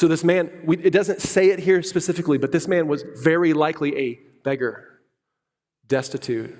So, 0.00 0.08
this 0.08 0.24
man, 0.24 0.50
we, 0.64 0.78
it 0.78 0.94
doesn't 0.94 1.20
say 1.20 1.50
it 1.50 1.58
here 1.58 1.82
specifically, 1.82 2.38
but 2.38 2.52
this 2.52 2.66
man 2.66 2.88
was 2.88 3.04
very 3.16 3.52
likely 3.52 3.98
a 3.98 4.18
beggar, 4.42 4.98
destitute, 5.88 6.56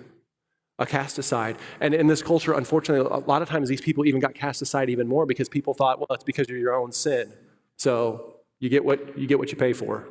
a 0.78 0.84
cast 0.84 1.18
aside. 1.18 1.56
And 1.80 1.94
in 1.94 2.06
this 2.06 2.22
culture, 2.22 2.52
unfortunately, 2.52 3.08
a 3.10 3.20
lot 3.20 3.40
of 3.40 3.48
times 3.48 3.70
these 3.70 3.80
people 3.80 4.04
even 4.04 4.20
got 4.20 4.34
cast 4.34 4.60
aside 4.60 4.90
even 4.90 5.08
more 5.08 5.24
because 5.24 5.48
people 5.48 5.72
thought, 5.72 5.98
well, 5.98 6.08
it's 6.10 6.22
because 6.22 6.50
of 6.50 6.56
your 6.58 6.74
own 6.74 6.92
sin. 6.92 7.32
So, 7.78 8.34
you 8.58 8.68
get 8.68 8.84
what 8.84 9.18
you, 9.18 9.26
get 9.26 9.38
what 9.38 9.50
you 9.50 9.56
pay 9.56 9.72
for. 9.72 10.06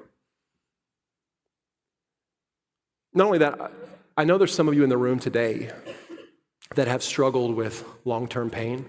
Not 3.14 3.28
only 3.28 3.38
that, 3.38 3.72
I 4.18 4.24
know 4.24 4.40
there's 4.40 4.56
some 4.56 4.68
of 4.68 4.74
you 4.74 4.84
in 4.84 4.90
the 4.90 4.98
room 4.98 5.20
today 5.20 5.70
that 6.74 6.88
have 6.88 7.04
struggled 7.04 7.56
with 7.56 7.86
long 8.06 8.28
term 8.28 8.50
pain 8.50 8.88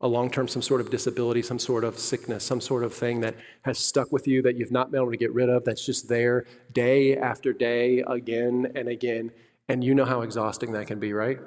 a 0.00 0.08
long 0.08 0.30
term, 0.30 0.48
some 0.48 0.62
sort 0.62 0.80
of 0.80 0.90
disability, 0.90 1.42
some 1.42 1.58
sort 1.58 1.84
of 1.84 1.98
sickness, 1.98 2.42
some 2.44 2.60
sort 2.60 2.84
of 2.84 2.94
thing 2.94 3.20
that 3.20 3.34
has 3.62 3.78
stuck 3.78 4.10
with 4.10 4.26
you 4.26 4.40
that 4.42 4.56
you've 4.56 4.70
not 4.70 4.90
been 4.90 5.00
able 5.00 5.10
to 5.10 5.16
get 5.16 5.32
rid 5.34 5.48
of, 5.48 5.64
that's 5.64 5.84
just 5.84 6.08
there 6.08 6.46
day 6.72 7.16
after 7.16 7.52
day, 7.52 8.02
again 8.06 8.72
and 8.74 8.88
again. 8.88 9.30
And 9.68 9.84
you 9.84 9.94
know 9.94 10.06
how 10.06 10.22
exhausting 10.22 10.72
that 10.72 10.86
can 10.86 10.98
be, 10.98 11.12
right? 11.12 11.38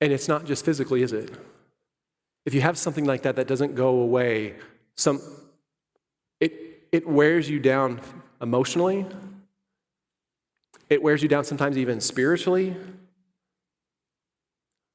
And 0.00 0.12
it's 0.12 0.28
not 0.28 0.44
just 0.44 0.64
physically, 0.64 1.02
is 1.02 1.12
it? 1.12 1.30
If 2.44 2.52
you 2.52 2.60
have 2.60 2.76
something 2.76 3.04
like 3.04 3.22
that 3.22 3.36
that 3.36 3.46
doesn't 3.46 3.74
go 3.74 4.00
away, 4.00 4.56
some, 4.96 5.22
it, 6.40 6.86
it 6.92 7.08
wears 7.08 7.48
you 7.48 7.58
down 7.58 8.00
emotionally. 8.42 9.06
It 10.90 11.02
wears 11.02 11.22
you 11.22 11.28
down 11.28 11.44
sometimes 11.44 11.78
even 11.78 12.00
spiritually. 12.00 12.76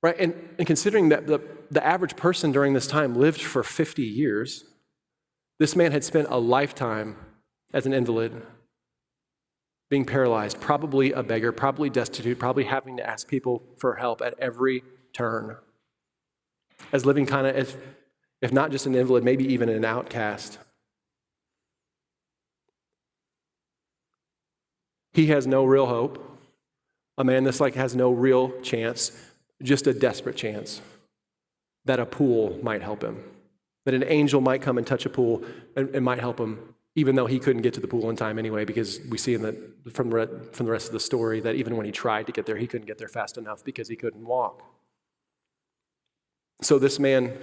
Right? 0.01 0.15
And, 0.17 0.33
and 0.57 0.65
considering 0.65 1.09
that 1.09 1.27
the, 1.27 1.39
the 1.71 1.85
average 1.85 2.15
person 2.15 2.51
during 2.51 2.73
this 2.73 2.87
time 2.87 3.15
lived 3.15 3.41
for 3.41 3.63
50 3.63 4.03
years, 4.03 4.63
this 5.59 5.75
man 5.75 5.91
had 5.91 6.03
spent 6.03 6.27
a 6.29 6.39
lifetime 6.39 7.17
as 7.73 7.85
an 7.85 7.93
invalid, 7.93 8.41
being 9.89 10.05
paralyzed, 10.05 10.61
probably 10.61 11.11
a 11.11 11.21
beggar, 11.21 11.51
probably 11.51 11.89
destitute, 11.89 12.39
probably 12.39 12.63
having 12.63 12.97
to 12.97 13.07
ask 13.07 13.27
people 13.27 13.63
for 13.77 13.95
help 13.95 14.21
at 14.21 14.35
every 14.39 14.83
turn. 15.13 15.57
As 16.93 17.05
living 17.05 17.25
kind 17.25 17.45
of, 17.45 17.57
if, 17.57 17.75
if 18.41 18.53
not 18.53 18.71
just 18.71 18.85
an 18.85 18.95
invalid, 18.95 19.23
maybe 19.23 19.45
even 19.51 19.67
an 19.67 19.83
outcast. 19.83 20.59
He 25.13 25.27
has 25.27 25.45
no 25.45 25.65
real 25.65 25.87
hope. 25.87 26.25
A 27.17 27.23
man 27.23 27.43
that's 27.43 27.59
like 27.59 27.75
has 27.75 27.95
no 27.95 28.11
real 28.11 28.61
chance 28.61 29.11
just 29.61 29.87
a 29.87 29.93
desperate 29.93 30.35
chance 30.35 30.81
that 31.85 31.99
a 31.99 32.05
pool 32.05 32.59
might 32.61 32.81
help 32.81 33.03
him, 33.03 33.23
that 33.85 33.93
an 33.93 34.03
angel 34.03 34.41
might 34.41 34.61
come 34.61 34.77
and 34.77 34.85
touch 34.85 35.05
a 35.05 35.09
pool 35.09 35.43
and, 35.75 35.93
and 35.95 36.05
might 36.05 36.19
help 36.19 36.39
him, 36.39 36.75
even 36.95 37.15
though 37.15 37.25
he 37.25 37.39
couldn't 37.39 37.61
get 37.61 37.73
to 37.73 37.79
the 37.79 37.87
pool 37.87 38.09
in 38.09 38.15
time 38.15 38.37
anyway, 38.37 38.65
because 38.65 38.99
we 39.09 39.17
see 39.17 39.33
in 39.33 39.41
the, 39.41 39.55
from, 39.91 40.09
the, 40.09 40.27
from 40.53 40.65
the 40.65 40.71
rest 40.71 40.87
of 40.87 40.93
the 40.93 40.99
story 40.99 41.39
that 41.39 41.55
even 41.55 41.75
when 41.75 41.85
he 41.85 41.91
tried 41.91 42.25
to 42.25 42.31
get 42.31 42.45
there, 42.45 42.57
he 42.57 42.67
couldn't 42.67 42.87
get 42.87 42.97
there 42.97 43.07
fast 43.07 43.37
enough 43.37 43.63
because 43.63 43.87
he 43.87 43.95
couldn't 43.95 44.25
walk. 44.25 44.63
So 46.61 46.77
this 46.77 46.99
man 46.99 47.37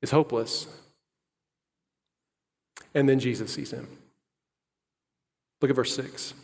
is 0.00 0.10
hopeless. 0.10 0.66
And 2.94 3.08
then 3.08 3.20
Jesus 3.20 3.52
sees 3.52 3.70
him. 3.70 3.86
Look 5.60 5.70
at 5.70 5.76
verse 5.76 5.94
6. 5.94 6.34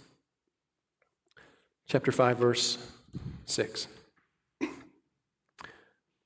Chapter 1.87 2.13
5, 2.13 2.39
verse 2.39 2.79
6. 3.47 3.87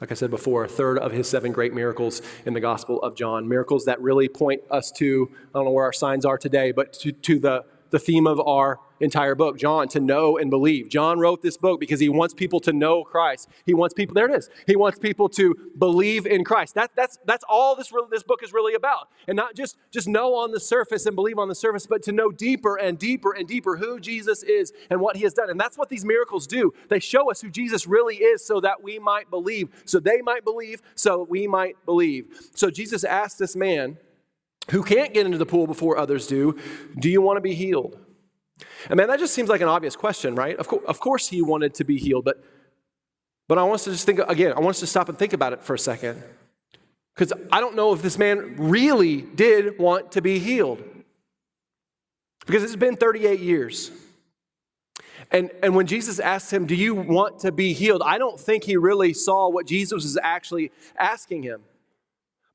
like 0.00 0.12
I 0.12 0.14
said 0.14 0.30
before, 0.30 0.64
a 0.64 0.68
third 0.68 0.98
of 0.98 1.12
his 1.12 1.28
seven 1.28 1.52
great 1.52 1.74
miracles 1.74 2.22
in 2.46 2.54
the 2.54 2.60
Gospel 2.60 3.02
of 3.02 3.16
John. 3.16 3.48
Miracles 3.48 3.84
that 3.86 4.00
really 4.00 4.28
point 4.28 4.62
us 4.70 4.92
to, 4.92 5.30
I 5.32 5.58
don't 5.58 5.64
know 5.64 5.72
where 5.72 5.84
our 5.84 5.92
signs 5.92 6.24
are 6.24 6.38
today, 6.38 6.72
but 6.72 6.92
to, 6.94 7.12
to 7.12 7.38
the, 7.38 7.64
the 7.90 7.98
theme 7.98 8.26
of 8.26 8.40
our 8.40 8.80
entire 9.00 9.34
book, 9.34 9.58
John, 9.58 9.88
to 9.88 10.00
know 10.00 10.38
and 10.38 10.50
believe. 10.50 10.88
John 10.88 11.18
wrote 11.18 11.42
this 11.42 11.56
book 11.56 11.80
because 11.80 12.00
he 12.00 12.08
wants 12.08 12.34
people 12.34 12.60
to 12.60 12.72
know 12.72 13.04
Christ. 13.04 13.48
He 13.64 13.74
wants 13.74 13.94
people, 13.94 14.14
there 14.14 14.28
it 14.28 14.36
is. 14.36 14.50
He 14.66 14.76
wants 14.76 14.98
people 14.98 15.28
to 15.30 15.54
believe 15.78 16.26
in 16.26 16.44
Christ. 16.44 16.74
That, 16.74 16.90
that's, 16.96 17.18
that's 17.24 17.44
all 17.48 17.76
this, 17.76 17.92
this 18.10 18.22
book 18.22 18.42
is 18.42 18.52
really 18.52 18.74
about. 18.74 19.08
And 19.26 19.36
not 19.36 19.54
just, 19.54 19.76
just 19.90 20.08
know 20.08 20.34
on 20.34 20.50
the 20.50 20.60
surface 20.60 21.06
and 21.06 21.14
believe 21.14 21.38
on 21.38 21.48
the 21.48 21.54
surface, 21.54 21.86
but 21.86 22.02
to 22.04 22.12
know 22.12 22.30
deeper 22.30 22.76
and 22.76 22.98
deeper 22.98 23.32
and 23.32 23.46
deeper 23.46 23.76
who 23.76 24.00
Jesus 24.00 24.42
is 24.42 24.72
and 24.90 25.00
what 25.00 25.16
he 25.16 25.22
has 25.22 25.34
done. 25.34 25.50
And 25.50 25.60
that's 25.60 25.78
what 25.78 25.88
these 25.88 26.04
miracles 26.04 26.46
do. 26.46 26.72
They 26.88 27.00
show 27.00 27.30
us 27.30 27.40
who 27.40 27.50
Jesus 27.50 27.86
really 27.86 28.16
is 28.16 28.44
so 28.44 28.60
that 28.60 28.82
we 28.82 28.98
might 28.98 29.30
believe, 29.30 29.68
so 29.84 30.00
they 30.00 30.20
might 30.22 30.44
believe, 30.44 30.82
so 30.94 31.26
we 31.28 31.46
might 31.46 31.76
believe. 31.84 32.26
So 32.54 32.70
Jesus 32.70 33.04
asked 33.04 33.38
this 33.38 33.54
man, 33.54 33.98
who 34.70 34.82
can't 34.82 35.14
get 35.14 35.26
into 35.26 35.38
the 35.38 35.46
pool 35.46 35.66
before 35.66 35.96
others 35.96 36.26
do, 36.26 36.58
Do 36.98 37.08
you 37.08 37.20
want 37.20 37.36
to 37.36 37.40
be 37.40 37.54
healed? 37.54 37.98
And 38.88 38.96
man, 38.96 39.08
that 39.08 39.18
just 39.18 39.34
seems 39.34 39.48
like 39.48 39.60
an 39.60 39.68
obvious 39.68 39.96
question, 39.96 40.34
right? 40.34 40.56
Of, 40.56 40.68
co- 40.68 40.82
of 40.86 41.00
course 41.00 41.28
he 41.28 41.42
wanted 41.42 41.74
to 41.74 41.84
be 41.84 41.96
healed, 41.96 42.24
but, 42.24 42.42
but 43.46 43.58
I 43.58 43.62
want 43.62 43.76
us 43.76 43.84
to 43.84 43.90
just 43.90 44.04
think, 44.04 44.18
again, 44.26 44.52
I 44.52 44.60
want 44.60 44.70
us 44.70 44.80
to 44.80 44.86
stop 44.86 45.08
and 45.08 45.18
think 45.18 45.32
about 45.32 45.52
it 45.52 45.62
for 45.62 45.74
a 45.74 45.78
second. 45.78 46.22
Because 47.14 47.32
I 47.50 47.60
don't 47.60 47.74
know 47.74 47.92
if 47.92 48.02
this 48.02 48.18
man 48.18 48.54
really 48.56 49.22
did 49.22 49.78
want 49.78 50.12
to 50.12 50.22
be 50.22 50.38
healed. 50.38 50.82
Because 52.46 52.62
it's 52.62 52.76
been 52.76 52.96
38 52.96 53.40
years. 53.40 53.90
And, 55.30 55.50
and 55.62 55.74
when 55.74 55.86
Jesus 55.86 56.20
asked 56.20 56.52
him, 56.52 56.66
Do 56.66 56.74
you 56.74 56.94
want 56.94 57.40
to 57.40 57.52
be 57.52 57.72
healed? 57.72 58.02
I 58.04 58.18
don't 58.18 58.38
think 58.38 58.64
he 58.64 58.76
really 58.76 59.12
saw 59.12 59.50
what 59.50 59.66
Jesus 59.66 59.92
was 59.92 60.18
actually 60.22 60.70
asking 60.96 61.42
him. 61.42 61.62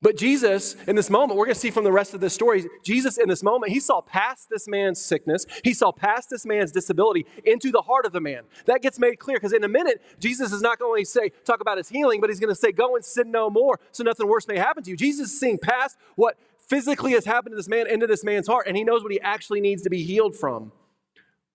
But 0.04 0.18
Jesus, 0.18 0.76
in 0.86 0.96
this 0.96 1.08
moment, 1.08 1.38
we're 1.38 1.46
going 1.46 1.54
to 1.54 1.60
see 1.60 1.70
from 1.70 1.84
the 1.84 1.90
rest 1.90 2.12
of 2.12 2.20
this 2.20 2.34
story, 2.34 2.66
Jesus, 2.82 3.16
in 3.16 3.26
this 3.26 3.42
moment, 3.42 3.72
he 3.72 3.80
saw 3.80 4.02
past 4.02 4.50
this 4.50 4.68
man's 4.68 5.00
sickness, 5.00 5.46
he 5.64 5.72
saw 5.72 5.92
past 5.92 6.28
this 6.28 6.44
man's 6.44 6.72
disability 6.72 7.24
into 7.42 7.70
the 7.70 7.80
heart 7.80 8.04
of 8.04 8.12
the 8.12 8.20
man. 8.20 8.42
That 8.66 8.82
gets 8.82 8.98
made 8.98 9.18
clear 9.18 9.38
because 9.38 9.54
in 9.54 9.64
a 9.64 9.68
minute, 9.68 10.02
Jesus 10.20 10.52
is 10.52 10.60
not 10.60 10.78
going 10.78 11.04
to 11.04 11.10
say, 11.10 11.30
talk 11.46 11.62
about 11.62 11.78
his 11.78 11.88
healing, 11.88 12.20
but 12.20 12.28
he's 12.28 12.38
going 12.38 12.50
to 12.52 12.54
say, 12.54 12.70
go 12.70 12.96
and 12.96 13.02
sin 13.02 13.30
no 13.30 13.48
more 13.48 13.80
so 13.92 14.04
nothing 14.04 14.28
worse 14.28 14.46
may 14.46 14.58
happen 14.58 14.82
to 14.82 14.90
you. 14.90 14.96
Jesus 14.96 15.32
is 15.32 15.40
seeing 15.40 15.56
past 15.56 15.96
what 16.16 16.36
physically 16.58 17.12
has 17.12 17.24
happened 17.24 17.52
to 17.52 17.56
this 17.56 17.68
man 17.68 17.86
into 17.86 18.06
this 18.06 18.22
man's 18.22 18.46
heart, 18.46 18.66
and 18.66 18.76
he 18.76 18.84
knows 18.84 19.02
what 19.02 19.10
he 19.10 19.20
actually 19.22 19.62
needs 19.62 19.80
to 19.84 19.88
be 19.88 20.02
healed 20.02 20.36
from. 20.36 20.70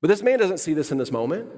But 0.02 0.08
this 0.08 0.24
man 0.24 0.40
doesn't 0.40 0.58
see 0.58 0.74
this 0.74 0.92
in 0.92 0.98
this 0.98 1.12
moment. 1.12 1.52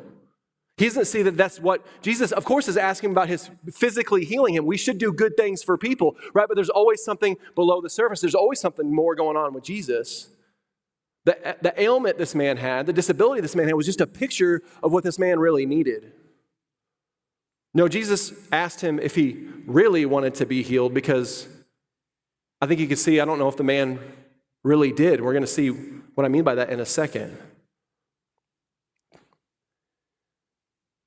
He 0.82 0.88
doesn't 0.88 1.06
see 1.06 1.22
that 1.22 1.38
that's 1.38 1.60
what 1.60 1.86
Jesus, 2.02 2.32
of 2.32 2.44
course, 2.44 2.68
is 2.68 2.76
asking 2.76 3.12
about 3.12 3.28
his 3.28 3.52
physically 3.72 4.26
healing 4.26 4.56
him. 4.56 4.66
We 4.66 4.78
should 4.78 4.98
do 4.98 5.14
good 5.14 5.38
things 5.38 5.62
for 5.62 5.78
people, 5.78 6.16
right? 6.34 6.48
But 6.48 6.56
there's 6.56 6.72
always 6.72 7.04
something 7.04 7.38
below 7.54 7.82
the 7.82 7.90
surface. 7.90 8.20
There's 8.20 8.34
always 8.34 8.60
something 8.60 8.92
more 8.92 9.14
going 9.14 9.38
on 9.38 9.54
with 9.54 9.64
Jesus. 9.64 10.30
The, 11.26 11.56
the 11.62 11.80
ailment 11.80 12.18
this 12.18 12.34
man 12.34 12.58
had, 12.58 12.88
the 12.88 12.94
disability 12.94 13.42
this 13.42 13.56
man 13.56 13.68
had, 13.68 13.76
was 13.76 13.86
just 13.86 14.02
a 14.02 14.08
picture 14.08 14.64
of 14.82 14.92
what 14.92 15.04
this 15.04 15.20
man 15.20 15.38
really 15.38 15.68
needed. 15.68 16.14
No, 17.76 17.88
Jesus 17.88 18.34
asked 18.52 18.82
him 18.82 18.98
if 18.98 19.14
he 19.14 19.50
really 19.68 20.08
wanted 20.08 20.34
to 20.34 20.48
be 20.48 20.64
healed 20.64 20.96
because 20.96 21.48
I 22.60 22.66
think 22.66 22.80
you 22.80 22.88
could 22.88 22.98
see, 22.98 23.20
I 23.20 23.26
don't 23.26 23.38
know 23.38 23.50
if 23.50 23.56
the 23.56 23.64
man 23.64 24.00
really 24.64 24.92
did. 24.92 25.22
We're 25.22 25.34
going 25.34 25.44
to 25.44 25.48
see 25.48 25.68
what 26.16 26.26
I 26.26 26.28
mean 26.28 26.44
by 26.44 26.56
that 26.56 26.72
in 26.72 26.80
a 26.80 26.88
second. 26.88 27.38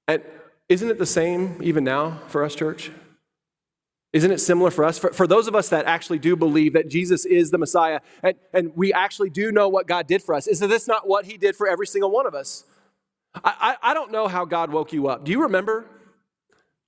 And 0.09 0.23
isn't 0.69 0.91
it 0.91 0.99
the 0.99 1.07
same 1.07 1.59
even 1.63 1.85
now 1.85 2.21
for 2.29 2.45
us, 2.45 2.55
church? 2.55 2.91
Isn't 4.13 4.31
it 4.31 4.39
similar 4.39 4.71
for 4.71 4.85
us? 4.85 4.97
For, 4.97 5.13
for 5.13 5.27
those 5.27 5.49
of 5.49 5.57
us 5.57 5.71
that 5.71 5.87
actually 5.87 6.21
do 6.21 6.37
believe 6.37 6.75
that 6.75 6.89
Jesus 6.89 7.25
is 7.25 7.51
the 7.51 7.59
Messiah 7.59 8.01
and, 8.23 8.37
and 8.53 8.73
we 8.77 8.93
actually 8.93 9.29
do 9.29 9.51
know 9.51 9.69
what 9.69 9.89
God 9.89 10.07
did 10.07 10.23
for 10.23 10.35
us, 10.35 10.47
is 10.47 10.61
this 10.61 10.87
not 10.87 11.09
what 11.09 11.27
He 11.27 11.37
did 11.37 11.57
for 11.57 11.67
every 11.67 11.87
single 11.87 12.13
one 12.13 12.25
of 12.25 12.35
us? 12.35 12.65
I, 13.35 13.77
I, 13.83 13.91
I 13.91 13.95
don't 13.95 14.13
know 14.13 14.29
how 14.29 14.45
God 14.45 14.71
woke 14.71 14.93
you 14.93 15.09
up. 15.09 15.25
Do 15.25 15.33
you 15.33 15.43
remember? 15.43 15.87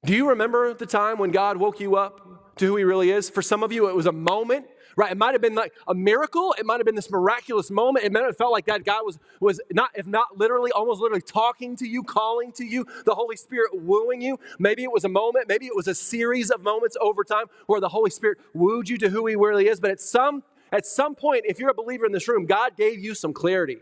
Do 0.04 0.14
you 0.14 0.28
remember 0.28 0.72
the 0.72 0.86
time 0.86 1.18
when 1.18 1.32
God 1.32 1.56
woke 1.56 1.80
you 1.80 1.96
up 1.96 2.56
to 2.56 2.66
who 2.66 2.76
He 2.76 2.84
really 2.84 3.10
is? 3.10 3.28
For 3.28 3.42
some 3.42 3.64
of 3.64 3.72
you, 3.72 3.88
it 3.88 3.96
was 3.96 4.06
a 4.06 4.12
moment 4.12 4.66
right? 4.96 5.12
It 5.12 5.18
might 5.18 5.32
have 5.32 5.42
been 5.42 5.54
like 5.54 5.72
a 5.86 5.94
miracle. 5.94 6.54
It 6.58 6.66
might 6.66 6.78
have 6.78 6.86
been 6.86 6.94
this 6.94 7.10
miraculous 7.10 7.70
moment. 7.70 8.04
It 8.04 8.12
might 8.12 8.24
have 8.24 8.36
felt 8.36 8.52
like 8.52 8.66
that 8.66 8.84
God 8.84 9.02
was, 9.04 9.18
was 9.40 9.60
not, 9.70 9.90
if 9.94 10.06
not 10.06 10.38
literally, 10.38 10.72
almost 10.72 11.00
literally 11.00 11.22
talking 11.22 11.76
to 11.76 11.86
you, 11.86 12.02
calling 12.02 12.50
to 12.52 12.64
you, 12.64 12.86
the 13.04 13.14
Holy 13.14 13.36
Spirit 13.36 13.70
wooing 13.74 14.22
you. 14.22 14.38
Maybe 14.58 14.82
it 14.82 14.92
was 14.92 15.04
a 15.04 15.08
moment, 15.08 15.48
maybe 15.48 15.66
it 15.66 15.76
was 15.76 15.86
a 15.86 15.94
series 15.94 16.50
of 16.50 16.62
moments 16.62 16.96
over 17.00 17.22
time 17.22 17.46
where 17.66 17.80
the 17.80 17.90
Holy 17.90 18.10
Spirit 18.10 18.38
wooed 18.54 18.88
you 18.88 18.96
to 18.98 19.10
who 19.10 19.26
He 19.26 19.36
really 19.36 19.68
is. 19.68 19.80
But 19.80 19.90
at 19.90 20.00
some, 20.00 20.42
at 20.72 20.86
some 20.86 21.14
point, 21.14 21.44
if 21.46 21.58
you're 21.58 21.70
a 21.70 21.74
believer 21.74 22.06
in 22.06 22.12
this 22.12 22.26
room, 22.26 22.46
God 22.46 22.76
gave 22.76 22.98
you 22.98 23.14
some 23.14 23.32
clarity. 23.32 23.78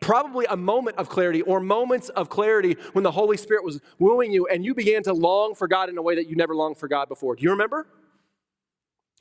Probably 0.00 0.46
a 0.48 0.56
moment 0.56 0.96
of 0.96 1.08
clarity 1.08 1.42
or 1.42 1.60
moments 1.60 2.08
of 2.10 2.28
clarity 2.28 2.76
when 2.92 3.02
the 3.02 3.10
Holy 3.10 3.36
Spirit 3.36 3.64
was 3.64 3.80
wooing 3.98 4.32
you 4.32 4.46
and 4.46 4.64
you 4.64 4.74
began 4.74 5.02
to 5.04 5.12
long 5.12 5.54
for 5.54 5.68
God 5.68 5.88
in 5.88 5.98
a 5.98 6.02
way 6.02 6.14
that 6.14 6.26
you 6.26 6.36
never 6.36 6.54
longed 6.54 6.78
for 6.78 6.88
God 6.88 7.08
before. 7.08 7.36
Do 7.36 7.42
you 7.42 7.50
remember? 7.50 7.86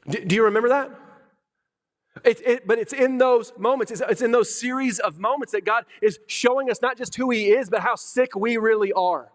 Do 0.09 0.35
you 0.35 0.43
remember 0.43 0.69
that? 0.69 0.91
It, 2.23 2.41
it, 2.45 2.67
but 2.67 2.77
it's 2.79 2.93
in 2.93 3.17
those 3.17 3.53
moments, 3.57 3.91
it's, 3.91 4.01
it's 4.07 4.21
in 4.21 4.31
those 4.31 4.53
series 4.53 4.99
of 4.99 5.19
moments 5.19 5.51
that 5.53 5.65
God 5.65 5.85
is 6.01 6.19
showing 6.27 6.69
us 6.69 6.81
not 6.81 6.97
just 6.97 7.15
who 7.15 7.31
He 7.31 7.49
is, 7.51 7.69
but 7.69 7.81
how 7.81 7.95
sick 7.95 8.35
we 8.35 8.57
really 8.57 8.93
are. 8.93 9.31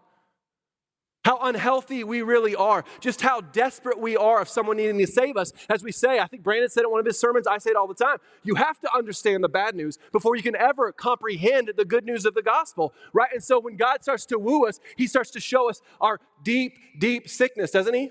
how 1.25 1.37
unhealthy 1.41 2.03
we 2.03 2.21
really 2.21 2.55
are, 2.55 2.83
just 3.01 3.21
how 3.21 3.41
desperate 3.41 3.99
we 3.99 4.15
are 4.15 4.41
of 4.41 4.49
someone 4.49 4.77
needing 4.77 4.97
to 4.97 5.05
save 5.07 5.37
us. 5.37 5.51
As 5.69 5.83
we 5.83 5.91
say, 5.91 6.19
I 6.19 6.27
think 6.27 6.43
Brandon 6.43 6.69
said 6.69 6.81
it 6.81 6.85
in 6.85 6.91
one 6.91 6.99
of 6.99 7.05
his 7.05 7.19
sermons, 7.19 7.45
I 7.45 7.57
say 7.57 7.71
it 7.71 7.75
all 7.75 7.87
the 7.87 7.93
time. 7.93 8.17
You 8.43 8.55
have 8.55 8.79
to 8.79 8.89
understand 8.95 9.43
the 9.43 9.49
bad 9.49 9.75
news 9.75 9.97
before 10.11 10.35
you 10.35 10.43
can 10.43 10.55
ever 10.55 10.91
comprehend 10.91 11.71
the 11.75 11.85
good 11.85 12.05
news 12.05 12.25
of 12.25 12.33
the 12.35 12.41
gospel, 12.41 12.93
right? 13.13 13.29
And 13.33 13.43
so 13.43 13.59
when 13.59 13.75
God 13.75 14.01
starts 14.01 14.25
to 14.27 14.39
woo 14.39 14.65
us, 14.65 14.79
he 14.95 15.07
starts 15.07 15.31
to 15.31 15.39
show 15.39 15.69
us 15.69 15.81
our 15.99 16.19
deep, 16.43 16.77
deep 16.97 17.29
sickness, 17.29 17.71
doesn't 17.71 17.93
he? 17.93 18.09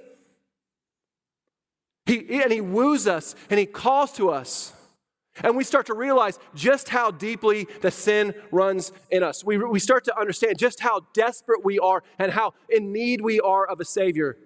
He, 2.09 2.43
and 2.43 2.51
he 2.51 2.63
woos 2.63 3.07
us 3.07 3.37
and 3.51 3.61
he 3.61 3.67
calls 3.67 4.13
to 4.13 4.31
us. 4.31 4.73
And 5.45 5.57
we 5.57 5.63
start 5.63 5.87
to 5.87 5.95
realize 5.95 6.39
just 6.55 6.89
how 6.89 7.11
deeply 7.11 7.69
the 7.83 7.91
sin 7.91 8.35
runs 8.51 8.93
in 9.11 9.23
us. 9.23 9.45
We, 9.45 9.59
we 9.59 9.79
start 9.79 10.05
to 10.07 10.19
understand 10.19 10.59
just 10.59 10.81
how 10.81 11.07
desperate 11.13 11.65
we 11.65 11.79
are 11.79 12.03
and 12.19 12.33
how 12.33 12.55
in 12.69 12.93
need 12.93 13.21
we 13.21 13.39
are 13.41 13.65
of 13.67 13.79
a 13.79 13.85
Savior. 13.85 14.39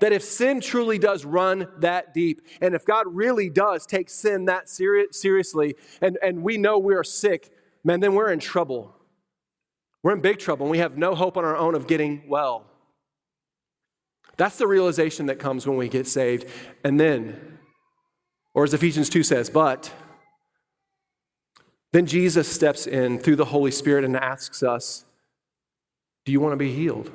That 0.00 0.12
if 0.12 0.22
sin 0.22 0.60
truly 0.60 0.98
does 0.98 1.24
run 1.24 1.66
that 1.78 2.14
deep, 2.14 2.42
and 2.60 2.74
if 2.74 2.84
God 2.84 3.06
really 3.08 3.50
does 3.50 3.84
take 3.84 4.08
sin 4.10 4.44
that 4.44 4.68
seri- 4.68 5.08
seriously, 5.10 5.74
and, 6.00 6.18
and 6.22 6.42
we 6.42 6.56
know 6.56 6.78
we 6.78 6.94
are 6.94 7.02
sick, 7.02 7.50
man, 7.82 7.98
then 7.98 8.14
we're 8.14 8.30
in 8.30 8.38
trouble. 8.38 8.94
We're 10.04 10.12
in 10.12 10.20
big 10.20 10.38
trouble, 10.38 10.66
and 10.66 10.70
we 10.70 10.78
have 10.78 10.96
no 10.96 11.16
hope 11.16 11.36
on 11.36 11.44
our 11.44 11.56
own 11.56 11.74
of 11.74 11.88
getting 11.88 12.28
well. 12.28 12.66
That's 14.38 14.56
the 14.56 14.68
realization 14.68 15.26
that 15.26 15.38
comes 15.38 15.66
when 15.66 15.76
we 15.76 15.88
get 15.88 16.06
saved. 16.06 16.46
And 16.84 16.98
then, 16.98 17.58
or 18.54 18.64
as 18.64 18.72
Ephesians 18.72 19.10
2 19.10 19.24
says, 19.24 19.50
but 19.50 19.92
then 21.92 22.06
Jesus 22.06 22.48
steps 22.48 22.86
in 22.86 23.18
through 23.18 23.36
the 23.36 23.46
Holy 23.46 23.72
Spirit 23.72 24.04
and 24.04 24.16
asks 24.16 24.62
us, 24.62 25.04
Do 26.24 26.32
you 26.32 26.40
want 26.40 26.52
to 26.52 26.56
be 26.56 26.72
healed? 26.72 27.10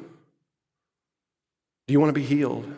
Do 1.87 1.93
you 1.93 1.99
want 1.99 2.09
to 2.09 2.19
be 2.19 2.25
healed? 2.25 2.71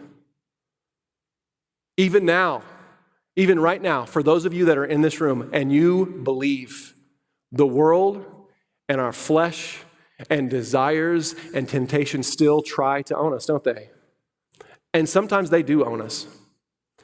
Even 1.97 2.25
now, 2.25 2.61
even 3.35 3.59
right 3.59 3.81
now, 3.81 4.05
for 4.05 4.21
those 4.21 4.45
of 4.45 4.53
you 4.53 4.65
that 4.65 4.77
are 4.77 4.85
in 4.85 5.01
this 5.01 5.19
room 5.19 5.49
and 5.53 5.71
you 5.71 6.05
believe 6.23 6.93
the 7.51 7.65
world 7.65 8.25
and 8.87 9.01
our 9.01 9.13
flesh 9.13 9.79
and 10.29 10.49
desires 10.49 11.35
and 11.53 11.67
temptations 11.67 12.27
still 12.27 12.61
try 12.61 13.01
to 13.03 13.15
own 13.15 13.33
us, 13.33 13.45
don't 13.45 13.63
they? 13.63 13.89
And 14.95 15.09
sometimes 15.09 15.49
they 15.49 15.61
do 15.61 15.83
own 15.83 15.99
us. 15.99 16.25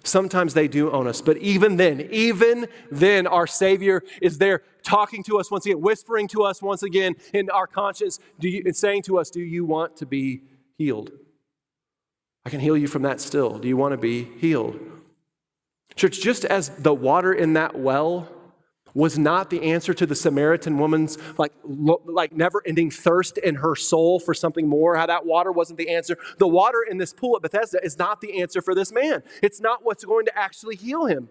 Sometimes 0.05 0.53
they 0.53 0.69
do 0.69 0.89
own 0.91 1.07
us. 1.07 1.19
But 1.19 1.35
even 1.39 1.75
then, 1.75 2.07
even 2.09 2.67
then, 2.89 3.27
our 3.27 3.45
Savior 3.45 4.01
is 4.21 4.37
there 4.37 4.61
talking 4.81 5.23
to 5.25 5.37
us 5.37 5.51
once 5.51 5.65
again, 5.65 5.81
whispering 5.81 6.29
to 6.29 6.43
us 6.43 6.61
once 6.61 6.83
again 6.83 7.15
in 7.33 7.49
our 7.49 7.67
conscience, 7.67 8.17
do 8.39 8.47
you, 8.47 8.63
and 8.65 8.73
saying 8.73 9.01
to 9.03 9.19
us, 9.19 9.29
Do 9.29 9.41
you 9.41 9.65
want 9.65 9.97
to 9.97 10.05
be 10.05 10.43
healed? 10.77 11.11
I 12.45 12.49
can 12.49 12.61
heal 12.61 12.77
you 12.77 12.87
from 12.87 13.01
that 13.01 13.19
still. 13.19 13.59
Do 13.59 13.67
you 13.67 13.75
want 13.75 13.91
to 13.91 13.97
be 13.97 14.23
healed? 14.23 14.79
Church, 15.95 16.21
just 16.21 16.45
as 16.45 16.69
the 16.69 16.93
water 16.93 17.33
in 17.33 17.53
that 17.53 17.77
well 17.77 18.29
was 18.93 19.17
not 19.17 19.49
the 19.49 19.63
answer 19.63 19.93
to 19.93 20.05
the 20.05 20.15
Samaritan 20.15 20.77
woman's 20.77 21.17
like, 21.37 21.53
like 21.63 22.33
never 22.33 22.61
ending 22.65 22.91
thirst 22.91 23.37
in 23.37 23.55
her 23.55 23.75
soul 23.75 24.19
for 24.19 24.33
something 24.33 24.67
more. 24.67 24.95
How 24.95 25.05
that 25.05 25.25
water 25.25 25.51
wasn't 25.51 25.77
the 25.77 25.89
answer. 25.89 26.17
The 26.37 26.47
water 26.47 26.79
in 26.89 26.97
this 26.97 27.13
pool 27.13 27.35
at 27.35 27.41
Bethesda 27.41 27.83
is 27.83 27.97
not 27.97 28.21
the 28.21 28.41
answer 28.41 28.61
for 28.61 28.75
this 28.75 28.91
man. 28.91 29.23
It's 29.41 29.61
not 29.61 29.83
what's 29.83 30.03
going 30.03 30.25
to 30.25 30.37
actually 30.37 30.75
heal 30.75 31.05
him. 31.05 31.29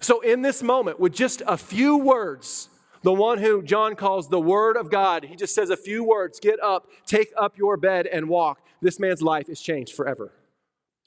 So, 0.00 0.20
in 0.20 0.40
this 0.40 0.62
moment, 0.62 0.98
with 0.98 1.12
just 1.12 1.42
a 1.46 1.58
few 1.58 1.96
words, 1.96 2.70
the 3.02 3.12
one 3.12 3.38
who 3.38 3.62
John 3.62 3.96
calls 3.96 4.28
the 4.28 4.40
Word 4.40 4.76
of 4.76 4.90
God, 4.90 5.24
he 5.24 5.36
just 5.36 5.54
says 5.54 5.68
a 5.70 5.76
few 5.76 6.04
words 6.04 6.40
get 6.40 6.58
up, 6.62 6.86
take 7.06 7.32
up 7.36 7.58
your 7.58 7.76
bed, 7.76 8.06
and 8.06 8.28
walk. 8.28 8.60
This 8.80 8.98
man's 8.98 9.20
life 9.20 9.48
is 9.48 9.60
changed 9.60 9.94
forever. 9.94 10.32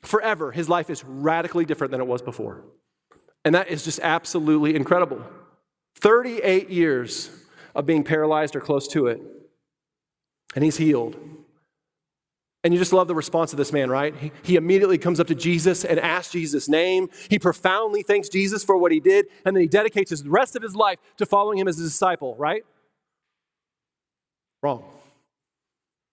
Forever. 0.03 0.51
His 0.51 0.69
life 0.69 0.89
is 0.89 1.03
radically 1.03 1.65
different 1.65 1.91
than 1.91 2.01
it 2.01 2.08
was 2.08 2.21
before. 2.21 2.65
And 3.45 3.56
that 3.56 3.69
is 3.69 3.84
just 3.84 3.99
absolutely 4.01 4.75
incredible. 4.75 5.21
38 5.99 6.69
years 6.69 7.29
of 7.75 7.86
being 7.86 8.03
paralyzed 8.03 8.56
or 8.56 8.60
close 8.60 8.88
to 8.89 9.08
it, 9.08 9.21
and 10.56 10.63
he's 10.63 10.77
healed. 10.77 11.15
And 12.63 12.73
you 12.73 12.79
just 12.79 12.93
love 12.93 13.10
the 13.10 13.15
response 13.15 13.51
of 13.51 13.58
this 13.58 13.73
man, 13.73 13.89
right? 13.89 14.15
He, 14.15 14.32
he, 14.41 14.56
immediately 14.56 14.97
comes 14.97 15.19
up 15.19 15.27
to 15.27 15.36
Jesus 15.36 15.84
and 15.84 15.99
asks 15.99 16.32
Jesus' 16.32 16.69
name. 16.69 17.10
He 17.29 17.38
profoundly 17.38 18.03
thanks 18.03 18.29
Jesus 18.29 18.63
for 18.63 18.77
what 18.77 18.93
he 18.93 19.01
did, 19.01 19.25
and 19.45 19.53
then 19.56 19.62
he 19.62 19.67
dedicates 19.67 20.12
his, 20.12 20.23
the 20.23 20.29
rest 20.29 20.56
of 20.56 20.63
his 20.63 20.75
life 20.75 20.99
to 21.17 21.25
following 21.25 21.58
him 21.58 21.67
as 21.67 21.77
a 21.77 21.84
disciple, 21.84 22.36
right? 22.38 22.63
Wrong. 24.62 24.86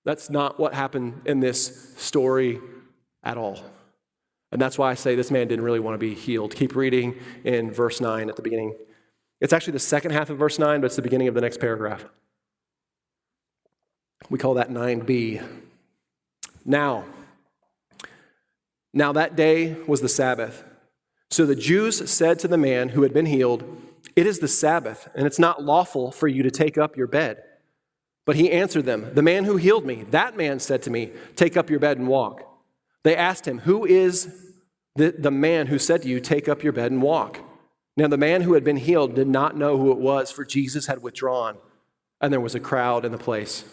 That's 0.05 0.29
not 0.29 0.59
what 0.59 0.75
happened 0.75 1.23
in 1.25 1.39
this 1.39 1.95
story 1.97 2.59
at 3.23 3.37
all. 3.37 3.61
And 4.53 4.61
that's 4.61 4.77
why 4.79 4.91
I 4.91 4.95
say 4.95 5.15
this 5.15 5.31
man 5.31 5.49
didn't 5.49 5.65
really 5.65 5.81
want 5.81 5.95
to 5.95 5.99
be 5.99 6.15
healed. 6.15 6.55
Keep 6.55 6.75
reading 6.75 7.15
in 7.45 7.71
verse 7.71 8.01
9 8.01 8.29
at 8.29 8.37
the 8.37 8.43
beginning. 8.43 8.75
It's 9.41 9.53
actually 9.53 9.75
the 9.75 9.79
second 9.79 10.11
half 10.11 10.29
of 10.31 10.39
verse 10.39 10.59
9, 10.59 10.81
but 10.81 10.87
it's 10.87 10.97
the 10.97 11.03
beginning 11.03 11.29
of 11.29 11.35
the 11.35 11.41
next 11.41 11.61
paragraph. 11.61 12.05
We 14.29 14.39
call 14.39 14.55
that 14.55 14.71
9b. 14.71 15.43
Now, 16.65 17.05
now 18.93 19.13
that 19.13 19.37
day 19.37 19.75
was 19.87 20.01
the 20.01 20.09
Sabbath. 20.09 20.65
So 21.31 21.47
the 21.47 21.55
Jews 21.55 22.11
said 22.11 22.39
to 22.41 22.49
the 22.49 22.59
man 22.59 22.91
who 22.91 23.03
had 23.03 23.15
been 23.15 23.27
healed, 23.27 23.65
It 24.17 24.27
is 24.27 24.41
the 24.41 24.49
Sabbath, 24.49 25.09
and 25.15 25.27
it's 25.27 25.39
not 25.39 25.63
lawful 25.63 26.11
for 26.11 26.27
you 26.27 26.43
to 26.43 26.51
take 26.51 26.77
up 26.77 26.97
your 26.97 27.07
bed. 27.07 27.43
But 28.27 28.37
he 28.37 28.51
answered 28.51 28.85
them, 28.85 29.15
The 29.15 29.23
man 29.23 29.45
who 29.45 29.57
healed 29.57 29.87
me, 29.87 30.03
that 30.11 30.37
man 30.37 30.59
said 30.59 30.83
to 30.83 30.91
me, 30.91 31.13
Take 31.37 31.57
up 31.57 31.71
your 31.71 31.79
bed 31.79 31.99
and 31.99 32.09
walk. 32.09 32.50
They 33.03 33.17
asked 33.17 33.47
him, 33.47 33.61
Who 33.61 33.85
is 33.85 34.55
the, 34.97 35.15
the 35.17 35.31
man 35.31 35.69
who 35.69 35.79
said 35.79 36.03
to 36.03 36.09
you, 36.09 36.21
Take 36.21 36.49
up 36.49 36.63
your 36.63 36.73
bed 36.73 36.93
and 36.93 37.03
walk? 37.03 37.41
Now, 37.97 38.09
the 38.09 38.17
man 38.17 38.43
who 38.43 38.55
had 38.55 38.65
been 38.65 38.77
healed 38.77 39.15
did 39.15 39.29
not 39.29 39.57
know 39.57 39.77
who 39.77 39.91
it 39.93 39.99
was, 39.99 40.31
for 40.31 40.45
Jesus 40.45 40.87
had 40.87 41.03
withdrawn, 41.03 41.59
and 42.21 42.33
there 42.33 42.41
was 42.41 42.55
a 42.55 42.61
crowd 42.61 43.05
in 43.05 43.13
the 43.13 43.19
place. 43.19 43.65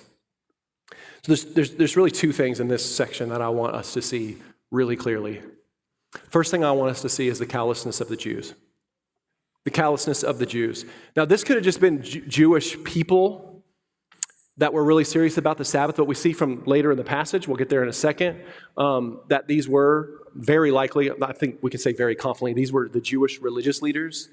So, 0.91 1.27
there's, 1.27 1.45
there's, 1.45 1.71
there's 1.75 1.97
really 1.97 2.11
two 2.11 2.31
things 2.31 2.59
in 2.59 2.67
this 2.67 2.83
section 2.83 3.29
that 3.29 3.41
I 3.41 3.49
want 3.49 3.75
us 3.75 3.93
to 3.93 4.01
see 4.01 4.37
really 4.71 4.95
clearly. 4.95 5.41
First 6.29 6.51
thing 6.51 6.63
I 6.63 6.71
want 6.71 6.91
us 6.91 7.01
to 7.03 7.09
see 7.09 7.27
is 7.27 7.39
the 7.39 7.45
callousness 7.45 8.01
of 8.01 8.09
the 8.09 8.15
Jews. 8.15 8.53
The 9.65 9.71
callousness 9.71 10.23
of 10.23 10.39
the 10.39 10.45
Jews. 10.45 10.85
Now, 11.15 11.25
this 11.25 11.43
could 11.43 11.55
have 11.55 11.65
just 11.65 11.79
been 11.79 12.01
Jewish 12.01 12.81
people 12.83 13.46
that 14.57 14.73
were 14.73 14.83
really 14.83 15.03
serious 15.03 15.37
about 15.37 15.57
the 15.57 15.65
Sabbath, 15.65 15.95
but 15.95 16.05
we 16.05 16.15
see 16.15 16.33
from 16.33 16.63
later 16.65 16.91
in 16.91 16.97
the 16.97 17.03
passage, 17.03 17.47
we'll 17.47 17.57
get 17.57 17.69
there 17.69 17.83
in 17.83 17.89
a 17.89 17.93
second, 17.93 18.41
um, 18.75 19.19
that 19.29 19.47
these 19.47 19.69
were 19.69 20.21
very 20.33 20.71
likely, 20.71 21.11
I 21.21 21.33
think 21.33 21.59
we 21.61 21.69
can 21.69 21.79
say 21.79 21.93
very 21.93 22.15
confidently, 22.15 22.53
these 22.53 22.71
were 22.71 22.89
the 22.89 23.01
Jewish 23.01 23.39
religious 23.39 23.81
leaders. 23.81 24.29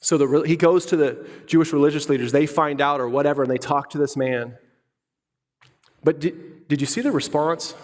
So 0.00 0.18
the, 0.18 0.42
he 0.46 0.56
goes 0.56 0.86
to 0.86 0.96
the 0.96 1.28
Jewish 1.46 1.72
religious 1.72 2.08
leaders, 2.08 2.32
they 2.32 2.46
find 2.46 2.80
out 2.80 3.00
or 3.00 3.08
whatever, 3.08 3.42
and 3.42 3.50
they 3.50 3.58
talk 3.58 3.90
to 3.90 3.98
this 3.98 4.16
man. 4.16 4.56
But 6.04 6.20
did, 6.20 6.68
did 6.68 6.80
you 6.80 6.86
see 6.86 7.00
the 7.00 7.12
response? 7.12 7.74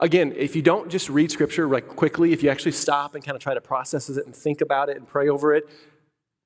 Again, 0.00 0.32
if 0.36 0.54
you 0.56 0.62
don't 0.62 0.90
just 0.90 1.08
read 1.08 1.30
scripture 1.30 1.68
like 1.68 1.88
quickly, 1.88 2.32
if 2.32 2.42
you 2.42 2.50
actually 2.50 2.72
stop 2.72 3.14
and 3.14 3.24
kind 3.24 3.36
of 3.36 3.42
try 3.42 3.54
to 3.54 3.60
process 3.60 4.10
it 4.10 4.24
and 4.26 4.34
think 4.34 4.60
about 4.60 4.88
it 4.88 4.96
and 4.96 5.06
pray 5.06 5.28
over 5.28 5.54
it, 5.54 5.68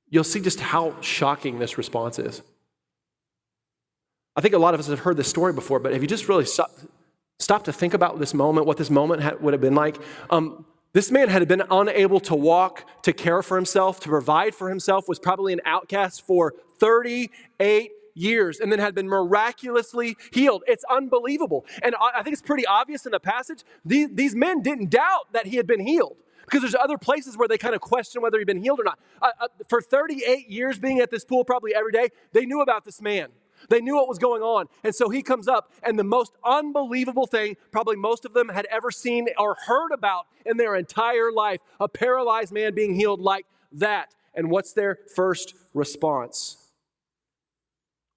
you'll 0.09 0.25
see 0.25 0.41
just 0.41 0.61
how 0.61 0.99
shocking 1.01 1.59
this 1.59 1.77
response 1.79 2.19
is. 2.19 2.43
I 4.39 4.41
think 4.41 4.55
a 4.55 4.59
lot 4.59 4.73
of 4.73 4.79
us 4.79 4.87
have 4.87 5.01
heard 5.01 5.17
this 5.17 5.27
story 5.27 5.53
before, 5.53 5.81
but 5.81 5.93
if 5.93 6.01
you 6.01 6.07
just 6.07 6.29
really 6.29 6.45
stop, 6.45 6.71
stop 7.41 7.65
to 7.65 7.73
think 7.73 7.93
about 7.93 8.21
this 8.21 8.33
moment, 8.33 8.69
what 8.69 8.77
this 8.77 8.89
moment 8.89 9.21
had, 9.21 9.43
would 9.43 9.53
have 9.53 9.61
been 9.61 9.75
like, 9.75 9.97
um, 10.31 10.65
this 10.93 11.11
man 11.11 11.29
had 11.29 11.49
been 11.49 11.65
unable 11.73 12.21
to 12.21 12.37
walk, 12.37 12.89
to 13.03 13.13
care 13.13 13.43
for 13.43 13.57
himself, 13.57 13.99
to 13.99 14.09
provide 14.09 14.55
for 14.55 14.69
himself, 14.69 15.09
was 15.09 15.19
probably 15.19 15.53
an 15.53 15.61
outcast 15.65 16.25
for 16.25 16.55
38 16.79 17.91
years, 18.15 18.61
and 18.61 18.71
then 18.71 18.79
had 18.79 18.95
been 18.95 19.09
miraculously 19.09 20.17
healed. 20.33 20.63
It's 20.69 20.85
unbelievable. 20.89 21.67
And 21.83 21.97
I 22.01 22.23
think 22.23 22.33
it's 22.33 22.41
pretty 22.41 22.65
obvious 22.65 23.07
in 23.07 23.11
the 23.11 23.19
passage. 23.19 23.65
These, 23.85 24.11
these 24.13 24.37
men 24.37 24.63
didn't 24.63 24.91
doubt 24.91 25.33
that 25.33 25.49
he 25.49 25.57
had 25.57 25.67
been 25.67 25.81
healed 25.81 26.17
because 26.45 26.61
there's 26.61 26.77
other 26.77 26.97
places 26.97 27.37
where 27.37 27.49
they 27.49 27.59
kind 27.59 27.75
of 27.75 27.81
question 27.81 28.23
whether 28.23 28.39
he'd 28.39 28.47
been 28.47 28.63
healed 28.63 28.79
or 28.79 28.85
not. 28.85 29.01
Uh, 29.21 29.31
uh, 29.41 29.49
for 29.69 29.83
38 29.83 30.49
years 30.49 30.79
being 30.79 31.01
at 31.01 31.11
this 31.11 31.25
pool, 31.25 31.45
probably 31.45 31.75
every 31.75 31.91
day, 31.91 32.11
they 32.33 32.47
knew 32.47 32.61
about 32.61 32.85
this 32.85 33.03
man. 33.03 33.31
They 33.69 33.81
knew 33.81 33.97
what 33.97 34.09
was 34.09 34.19
going 34.19 34.43
on. 34.43 34.67
And 34.85 34.95
so 34.95 35.09
he 35.09 35.23
comes 35.23 35.49
up, 35.49 35.73
and 35.83 35.99
the 35.99 36.05
most 36.05 36.33
unbelievable 36.45 37.27
thing, 37.27 37.57
probably 37.71 37.97
most 37.97 38.25
of 38.25 38.33
them 38.33 38.49
had 38.49 38.67
ever 38.67 38.91
seen 38.91 39.29
or 39.39 39.57
heard 39.67 39.93
about 39.93 40.27
in 40.47 40.57
their 40.57 40.77
entire 40.77 41.33
life 41.33 41.61
a 41.81 41.89
paralyzed 41.89 42.53
man 42.53 42.75
being 42.75 42.95
healed 42.95 43.21
like 43.21 43.47
that. 43.73 44.15
And 44.35 44.51
what's 44.51 44.73
their 44.73 44.99
first 45.15 45.55
response? 45.75 46.57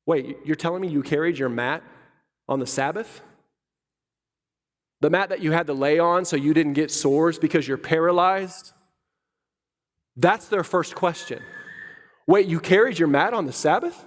Wait, 0.06 0.38
you're 0.46 0.56
telling 0.56 0.82
me 0.82 0.88
you 0.88 1.02
carried 1.02 1.38
your 1.38 1.50
mat 1.50 1.84
on 2.48 2.60
the 2.60 2.68
Sabbath? 2.68 3.22
The 5.00 5.10
mat 5.10 5.30
that 5.30 5.42
you 5.42 5.52
had 5.52 5.68
to 5.68 5.74
lay 5.74 6.00
on 6.00 6.26
so 6.26 6.36
you 6.36 6.54
didn't 6.54 6.74
get 6.74 6.92
sores 6.92 7.40
because 7.40 7.68
you're 7.68 7.78
paralyzed? 7.78 8.72
That's 10.16 10.48
their 10.48 10.64
first 10.64 10.96
question. 10.96 11.42
Wait, 12.28 12.48
you 12.48 12.60
carried 12.60 13.00
your 13.00 13.08
mat 13.08 13.34
on 13.34 13.46
the 13.46 13.54
Sabbath? 13.54 14.06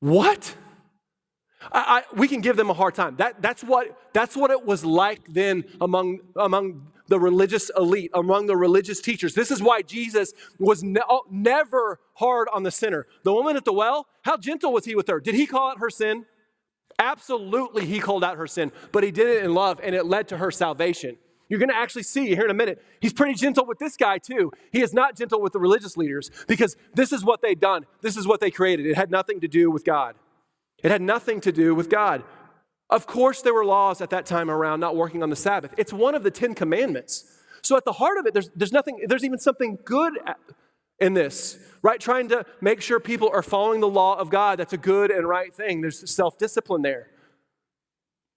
What? 0.00 0.54
I, 1.72 2.02
I, 2.12 2.16
we 2.16 2.28
can 2.28 2.40
give 2.40 2.56
them 2.56 2.70
a 2.70 2.74
hard 2.74 2.94
time. 2.94 3.16
That, 3.16 3.42
that's, 3.42 3.64
what, 3.64 3.96
that's 4.12 4.36
what 4.36 4.50
it 4.50 4.64
was 4.64 4.84
like 4.84 5.20
then 5.28 5.64
among, 5.80 6.20
among 6.36 6.88
the 7.08 7.18
religious 7.18 7.70
elite, 7.76 8.10
among 8.14 8.46
the 8.46 8.56
religious 8.56 9.00
teachers. 9.00 9.34
This 9.34 9.50
is 9.50 9.60
why 9.60 9.82
Jesus 9.82 10.32
was 10.58 10.82
ne- 10.82 11.00
oh, 11.08 11.22
never 11.30 11.98
hard 12.14 12.48
on 12.52 12.62
the 12.62 12.70
sinner. 12.70 13.06
The 13.24 13.32
woman 13.32 13.56
at 13.56 13.64
the 13.64 13.72
well, 13.72 14.06
how 14.22 14.36
gentle 14.36 14.72
was 14.72 14.84
he 14.84 14.94
with 14.94 15.08
her? 15.08 15.20
Did 15.20 15.34
he 15.34 15.46
call 15.46 15.70
out 15.70 15.80
her 15.80 15.90
sin? 15.90 16.26
Absolutely, 16.98 17.86
he 17.86 18.00
called 18.00 18.24
out 18.24 18.36
her 18.36 18.46
sin, 18.46 18.72
but 18.92 19.04
he 19.04 19.10
did 19.10 19.28
it 19.28 19.44
in 19.44 19.54
love 19.54 19.80
and 19.82 19.94
it 19.94 20.04
led 20.04 20.28
to 20.28 20.36
her 20.36 20.50
salvation. 20.50 21.16
You're 21.48 21.58
going 21.58 21.70
to 21.70 21.76
actually 21.76 22.02
see 22.02 22.26
here 22.34 22.44
in 22.44 22.50
a 22.50 22.54
minute. 22.54 22.82
He's 23.00 23.12
pretty 23.12 23.34
gentle 23.34 23.64
with 23.64 23.78
this 23.78 23.96
guy, 23.96 24.18
too. 24.18 24.52
He 24.70 24.82
is 24.82 24.92
not 24.92 25.16
gentle 25.16 25.40
with 25.40 25.52
the 25.52 25.58
religious 25.58 25.96
leaders 25.96 26.30
because 26.46 26.76
this 26.94 27.12
is 27.12 27.24
what 27.24 27.40
they've 27.40 27.58
done. 27.58 27.86
This 28.02 28.16
is 28.16 28.26
what 28.26 28.40
they 28.40 28.50
created. 28.50 28.86
It 28.86 28.96
had 28.96 29.10
nothing 29.10 29.40
to 29.40 29.48
do 29.48 29.70
with 29.70 29.84
God. 29.84 30.14
It 30.82 30.90
had 30.90 31.02
nothing 31.02 31.40
to 31.42 31.52
do 31.52 31.74
with 31.74 31.88
God. 31.88 32.22
Of 32.90 33.06
course, 33.06 33.42
there 33.42 33.54
were 33.54 33.64
laws 33.64 34.00
at 34.00 34.10
that 34.10 34.26
time 34.26 34.50
around 34.50 34.80
not 34.80 34.96
working 34.96 35.22
on 35.22 35.30
the 35.30 35.36
Sabbath. 35.36 35.74
It's 35.76 35.92
one 35.92 36.14
of 36.14 36.22
the 36.22 36.30
Ten 36.30 36.54
Commandments. 36.54 37.24
So 37.62 37.76
at 37.76 37.84
the 37.84 37.92
heart 37.92 38.18
of 38.18 38.26
it, 38.26 38.34
there's, 38.34 38.50
there's 38.54 38.72
nothing, 38.72 39.04
there's 39.06 39.24
even 39.24 39.38
something 39.38 39.78
good 39.84 40.14
in 40.98 41.14
this, 41.14 41.58
right? 41.82 42.00
Trying 42.00 42.28
to 42.28 42.44
make 42.60 42.80
sure 42.80 43.00
people 43.00 43.30
are 43.32 43.42
following 43.42 43.80
the 43.80 43.88
law 43.88 44.16
of 44.18 44.30
God. 44.30 44.58
That's 44.58 44.72
a 44.72 44.78
good 44.78 45.10
and 45.10 45.28
right 45.28 45.52
thing. 45.52 45.80
There's 45.80 46.10
self 46.10 46.38
discipline 46.38 46.82
there. 46.82 47.08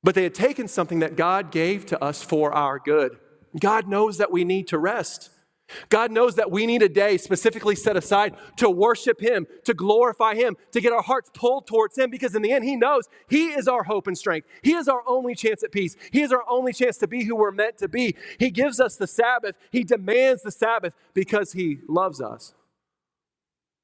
But 0.04 0.16
they 0.16 0.24
had 0.24 0.34
taken 0.34 0.68
something 0.68 1.00
that 1.00 1.16
God 1.16 1.52
gave 1.52 1.86
to 1.88 2.04
us 2.04 2.24
for 2.24 2.52
our 2.54 2.80
good. 2.80 3.18
God 3.60 3.88
knows 3.88 4.18
that 4.18 4.32
we 4.32 4.44
need 4.44 4.68
to 4.70 4.78
rest. 4.78 5.30
God 5.90 6.12
knows 6.12 6.36
that 6.36 6.52
we 6.52 6.66
need 6.66 6.82
a 6.82 6.90
day 6.90 7.18
specifically 7.18 7.76
set 7.76 7.96
aside 7.96 8.36
to 8.58 8.70
worship 8.70 9.22
Him, 9.22 9.48
to 9.64 9.74
glorify 9.74 10.36
Him, 10.36 10.58
to 10.72 10.82
get 10.82 10.92
our 10.92 11.02
hearts 11.02 11.32
pulled 11.34 11.68
towards 11.68 11.98
Him, 11.98 12.10
because 12.10 12.36
in 12.36 12.42
the 12.42 12.52
end, 12.52 12.66
He 12.66 12.76
knows 12.76 13.08
He 13.30 13.48
is 13.48 13.68
our 13.68 13.84
hope 13.84 14.08
and 14.08 14.18
strength. 14.18 14.48
He 14.64 14.74
is 14.74 14.88
our 14.88 15.02
only 15.08 15.36
chance 15.36 15.64
at 15.64 15.72
peace. 15.72 15.96
He 16.12 16.22
is 16.22 16.32
our 16.32 16.44
only 16.50 16.74
chance 16.74 16.98
to 16.98 17.08
be 17.08 17.24
who 17.24 17.36
we're 17.36 17.52
meant 17.52 17.78
to 17.78 17.88
be. 17.88 18.16
He 18.40 18.52
gives 18.52 18.80
us 18.80 18.98
the 18.98 19.08
Sabbath, 19.08 19.58
He 19.72 19.84
demands 19.84 20.44
the 20.44 20.52
Sabbath 20.52 20.94
because 21.14 21.54
He 21.54 21.80
loves 21.88 22.22
us. 22.22 22.54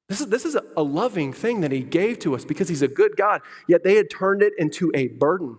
This 0.08 0.20
is, 0.20 0.28
this 0.28 0.44
is 0.46 0.56
a 0.76 0.82
loving 0.82 1.32
thing 1.32 1.60
that 1.60 1.72
He 1.72 1.80
gave 1.80 2.18
to 2.20 2.34
us 2.34 2.44
because 2.44 2.68
He's 2.68 2.82
a 2.82 2.88
good 2.88 3.16
God, 3.16 3.40
yet 3.66 3.82
they 3.84 3.96
had 3.96 4.10
turned 4.10 4.42
it 4.42 4.52
into 4.58 4.90
a 4.94 5.08
burden. 5.08 5.58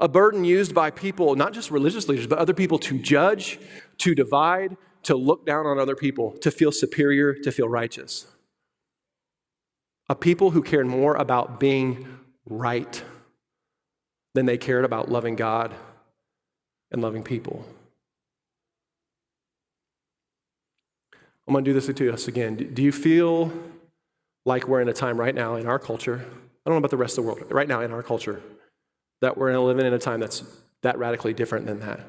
A 0.00 0.08
burden 0.08 0.44
used 0.44 0.74
by 0.74 0.90
people, 0.90 1.36
not 1.36 1.52
just 1.52 1.70
religious 1.70 2.08
leaders, 2.08 2.26
but 2.26 2.38
other 2.38 2.54
people 2.54 2.78
to 2.80 2.98
judge, 2.98 3.58
to 3.98 4.14
divide, 4.14 4.76
to 5.04 5.14
look 5.14 5.46
down 5.46 5.66
on 5.66 5.78
other 5.78 5.94
people, 5.94 6.32
to 6.38 6.50
feel 6.50 6.72
superior, 6.72 7.34
to 7.34 7.52
feel 7.52 7.68
righteous. 7.68 8.26
A 10.08 10.14
people 10.14 10.50
who 10.50 10.62
cared 10.62 10.86
more 10.86 11.14
about 11.14 11.60
being 11.60 12.18
right 12.46 13.02
than 14.34 14.46
they 14.46 14.58
cared 14.58 14.84
about 14.84 15.10
loving 15.10 15.36
God 15.36 15.74
and 16.90 17.00
loving 17.00 17.22
people. 17.22 17.64
I'm 21.46 21.52
going 21.52 21.64
to 21.64 21.70
do 21.70 21.78
this 21.78 21.94
to 21.94 22.12
us 22.12 22.26
again. 22.26 22.56
Do 22.56 22.82
you 22.82 22.92
feel 22.92 23.52
like 24.46 24.66
we're 24.66 24.80
in 24.80 24.88
a 24.88 24.94
time 24.94 25.20
right 25.20 25.34
now 25.34 25.56
in 25.56 25.66
our 25.66 25.78
culture? 25.78 26.24
I 26.24 26.70
don't 26.70 26.74
know 26.74 26.78
about 26.78 26.90
the 26.90 26.96
rest 26.96 27.18
of 27.18 27.24
the 27.24 27.30
world, 27.30 27.52
right 27.52 27.68
now 27.68 27.82
in 27.82 27.92
our 27.92 28.02
culture, 28.02 28.42
that 29.20 29.38
we're 29.38 29.56
living 29.58 29.86
in 29.86 29.92
a 29.92 29.98
time 29.98 30.20
that's 30.20 30.42
that 30.82 30.98
radically 30.98 31.32
different 31.32 31.66
than 31.66 31.80
that. 31.80 32.00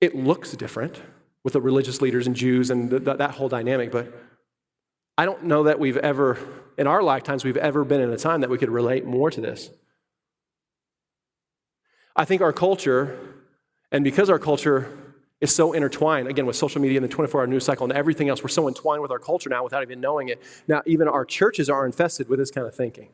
It 0.00 0.14
looks 0.14 0.52
different 0.52 1.00
with 1.44 1.54
the 1.54 1.60
religious 1.60 2.00
leaders 2.00 2.26
and 2.26 2.36
Jews 2.36 2.70
and 2.70 2.88
the, 2.88 2.98
the, 3.00 3.14
that 3.14 3.32
whole 3.32 3.48
dynamic, 3.48 3.90
but 3.90 4.12
I 5.18 5.26
don't 5.26 5.44
know 5.44 5.64
that 5.64 5.78
we've 5.78 5.96
ever, 5.96 6.38
in 6.78 6.86
our 6.86 7.02
lifetimes, 7.02 7.44
we've 7.44 7.56
ever 7.56 7.84
been 7.84 8.00
in 8.00 8.10
a 8.10 8.16
time 8.16 8.40
that 8.40 8.50
we 8.50 8.58
could 8.58 8.70
relate 8.70 9.04
more 9.04 9.30
to 9.30 9.40
this. 9.40 9.70
I 12.14 12.24
think 12.24 12.42
our 12.42 12.52
culture, 12.52 13.18
and 13.90 14.04
because 14.04 14.30
our 14.30 14.38
culture 14.38 14.96
is 15.40 15.54
so 15.54 15.72
intertwined, 15.72 16.28
again, 16.28 16.46
with 16.46 16.56
social 16.56 16.80
media 16.80 16.98
and 16.98 17.04
the 17.04 17.12
24 17.12 17.40
hour 17.40 17.46
news 17.46 17.64
cycle 17.64 17.84
and 17.84 17.92
everything 17.92 18.28
else, 18.28 18.42
we're 18.42 18.48
so 18.48 18.68
entwined 18.68 19.02
with 19.02 19.10
our 19.10 19.18
culture 19.18 19.50
now 19.50 19.64
without 19.64 19.82
even 19.82 20.00
knowing 20.00 20.28
it. 20.28 20.40
Now, 20.68 20.82
even 20.86 21.08
our 21.08 21.24
churches 21.24 21.68
are 21.68 21.84
infested 21.84 22.28
with 22.28 22.38
this 22.38 22.50
kind 22.50 22.66
of 22.66 22.74
thinking. 22.74 23.08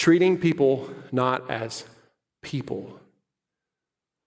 Treating 0.00 0.38
people 0.38 0.88
not 1.12 1.50
as 1.50 1.84
people, 2.40 2.98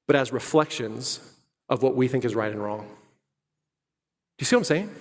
but 0.05 0.15
as 0.15 0.31
reflections 0.31 1.19
of 1.67 1.81
what 1.81 1.95
we 1.95 2.07
think 2.07 2.25
is 2.25 2.35
right 2.35 2.51
and 2.51 2.61
wrong. 2.61 2.81
Do 2.81 4.43
you 4.43 4.45
see 4.45 4.55
what 4.55 4.59
I'm 4.59 4.65
saying? 4.65 4.95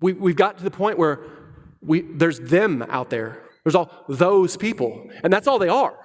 We, 0.00 0.14
we've 0.14 0.36
got 0.36 0.56
to 0.56 0.64
the 0.64 0.70
point 0.70 0.96
where 0.96 1.20
we, 1.82 2.00
there's 2.00 2.40
them 2.40 2.80
out 2.88 3.10
there. 3.10 3.42
There's 3.62 3.74
all 3.74 3.90
those 4.08 4.56
people, 4.56 5.10
and 5.22 5.30
that's 5.30 5.46
all 5.46 5.58
they 5.58 5.68
are. 5.68 5.98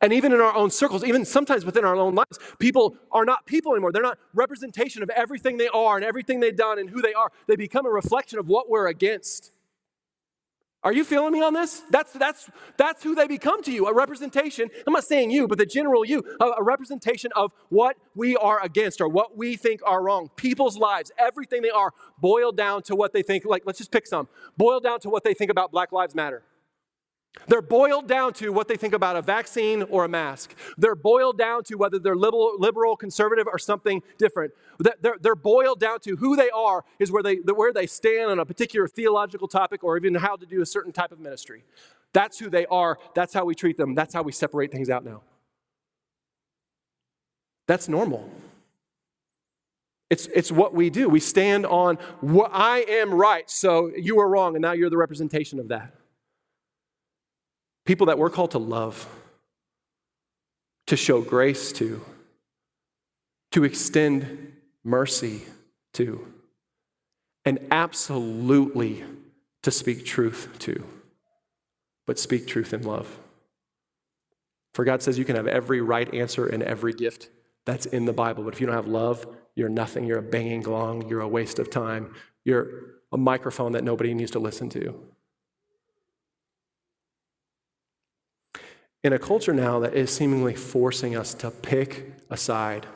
And 0.00 0.14
even 0.14 0.32
in 0.32 0.40
our 0.40 0.54
own 0.54 0.70
circles, 0.70 1.04
even 1.04 1.26
sometimes 1.26 1.66
within 1.66 1.84
our 1.84 1.94
own 1.94 2.14
lives, 2.14 2.38
people 2.58 2.96
are 3.10 3.26
not 3.26 3.44
people 3.44 3.72
anymore. 3.72 3.92
They're 3.92 4.00
not 4.00 4.16
representation 4.32 5.02
of 5.02 5.10
everything 5.10 5.58
they 5.58 5.68
are 5.68 5.96
and 5.96 6.04
everything 6.06 6.40
they've 6.40 6.56
done 6.56 6.78
and 6.78 6.88
who 6.88 7.02
they 7.02 7.12
are. 7.12 7.30
They 7.46 7.56
become 7.56 7.84
a 7.84 7.90
reflection 7.90 8.38
of 8.38 8.48
what 8.48 8.70
we're 8.70 8.86
against. 8.86 9.52
Are 10.84 10.92
you 10.92 11.04
feeling 11.04 11.32
me 11.32 11.40
on 11.40 11.54
this? 11.54 11.82
That's, 11.90 12.12
that's, 12.12 12.50
that's 12.76 13.04
who 13.04 13.14
they 13.14 13.28
become 13.28 13.62
to 13.62 13.72
you 13.72 13.86
a 13.86 13.94
representation. 13.94 14.68
I'm 14.84 14.92
not 14.92 15.04
saying 15.04 15.30
you, 15.30 15.46
but 15.46 15.58
the 15.58 15.66
general 15.66 16.04
you, 16.04 16.24
a, 16.40 16.44
a, 16.58 16.62
representation 16.62 17.30
of 17.36 17.52
what 17.68 17.96
we 18.16 18.36
are 18.36 18.60
against 18.60 19.00
or 19.00 19.08
what 19.08 19.36
we 19.36 19.56
think 19.56 19.80
are 19.86 20.02
wrong. 20.02 20.30
People's 20.34 20.76
lives, 20.76 21.12
everything 21.16 21.62
they 21.62 21.70
are, 21.70 21.92
boiled 22.18 22.56
down 22.56 22.82
to 22.84 22.96
what 22.96 23.12
they 23.12 23.22
think. 23.22 23.44
Like, 23.44 23.62
let's 23.64 23.78
just 23.78 23.92
pick 23.92 24.08
some. 24.08 24.26
Boiled 24.56 24.82
down 24.82 24.98
to 25.00 25.08
what 25.08 25.22
they 25.22 25.34
think 25.34 25.52
about 25.52 25.70
Black 25.70 25.92
Lives 25.92 26.16
Matter. 26.16 26.42
They're 27.48 27.62
boiled 27.62 28.08
down 28.08 28.34
to 28.34 28.50
what 28.50 28.68
they 28.68 28.76
think 28.76 28.94
about 28.94 29.16
a 29.16 29.22
vaccine 29.22 29.82
or 29.84 30.04
a 30.04 30.08
mask. 30.08 30.54
They're 30.76 30.94
boiled 30.94 31.38
down 31.38 31.64
to 31.64 31.76
whether 31.76 31.98
they're 31.98 32.16
liberal, 32.16 32.56
liberal 32.58 32.94
conservative, 32.96 33.46
or 33.50 33.58
something 33.58 34.02
different. 34.18 34.52
They're, 34.78 35.16
they're 35.20 35.34
boiled 35.34 35.80
down 35.80 36.00
to 36.00 36.16
who 36.16 36.36
they 36.36 36.50
are 36.50 36.84
is 36.98 37.10
where 37.10 37.22
they, 37.22 37.36
where 37.36 37.72
they 37.72 37.86
stand 37.86 38.30
on 38.30 38.38
a 38.38 38.44
particular 38.44 38.86
theological 38.86 39.48
topic 39.48 39.82
or 39.82 39.96
even 39.96 40.14
how 40.14 40.36
to 40.36 40.46
do 40.46 40.60
a 40.60 40.66
certain 40.66 40.92
type 40.92 41.10
of 41.10 41.20
ministry. 41.20 41.64
That's 42.12 42.38
who 42.38 42.50
they 42.50 42.66
are. 42.66 42.98
That's 43.14 43.32
how 43.32 43.44
we 43.44 43.54
treat 43.54 43.76
them. 43.76 43.94
That's 43.94 44.12
how 44.12 44.22
we 44.22 44.32
separate 44.32 44.70
things 44.70 44.90
out 44.90 45.04
now. 45.04 45.22
That's 47.66 47.88
normal. 47.88 48.30
It's, 50.10 50.26
it's 50.26 50.52
what 50.52 50.74
we 50.74 50.90
do. 50.90 51.08
We 51.08 51.20
stand 51.20 51.64
on 51.64 51.96
what 52.20 52.50
I 52.52 52.80
am 52.80 53.14
right, 53.14 53.48
so 53.48 53.90
you 53.96 54.20
are 54.20 54.28
wrong, 54.28 54.54
and 54.54 54.60
now 54.62 54.72
you're 54.72 54.90
the 54.90 54.98
representation 54.98 55.58
of 55.58 55.68
that. 55.68 55.94
People 57.84 58.06
that 58.06 58.18
we're 58.18 58.30
called 58.30 58.52
to 58.52 58.58
love, 58.58 59.08
to 60.86 60.96
show 60.96 61.20
grace 61.20 61.72
to, 61.72 62.04
to 63.52 63.64
extend 63.64 64.52
mercy 64.84 65.42
to, 65.94 66.26
and 67.44 67.58
absolutely 67.70 69.04
to 69.62 69.70
speak 69.70 70.04
truth 70.04 70.56
to, 70.60 70.84
but 72.06 72.18
speak 72.18 72.46
truth 72.46 72.72
in 72.72 72.82
love. 72.82 73.18
For 74.74 74.84
God 74.84 75.02
says 75.02 75.18
you 75.18 75.24
can 75.24 75.36
have 75.36 75.46
every 75.46 75.80
right 75.80 76.12
answer 76.14 76.46
and 76.46 76.62
every 76.62 76.92
gift 76.92 77.28
that's 77.64 77.86
in 77.86 78.06
the 78.06 78.12
Bible, 78.12 78.44
but 78.44 78.54
if 78.54 78.60
you 78.60 78.66
don't 78.66 78.76
have 78.76 78.86
love, 78.86 79.26
you're 79.54 79.68
nothing. 79.68 80.04
You're 80.06 80.18
a 80.18 80.22
banging 80.22 80.62
gong. 80.62 81.08
You're 81.08 81.20
a 81.20 81.28
waste 81.28 81.58
of 81.58 81.70
time. 81.70 82.14
You're 82.44 82.68
a 83.12 83.18
microphone 83.18 83.72
that 83.72 83.84
nobody 83.84 84.14
needs 84.14 84.30
to 84.32 84.38
listen 84.38 84.68
to. 84.70 84.98
In 89.04 89.12
a 89.12 89.18
culture 89.18 89.52
now 89.52 89.80
that 89.80 89.94
is 89.94 90.10
seemingly 90.10 90.54
forcing 90.54 91.16
us 91.16 91.34
to 91.34 91.50
pick 91.50 92.12
a 92.30 92.36
side, 92.36 92.86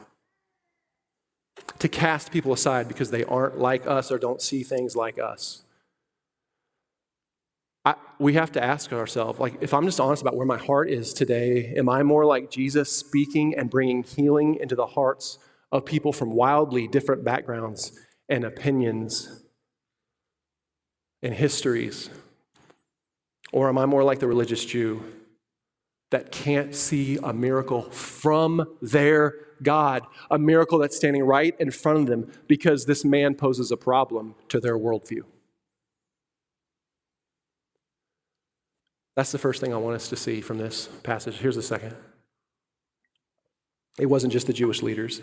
to 1.79 1.88
cast 1.88 2.31
people 2.31 2.53
aside 2.53 2.87
because 2.88 3.11
they 3.11 3.25
aren't 3.25 3.59
like 3.59 3.87
us 3.87 4.12
or 4.12 4.19
don't 4.19 4.40
see 4.40 4.62
things 4.62 4.95
like 4.95 5.19
us. 5.19 5.62
I, 7.85 7.95
we 8.19 8.35
have 8.35 8.53
to 8.53 8.62
ask 8.62 8.92
ourselves, 8.92 9.38
like, 9.38 9.55
if 9.61 9.73
I'm 9.73 9.85
just 9.85 10.01
honest 10.01 10.23
about 10.23 10.37
where 10.37 10.47
my 10.47 10.59
heart 10.59 10.90
is 10.90 11.12
today, 11.12 11.73
am 11.77 11.88
I 11.88 12.03
more 12.03 12.25
like 12.25 12.51
Jesus 12.51 12.90
speaking 12.90 13.55
and 13.57 13.71
bringing 13.71 14.03
healing 14.03 14.57
into 14.57 14.75
the 14.75 14.87
hearts 14.87 15.38
of 15.71 15.85
people 15.85 16.12
from 16.12 16.31
wildly 16.31 16.88
different 16.88 17.25
backgrounds 17.25 17.92
and 18.29 18.45
opinions 18.45 19.45
and 21.23 21.35
histories? 21.35 22.11
Or 23.53 23.69
am 23.69 23.79
I 23.79 23.87
more 23.87 24.03
like 24.03 24.19
the 24.19 24.27
religious 24.27 24.64
Jew 24.64 25.05
that 26.16 26.33
can't 26.33 26.74
see 26.74 27.18
a 27.22 27.31
miracle 27.31 27.83
from 27.90 28.66
their 28.81 29.35
God, 29.62 30.02
a 30.31 30.38
miracle 30.38 30.79
that's 30.79 30.96
standing 30.96 31.23
right 31.23 31.54
in 31.60 31.71
front 31.71 31.98
of 31.98 32.06
them 32.06 32.33
because 32.48 32.87
this 32.87 33.04
man 33.04 33.35
poses 33.35 33.71
a 33.71 33.77
problem 33.77 34.35
to 34.48 34.58
their 34.58 34.79
worldview. 34.79 35.25
That's 39.14 39.31
the 39.31 39.37
first 39.37 39.60
thing 39.60 39.75
I 39.75 39.77
want 39.77 39.96
us 39.96 40.08
to 40.08 40.17
see 40.17 40.40
from 40.40 40.56
this 40.56 40.88
passage. 41.02 41.37
Here's 41.37 41.56
the 41.56 41.62
second 41.62 41.94
it 43.98 44.06
wasn't 44.06 44.33
just 44.33 44.46
the 44.46 44.54
Jewish 44.54 44.83
leaders. 44.83 45.21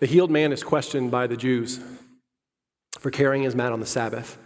The 0.00 0.06
healed 0.06 0.30
man 0.30 0.52
is 0.52 0.62
questioned 0.62 1.10
by 1.10 1.26
the 1.26 1.36
Jews 1.38 1.80
for 2.98 3.10
carrying 3.10 3.44
his 3.44 3.54
mat 3.54 3.72
on 3.72 3.80
the 3.80 3.86
Sabbath. 3.86 4.36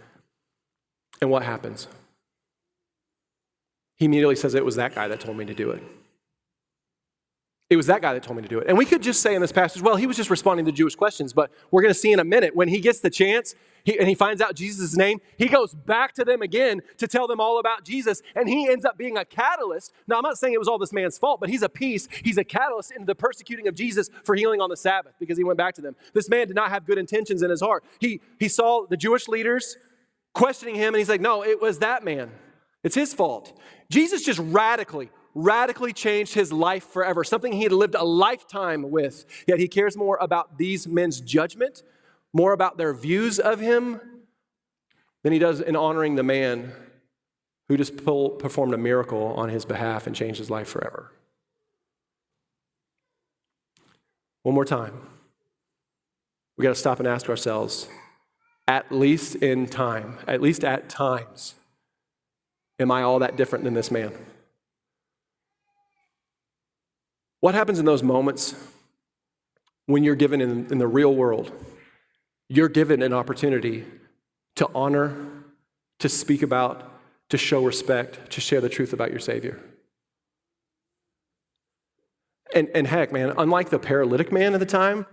And 1.19 1.29
what 1.29 1.43
happens? 1.43 1.89
He 3.97 4.05
immediately 4.05 4.35
says, 4.35 4.55
It 4.55 4.65
was 4.65 4.75
that 4.75 4.95
guy 4.95 5.07
that 5.07 5.19
told 5.19 5.37
me 5.37 5.45
to 5.45 5.53
do 5.53 5.71
it. 5.71 5.83
It 7.69 7.75
was 7.75 7.87
that 7.87 8.01
guy 8.01 8.13
that 8.13 8.23
told 8.23 8.37
me 8.37 8.43
to 8.43 8.49
do 8.49 8.59
it. 8.59 8.67
And 8.67 8.77
we 8.77 8.85
could 8.85 9.03
just 9.03 9.21
say 9.21 9.35
in 9.35 9.41
this 9.41 9.51
passage, 9.51 9.81
well, 9.81 9.97
he 9.97 10.07
was 10.07 10.15
just 10.15 10.29
responding 10.29 10.65
to 10.67 10.71
Jewish 10.71 10.95
questions, 10.95 11.33
but 11.33 11.51
we're 11.69 11.81
going 11.81 11.93
to 11.93 11.99
see 11.99 12.13
in 12.13 12.19
a 12.19 12.23
minute 12.23 12.55
when 12.55 12.69
he 12.69 12.79
gets 12.79 13.01
the 13.01 13.09
chance 13.09 13.55
he, 13.87 13.97
and 13.97 14.09
he 14.09 14.15
finds 14.15 14.41
out 14.41 14.53
Jesus' 14.53 14.97
name, 14.97 15.21
he 15.37 15.47
goes 15.47 15.73
back 15.73 16.13
to 16.15 16.25
them 16.25 16.41
again 16.41 16.81
to 16.97 17.07
tell 17.07 17.25
them 17.25 17.39
all 17.39 17.57
about 17.57 17.85
Jesus, 17.85 18.21
and 18.35 18.49
he 18.49 18.69
ends 18.69 18.83
up 18.83 18.97
being 18.97 19.15
a 19.15 19.23
catalyst. 19.23 19.93
Now, 20.07 20.17
I'm 20.17 20.23
not 20.23 20.37
saying 20.37 20.53
it 20.53 20.59
was 20.59 20.67
all 20.67 20.77
this 20.77 20.91
man's 20.91 21.17
fault, 21.17 21.39
but 21.39 21.49
he's 21.49 21.61
a 21.61 21.69
piece, 21.69 22.09
he's 22.21 22.37
a 22.37 22.43
catalyst 22.43 22.91
in 22.91 23.05
the 23.05 23.15
persecuting 23.15 23.65
of 23.67 23.75
Jesus 23.75 24.09
for 24.25 24.35
healing 24.35 24.59
on 24.59 24.69
the 24.69 24.75
Sabbath 24.75 25.13
because 25.19 25.37
he 25.37 25.45
went 25.45 25.57
back 25.57 25.73
to 25.75 25.81
them. 25.81 25.95
This 26.13 26.29
man 26.29 26.47
did 26.47 26.55
not 26.55 26.69
have 26.69 26.85
good 26.85 26.97
intentions 26.97 27.41
in 27.41 27.49
his 27.49 27.61
heart. 27.61 27.85
He, 27.99 28.19
he 28.39 28.49
saw 28.49 28.85
the 28.89 28.97
Jewish 28.97 29.29
leaders 29.29 29.77
questioning 30.33 30.75
him, 30.75 30.93
and 30.93 30.97
he's 30.97 31.09
like, 31.09 31.21
no, 31.21 31.43
it 31.43 31.61
was 31.61 31.79
that 31.79 32.03
man. 32.03 32.31
It's 32.83 32.95
his 32.95 33.13
fault. 33.13 33.59
Jesus 33.89 34.23
just 34.23 34.39
radically, 34.39 35.09
radically 35.33 35.93
changed 35.93 36.33
his 36.33 36.51
life 36.53 36.85
forever, 36.85 37.23
something 37.23 37.53
he 37.53 37.63
had 37.63 37.71
lived 37.71 37.95
a 37.95 38.03
lifetime 38.03 38.89
with. 38.89 39.25
Yet 39.47 39.59
he 39.59 39.67
cares 39.67 39.97
more 39.97 40.17
about 40.21 40.57
these 40.57 40.87
men's 40.87 41.19
judgment, 41.19 41.83
more 42.33 42.53
about 42.53 42.77
their 42.77 42.93
views 42.93 43.39
of 43.39 43.59
him, 43.59 44.01
than 45.23 45.33
he 45.33 45.39
does 45.39 45.59
in 45.59 45.75
honoring 45.75 46.15
the 46.15 46.23
man 46.23 46.71
who 47.67 47.75
just 47.75 47.97
performed 47.97 48.73
a 48.73 48.77
miracle 48.77 49.33
on 49.33 49.49
his 49.49 49.65
behalf 49.65 50.07
and 50.07 50.15
changed 50.15 50.39
his 50.39 50.49
life 50.49 50.69
forever. 50.69 51.11
One 54.43 54.55
more 54.55 54.63
time. 54.63 55.01
We 56.57 56.63
got 56.63 56.69
to 56.69 56.75
stop 56.75 56.99
and 56.99 57.07
ask 57.07 57.27
ourselves, 57.29 57.89
at 58.67 58.89
least 58.91 59.35
in 59.35 59.67
time, 59.67 60.17
at 60.27 60.41
least 60.41 60.63
at 60.63 60.87
times, 60.89 61.55
am 62.79 62.91
I 62.91 63.03
all 63.03 63.19
that 63.19 63.35
different 63.35 63.63
than 63.63 63.73
this 63.73 63.91
man? 63.91 64.13
What 67.39 67.55
happens 67.55 67.79
in 67.79 67.85
those 67.85 68.03
moments 68.03 68.55
when 69.85 70.03
you're 70.03 70.15
given 70.15 70.41
in, 70.41 70.67
in 70.71 70.77
the 70.77 70.87
real 70.87 71.13
world? 71.13 71.51
You're 72.49 72.69
given 72.69 73.01
an 73.01 73.13
opportunity 73.13 73.85
to 74.55 74.69
honor, 74.73 75.15
to 75.99 76.09
speak 76.09 76.41
about, 76.41 76.91
to 77.29 77.37
show 77.37 77.63
respect, 77.63 78.31
to 78.31 78.41
share 78.41 78.61
the 78.61 78.69
truth 78.69 78.93
about 78.93 79.11
your 79.11 79.19
Savior. 79.19 79.59
And, 82.55 82.69
and 82.73 82.87
heck, 82.87 83.11
man, 83.11 83.33
unlike 83.37 83.69
the 83.69 83.79
paralytic 83.79 84.31
man 84.31 84.53
at 84.53 84.59
the 84.59 84.65
time, 84.65 85.05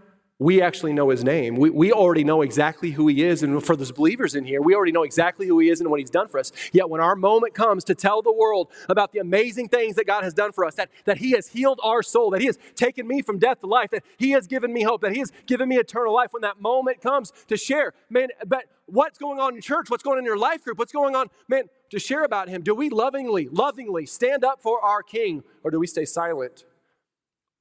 we 0.45 0.61
actually 0.61 0.92
know 0.92 1.09
his 1.09 1.24
name. 1.24 1.57
We, 1.57 1.70
we 1.70 1.90
already 1.90 2.22
know 2.22 2.42
exactly 2.42 2.90
who 2.90 3.09
he 3.09 3.24
is. 3.24 3.42
And 3.42 3.64
for 3.64 3.76
those 3.76 3.90
believers 3.90 4.34
in 4.34 4.45
here, 4.45 4.61
we 4.61 4.74
already 4.74 4.92
know 4.92 5.03
exactly 5.03 5.47
who 5.47 5.59
he 5.59 5.70
is 5.70 5.80
and 5.80 5.88
what 5.88 6.01
he's 6.01 6.11
done 6.11 6.28
for 6.28 6.38
us. 6.38 6.53
Yet 6.70 6.90
when 6.90 7.01
our 7.01 7.16
moment 7.16 7.55
comes 7.55 7.82
to 7.84 7.95
tell 7.95 8.20
the 8.20 8.30
world 8.30 8.70
about 8.90 9.12
the 9.12 9.20
amazing 9.20 9.70
things 9.70 9.97
that 9.97 10.07
God 10.07 10.22
has 10.22 10.34
done 10.34 10.53
for 10.53 10.66
us, 10.66 10.74
that, 10.74 10.90
that 11.07 11.16
he 11.16 11.30
has 11.30 11.49
healed 11.49 11.80
our 11.82 12.03
soul, 12.03 12.28
that 12.32 12.42
he 12.42 12.47
has 12.47 12.59
taken 12.74 13.09
me 13.09 13.22
from 13.22 13.38
death 13.38 13.61
to 13.61 13.66
life, 13.66 13.88
that 13.92 14.05
he 14.18 14.32
has 14.32 14.47
given 14.47 14.70
me 14.70 14.82
hope, 14.82 15.01
that 15.01 15.12
he 15.12 15.20
has 15.20 15.32
given 15.47 15.66
me 15.66 15.78
eternal 15.78 16.12
life, 16.12 16.34
when 16.34 16.42
that 16.42 16.61
moment 16.61 17.01
comes 17.01 17.32
to 17.49 17.57
share, 17.57 17.95
man, 18.11 18.28
but 18.47 18.66
what's 18.84 19.16
going 19.16 19.40
on 19.40 19.55
in 19.55 19.62
church? 19.62 19.88
What's 19.88 20.03
going 20.03 20.16
on 20.16 20.18
in 20.18 20.26
your 20.26 20.36
life 20.36 20.62
group? 20.62 20.78
What's 20.78 20.92
going 20.92 21.16
on, 21.16 21.30
man, 21.49 21.70
to 21.88 21.99
share 21.99 22.22
about 22.22 22.51
him? 22.51 22.61
Do 22.61 22.74
we 22.74 22.90
lovingly, 22.90 23.49
lovingly 23.49 24.05
stand 24.05 24.45
up 24.45 24.61
for 24.61 24.78
our 24.84 25.03
king 25.03 25.42
or 25.62 25.70
do 25.70 25.80
we 25.80 25.86
stay 25.86 26.05
silent? 26.05 26.66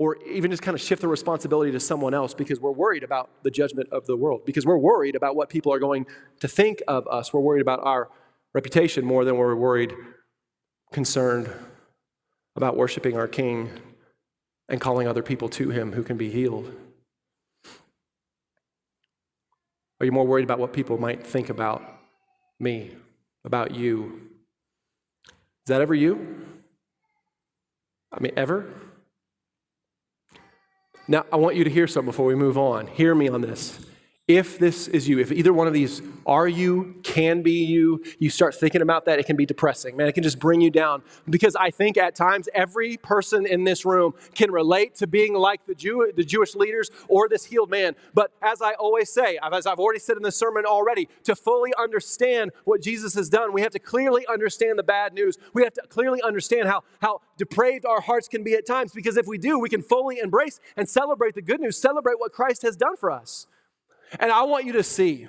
Or 0.04 0.18
even 0.26 0.52
just 0.52 0.62
kind 0.62 0.76
of 0.76 0.82
shift 0.82 1.02
the 1.02 1.08
responsibility 1.08 1.72
to 1.72 1.80
someone 1.80 2.14
else 2.14 2.34
because 2.34 2.60
we're 2.60 2.74
worried 2.74 3.06
about 3.06 3.30
the 3.44 3.50
judgment 3.50 3.88
of 3.94 4.06
the 4.06 4.18
world, 4.18 4.44
because 4.46 4.66
we're 4.66 4.78
worried 4.78 5.16
about 5.16 5.34
what 5.34 5.48
people 5.48 5.72
are 5.72 5.80
going 5.80 6.06
to 6.42 6.48
think 6.50 6.84
of 6.90 7.08
us. 7.08 7.32
We're 7.32 7.40
worried 7.40 7.62
about 7.62 7.80
our 7.84 8.10
reputation 8.54 9.06
more 9.06 9.24
than 9.24 9.38
we're 9.38 9.56
worried, 9.56 9.94
concerned 10.92 11.50
about 12.58 12.76
worshiping 12.76 13.16
our 13.16 13.30
King 13.30 13.70
and 14.68 14.82
calling 14.82 15.08
other 15.08 15.24
people 15.24 15.48
to 15.48 15.70
Him 15.70 15.94
who 15.94 16.04
can 16.04 16.18
be 16.18 16.30
healed. 16.30 16.76
Are 20.02 20.06
you 20.06 20.12
more 20.12 20.28
worried 20.28 20.44
about 20.44 20.60
what 20.60 20.74
people 20.74 20.98
might 20.98 21.26
think 21.26 21.50
about 21.50 21.82
me, 22.60 22.92
about 23.46 23.74
you? 23.74 24.32
Is 25.26 25.68
that 25.68 25.80
ever 25.80 25.96
you? 25.96 26.42
I 28.12 28.20
mean, 28.20 28.34
ever? 28.36 28.66
Now, 31.08 31.26
I 31.32 31.36
want 31.36 31.56
you 31.56 31.64
to 31.64 31.70
hear 31.70 31.88
something 31.88 32.10
before 32.10 32.26
we 32.26 32.36
move 32.36 32.58
on. 32.58 32.88
Hear 32.88 33.14
me 33.14 33.28
on 33.28 33.42
this. 33.42 33.80
If 34.30 34.58
this 34.58 34.88
is 34.88 35.10
you, 35.10 35.20
if 35.20 35.34
either 35.34 35.52
one 35.52 35.68
of 35.68 35.74
these 35.74 36.02
are 36.26 36.48
you, 36.48 36.96
can 37.04 37.42
be 37.42 37.66
you, 37.66 38.02
you 38.20 38.30
start 38.30 38.56
thinking 38.56 38.82
about 38.82 39.04
that, 39.04 39.20
it 39.20 39.26
can 39.26 39.36
be 39.36 39.46
depressing. 39.46 39.98
Man, 39.98 40.08
it 40.08 40.14
can 40.14 40.24
just 40.24 40.40
bring 40.40 40.62
you 40.62 40.72
down. 40.72 41.04
Because 41.30 41.58
I 41.58 41.72
think 41.72 41.98
at 41.98 42.16
times 42.16 42.48
every 42.54 42.96
person 42.96 43.46
in 43.46 43.66
this 43.66 43.84
room 43.84 44.14
can 44.34 44.50
relate 44.50 44.96
to 44.96 45.08
being 45.08 45.34
like 45.34 45.66
the, 45.66 45.76
Jew, 45.76 46.10
the 46.16 46.24
Jewish 46.24 46.56
leaders 46.56 46.90
or 47.10 47.28
this 47.28 47.44
healed 47.44 47.70
man. 47.70 47.98
But 48.14 48.32
as 48.42 48.62
I 48.62 48.76
always 48.76 49.12
say, 49.12 49.38
as 49.44 49.68
I've 49.68 49.80
already 49.80 50.00
said 50.00 50.16
in 50.16 50.24
the 50.24 50.32
sermon 50.32 50.66
already, 50.66 51.10
to 51.26 51.36
fully 51.36 51.74
understand 51.78 52.52
what 52.64 52.82
Jesus 52.82 53.16
has 53.16 53.28
done, 53.28 53.52
we 53.52 53.60
have 53.60 53.72
to 53.72 53.80
clearly 53.80 54.26
understand 54.28 54.80
the 54.80 54.84
bad 54.84 55.14
news. 55.14 55.38
We 55.54 55.64
have 55.64 55.74
to 55.74 55.82
clearly 55.90 56.22
understand 56.22 56.70
how, 56.70 56.86
how 57.02 57.20
depraved 57.38 57.86
our 57.86 58.00
hearts 58.00 58.30
can 58.30 58.42
be 58.42 58.54
at 58.54 58.66
times. 58.66 58.94
Because 58.94 59.18
if 59.18 59.28
we 59.28 59.38
do, 59.38 59.60
we 59.60 59.68
can 59.68 59.82
fully 59.82 60.20
embrace 60.20 60.62
and 60.78 60.88
celebrate 60.88 61.36
the 61.36 61.42
good 61.42 61.60
news, 61.60 61.78
celebrate 61.78 62.22
what 62.22 62.32
Christ 62.32 62.62
has 62.62 62.78
done 62.78 62.96
for 62.96 63.12
us. 63.12 63.48
And 64.20 64.32
I 64.32 64.44
want 64.44 64.66
you 64.66 64.74
to 64.74 64.84
see, 64.84 65.28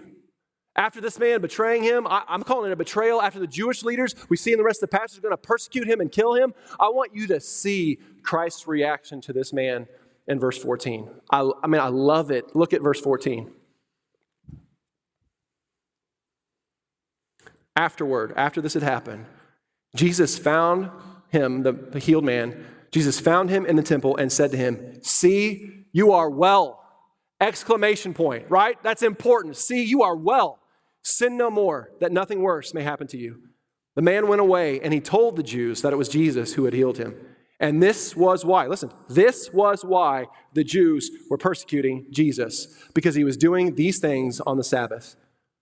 after 0.77 1.01
this 1.01 1.19
man 1.19 1.41
betraying 1.41 1.83
him, 1.83 2.07
I, 2.07 2.25
am 2.29 2.43
calling 2.43 2.71
it 2.71 2.73
a 2.73 2.77
betrayal. 2.77 3.23
After 3.23 3.39
the 3.39 3.47
Jewish 3.47 3.83
leaders, 3.83 4.15
we 4.29 4.37
see 4.37 4.53
in 4.53 4.59
the 4.59 4.65
rest 4.65 4.83
of 4.83 4.91
the 4.91 4.99
passage, 4.99 5.23
going 5.23 5.33
to 5.33 5.37
persecute 5.37 5.87
him 5.87 6.01
and 6.01 6.11
kill 6.11 6.35
him. 6.35 6.55
I 6.81 6.89
want 6.89 7.15
you 7.15 7.27
to 7.29 7.41
see 7.41 7.99
Christ's 8.23 8.67
reaction 8.67 9.21
to 9.23 9.33
this 9.33 9.53
man 9.53 9.87
in 10.27 10.41
verse 10.41 10.59
14. 10.59 11.09
I, 11.31 11.51
I 11.63 11.67
mean, 11.67 11.81
I 11.81 11.89
love 11.89 12.31
it. 12.31 12.57
Look 12.57 12.73
at 12.73 12.83
verse 12.83 13.01
14. 13.01 13.51
Afterward, 17.77 18.33
after 18.37 18.61
this 18.61 18.75
had 18.75 18.83
happened, 18.83 19.27
Jesus 19.97 20.39
found 20.39 20.91
him, 21.31 21.63
the 21.63 21.99
healed 21.99 22.25
man. 22.25 22.65
Jesus 22.91 23.19
found 23.19 23.51
him 23.51 23.67
in 23.67 23.77
the 23.77 23.83
temple 23.83 24.17
and 24.17 24.33
said 24.33 24.53
to 24.53 24.57
him, 24.57 25.03
See, 25.03 25.87
you 25.93 26.13
are 26.13 26.31
well. 26.31 26.84
Exclamation 27.45 28.15
point, 28.15 28.47
right? 28.49 28.83
That's 28.83 29.03
important. 29.03 29.59
See, 29.59 29.85
you 29.85 30.03
are 30.03 30.17
well. 30.17 30.61
Sin 31.03 31.37
no 31.37 31.51
more, 31.51 31.91
that 32.01 32.11
nothing 32.11 32.41
worse 32.41 32.73
may 32.73 32.83
happen 32.83 33.07
to 33.09 33.19
you. 33.19 33.43
The 33.97 34.01
man 34.01 34.29
went 34.29 34.41
away 34.41 34.81
and 34.81 34.95
he 34.95 35.01
told 35.01 35.37
the 35.37 35.43
Jews 35.43 35.83
that 35.83 35.93
it 35.93 35.97
was 35.97 36.09
Jesus 36.09 36.55
who 36.55 36.65
had 36.65 36.73
healed 36.73 36.97
him. 36.97 37.15
And 37.61 37.83
this 37.83 38.17
was 38.17 38.47
why, 38.47 38.67
listen, 38.67 38.91
this 39.11 39.53
was 39.53 39.85
why 39.85 40.25
the 40.55 40.65
Jews 40.65 41.11
were 41.29 41.37
persecuting 41.37 42.07
Jesus, 42.11 42.67
because 42.95 43.15
he 43.15 43.25
was 43.25 43.37
doing 43.37 43.75
these 43.75 43.99
things 43.99 44.41
on 44.41 44.57
the 44.57 44.65
Sabbath. 44.65 45.15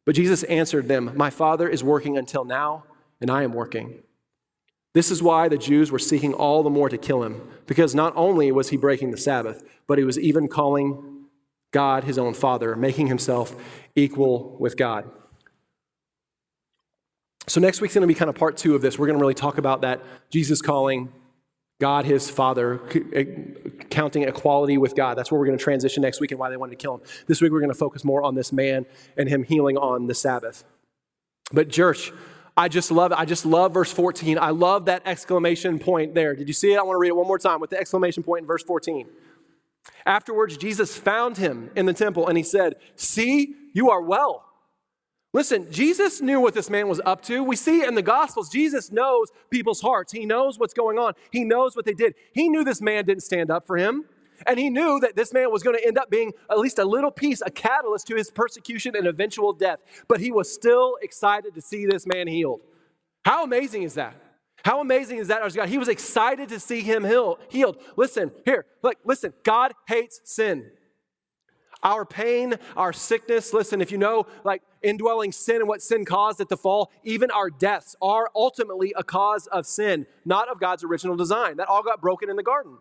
But 0.07 0.14
Jesus 0.14 0.45
answered 0.45 0.87
them, 0.87 1.11
My 1.16 1.30
Father 1.30 1.68
is 1.68 1.83
working 1.83 2.16
until 2.16 2.45
now, 2.45 2.85
and 3.20 3.28
I 3.28 3.43
am 3.43 3.53
working. 3.53 4.05
This 4.95 5.11
is 5.11 5.20
why 5.20 5.49
the 5.49 5.59
Jews 5.59 5.91
were 5.91 5.99
seeking 5.99 6.33
all 6.33 6.62
the 6.62 6.70
more 6.70 6.89
to 6.89 6.99
kill 6.99 7.24
him, 7.24 7.43
because 7.66 7.93
not 7.93 8.12
only 8.14 8.53
was 8.53 8.68
he 8.68 8.76
breaking 8.76 9.11
the 9.11 9.16
Sabbath, 9.16 9.64
but 9.89 9.99
he 9.99 10.05
was 10.05 10.18
even 10.18 10.47
calling 10.47 11.12
God, 11.73 12.05
his 12.05 12.18
own 12.18 12.35
Father, 12.35 12.77
making 12.77 13.09
himself 13.09 13.55
equal 13.97 14.57
with 14.59 14.77
God. 14.77 15.11
So, 17.49 17.61
next 17.61 17.81
week's 17.81 17.95
going 17.95 18.03
to 18.03 18.09
be 18.09 18.14
kind 18.14 18.29
of 18.29 18.37
part 18.37 18.57
two 18.57 18.77
of 18.77 18.83
this. 18.83 18.99
We're 18.99 19.07
going 19.07 19.18
to 19.18 19.20
really 19.20 19.35
talk 19.35 19.59
about 19.59 19.81
that 19.81 20.01
Jesus 20.31 20.62
calling 20.62 21.12
God 21.81 22.05
his 22.05 22.31
Father, 22.31 22.81
eh, 23.12 23.25
counting 23.91 24.23
equality 24.23 24.79
with 24.79 24.95
God. 24.95 25.18
That's 25.18 25.33
where 25.33 25.41
we're 25.41 25.47
going 25.47 25.59
to 25.59 25.64
transition 25.64 26.03
next 26.03 26.20
week 26.20 26.31
and 26.31 26.39
why 26.39 26.51
they 26.51 26.57
wanted 26.57 26.79
to 26.79 26.83
kill 26.83 26.95
him. 26.95 27.01
This 27.27 27.41
week, 27.41 27.51
we're 27.51 27.59
going 27.59 27.73
to 27.73 27.79
focus 27.79 28.05
more 28.05 28.23
on 28.23 28.37
this 28.37 28.53
man 28.53 28.87
and 29.16 29.29
him 29.29 29.43
healing 29.43 29.77
on 29.77 30.07
the 30.07 30.14
Sabbath. 30.14 30.62
But, 31.53 31.70
church, 31.70 32.12
I 32.57 32.68
just 32.68 32.93
love 32.93 33.11
it. 33.11 33.18
I 33.18 33.25
just 33.25 33.45
love 33.45 33.75
verse 33.75 33.91
14. 33.91 34.39
I 34.39 34.51
love 34.51 34.85
that 34.85 35.03
exclamation 35.05 35.81
point 35.81 36.14
there. 36.14 36.37
Did 36.37 36.47
you 36.47 36.55
see 36.55 36.73
it? 36.73 36.79
I 36.79 36.83
want 36.83 36.95
to 36.95 37.01
read 37.01 37.09
it 37.09 37.16
one 37.16 37.27
more 37.27 37.39
time 37.39 37.61
with 37.61 37.70
the 37.70 37.79
exclamation 37.79 38.23
point 38.23 38.43
in 38.43 38.47
verse 38.47 38.62
14. 38.62 39.09
Afterwards, 40.07 40.57
Jesus 40.57 40.97
found 40.97 41.37
him 41.37 41.70
in 41.76 41.87
the 41.87 41.93
temple 41.93 42.28
and 42.28 42.37
he 42.37 42.45
said, 42.45 42.76
See, 42.97 43.55
you 43.74 43.91
are 43.91 44.03
well. 44.03 44.45
Listen, 45.35 45.70
Jesus 45.72 46.20
knew 46.20 46.41
what 46.41 46.53
this 46.53 46.68
man 46.68 46.89
was 46.89 47.01
up 47.07 47.22
to. 47.22 47.43
We 47.43 47.57
see 47.57 47.85
in 47.85 47.95
the 47.95 48.03
Gospels, 48.03 48.51
Jesus 48.51 48.93
knows 48.93 49.28
people's 49.51 49.80
hearts. 49.80 50.12
He 50.12 50.26
knows 50.26 50.59
what's 50.59 50.74
going 50.74 50.99
on. 50.99 51.14
He 51.30 51.43
knows 51.43 51.74
what 51.74 51.87
they 51.87 51.95
did. 51.95 52.14
He 52.35 52.51
knew 52.51 52.64
this 52.64 52.83
man 52.83 53.07
didn't 53.07 53.22
stand 53.22 53.51
up 53.51 53.66
for 53.66 53.78
him. 53.78 54.05
And 54.47 54.59
he 54.59 54.68
knew 54.68 55.01
that 55.01 55.16
this 55.16 55.33
man 55.33 55.51
was 55.51 55.62
going 55.62 55.76
to 55.76 55.87
end 55.87 55.97
up 55.97 56.11
being 56.11 56.33
at 56.51 56.59
least 56.59 56.78
a 56.78 56.85
little 56.85 57.11
piece, 57.11 57.41
a 57.45 57.51
catalyst 57.51 58.07
to 58.09 58.16
his 58.16 58.30
persecution 58.30 58.95
and 58.97 59.07
eventual 59.07 59.53
death. 59.53 59.83
But 60.09 60.20
he 60.20 60.33
was 60.33 60.53
still 60.53 60.97
excited 61.01 61.55
to 61.55 61.61
see 61.61 61.87
this 61.87 62.07
man 62.07 62.26
healed. 62.26 62.61
How 63.24 63.45
amazing 63.45 63.85
is 63.85 63.95
that? 63.95 64.14
How 64.65 64.81
amazing 64.81 65.19
is 65.19 65.29
that? 65.29 65.43
God? 65.55 65.69
He 65.69 65.79
was 65.79 65.89
excited 65.89 66.49
to 66.51 66.61
see 66.61 66.83
him 66.83 67.05
healed. 67.05 67.77
Listen, 67.97 68.31
here, 68.45 68.67
look, 68.83 68.97
listen, 69.05 69.33
God 69.43 69.73
hates 69.89 70.21
sin. 70.25 70.71
Our 71.83 72.05
pain, 72.05 72.55
our 72.77 72.93
sickness, 72.93 73.53
listen, 73.53 73.81
if 73.81 73.91
you 73.91 73.99
know 73.99 74.27
like 74.45 74.63
indwelling 74.83 75.33
sin 75.33 75.57
and 75.57 75.69
what 75.69 75.83
sin 75.83 76.05
caused 76.05 76.41
at 76.41 76.49
the 76.49 76.57
fall, 76.57 76.93
even 77.03 77.31
our 77.33 77.51
deaths 77.51 77.97
are 78.01 78.31
ultimately 78.37 78.95
a 78.97 79.03
cause 79.03 79.49
of 79.49 79.67
sin, 79.67 80.07
not 80.25 80.49
of 80.49 80.61
God's 80.61 80.85
original 80.85 81.17
design. 81.17 81.57
That 81.57 81.69
all 81.69 81.83
got 81.83 82.01
broken 82.01 82.31
in 82.31 82.37
the 82.37 82.43
garden. 82.45 82.79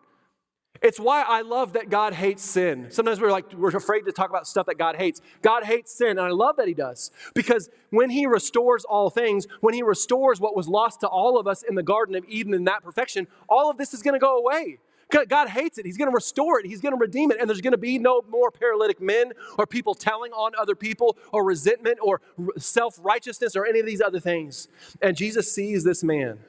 It's 0.82 0.99
why 0.99 1.22
I 1.22 1.41
love 1.41 1.74
that 1.74 1.89
God 1.89 2.13
hates 2.13 2.43
sin. 2.43 2.88
Sometimes 2.89 3.22
we're 3.22 3.32
like, 3.32 3.53
we're 3.53 3.69
afraid 3.69 4.05
to 4.05 4.11
talk 4.11 4.32
about 4.32 4.47
stuff 4.47 4.65
that 4.65 4.80
God 4.80 4.95
hates. 4.95 5.22
God 5.43 5.63
hates 5.63 5.93
sin, 5.93 6.11
and 6.11 6.22
I 6.22 6.30
love 6.30 6.55
that 6.57 6.67
He 6.67 6.74
does. 6.74 7.11
Because 7.36 7.69
when 7.91 8.09
He 8.09 8.26
restores 8.26 8.84
all 8.84 9.11
things, 9.11 9.47
when 9.59 9.76
He 9.76 9.84
restores 9.84 10.39
what 10.39 10.55
was 10.55 10.67
lost 10.67 11.01
to 11.01 11.07
all 11.07 11.38
of 11.38 11.45
us 11.45 11.61
in 11.61 11.76
the 11.76 11.84
Garden 11.84 12.15
of 12.15 12.26
Eden 12.28 12.55
in 12.55 12.63
that 12.63 12.84
perfection, 12.84 13.28
all 13.47 13.69
of 13.69 13.78
this 13.78 13.93
is 13.93 14.01
going 14.01 14.15
to 14.15 14.19
go 14.19 14.38
away. 14.38 14.80
God 15.28 15.49
hates 15.49 15.78
it. 15.78 15.86
He's 15.86 15.97
going 15.97 16.09
to 16.09 16.15
restore 16.15 16.59
it. 16.59 16.65
He's 16.65 16.82
going 16.82 16.93
to 16.93 16.97
redeem 16.97 17.32
it. 17.32 17.38
And 17.39 17.49
there's 17.49 17.61
going 17.61 17.72
to 17.72 17.78
be 17.78 17.99
no 17.99 18.24
more 18.30 18.49
paralytic 18.49 19.01
men 19.01 19.34
or 19.57 19.67
people 19.67 19.93
telling 19.93 20.32
on 20.32 20.53
other 20.57 20.76
people 20.76 21.17
or 21.32 21.43
resentment 21.43 21.99
or 22.01 22.22
self 22.57 22.97
righteousness 23.01 23.55
or 23.55 23.65
any 23.65 23.82
of 23.82 23.86
these 23.86 24.01
other 24.01 24.19
things. 24.19 24.69
And 25.01 25.17
Jesus 25.17 25.53
sees 25.53 25.84
this 25.84 26.03
man. 26.03 26.39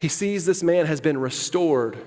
He 0.00 0.08
sees 0.08 0.46
this 0.46 0.62
man 0.62 0.86
has 0.86 1.00
been 1.00 1.18
restored 1.18 1.98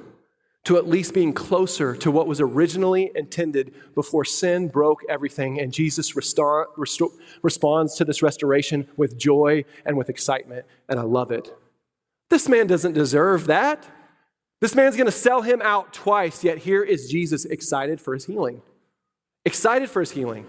to 0.63 0.77
at 0.77 0.87
least 0.87 1.13
being 1.13 1.33
closer 1.33 1.95
to 1.95 2.11
what 2.11 2.27
was 2.27 2.39
originally 2.39 3.11
intended 3.15 3.73
before 3.95 4.23
sin 4.23 4.67
broke 4.67 5.01
everything. 5.09 5.59
And 5.59 5.73
Jesus 5.73 6.13
restor- 6.13 6.67
restor- 6.77 7.17
responds 7.41 7.95
to 7.95 8.05
this 8.05 8.21
restoration 8.21 8.87
with 8.95 9.17
joy 9.17 9.65
and 9.85 9.97
with 9.97 10.09
excitement. 10.09 10.65
And 10.87 10.99
I 10.99 11.03
love 11.03 11.31
it. 11.31 11.51
This 12.29 12.47
man 12.47 12.67
doesn't 12.67 12.93
deserve 12.93 13.47
that. 13.47 13.87
This 14.61 14.75
man's 14.75 14.95
going 14.95 15.07
to 15.07 15.11
sell 15.11 15.41
him 15.41 15.59
out 15.63 15.91
twice, 15.91 16.43
yet 16.43 16.59
here 16.59 16.83
is 16.83 17.09
Jesus 17.09 17.45
excited 17.45 17.99
for 17.99 18.13
his 18.13 18.25
healing. 18.25 18.61
Excited 19.43 19.89
for 19.89 20.01
his 20.01 20.11
healing. 20.11 20.45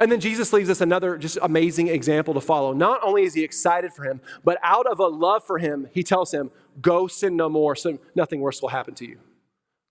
And 0.00 0.12
then 0.12 0.20
Jesus 0.20 0.52
leaves 0.52 0.70
us 0.70 0.80
another 0.80 1.18
just 1.18 1.38
amazing 1.42 1.88
example 1.88 2.32
to 2.34 2.40
follow. 2.40 2.72
Not 2.72 3.00
only 3.02 3.24
is 3.24 3.34
he 3.34 3.42
excited 3.42 3.92
for 3.92 4.04
him, 4.04 4.20
but 4.44 4.58
out 4.62 4.86
of 4.86 5.00
a 5.00 5.06
love 5.06 5.44
for 5.44 5.58
him, 5.58 5.88
he 5.92 6.02
tells 6.02 6.32
him, 6.32 6.50
Go 6.80 7.08
sin 7.08 7.36
no 7.36 7.48
more, 7.48 7.74
so 7.74 7.98
nothing 8.14 8.40
worse 8.40 8.62
will 8.62 8.68
happen 8.68 8.94
to 8.94 9.06
you. 9.06 9.18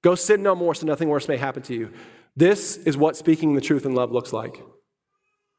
Go 0.01 0.15
sin 0.15 0.41
no 0.41 0.55
more, 0.55 0.73
so 0.73 0.85
nothing 0.85 1.09
worse 1.09 1.27
may 1.27 1.35
happen 1.35 1.61
to 1.63 1.73
you. 1.73 1.91
This 2.37 2.77
is 2.77 2.95
what 2.95 3.17
speaking 3.17 3.55
the 3.55 3.61
truth 3.61 3.85
in 3.85 3.95
love 3.95 4.11
looks 4.11 4.31
like. 4.31 4.61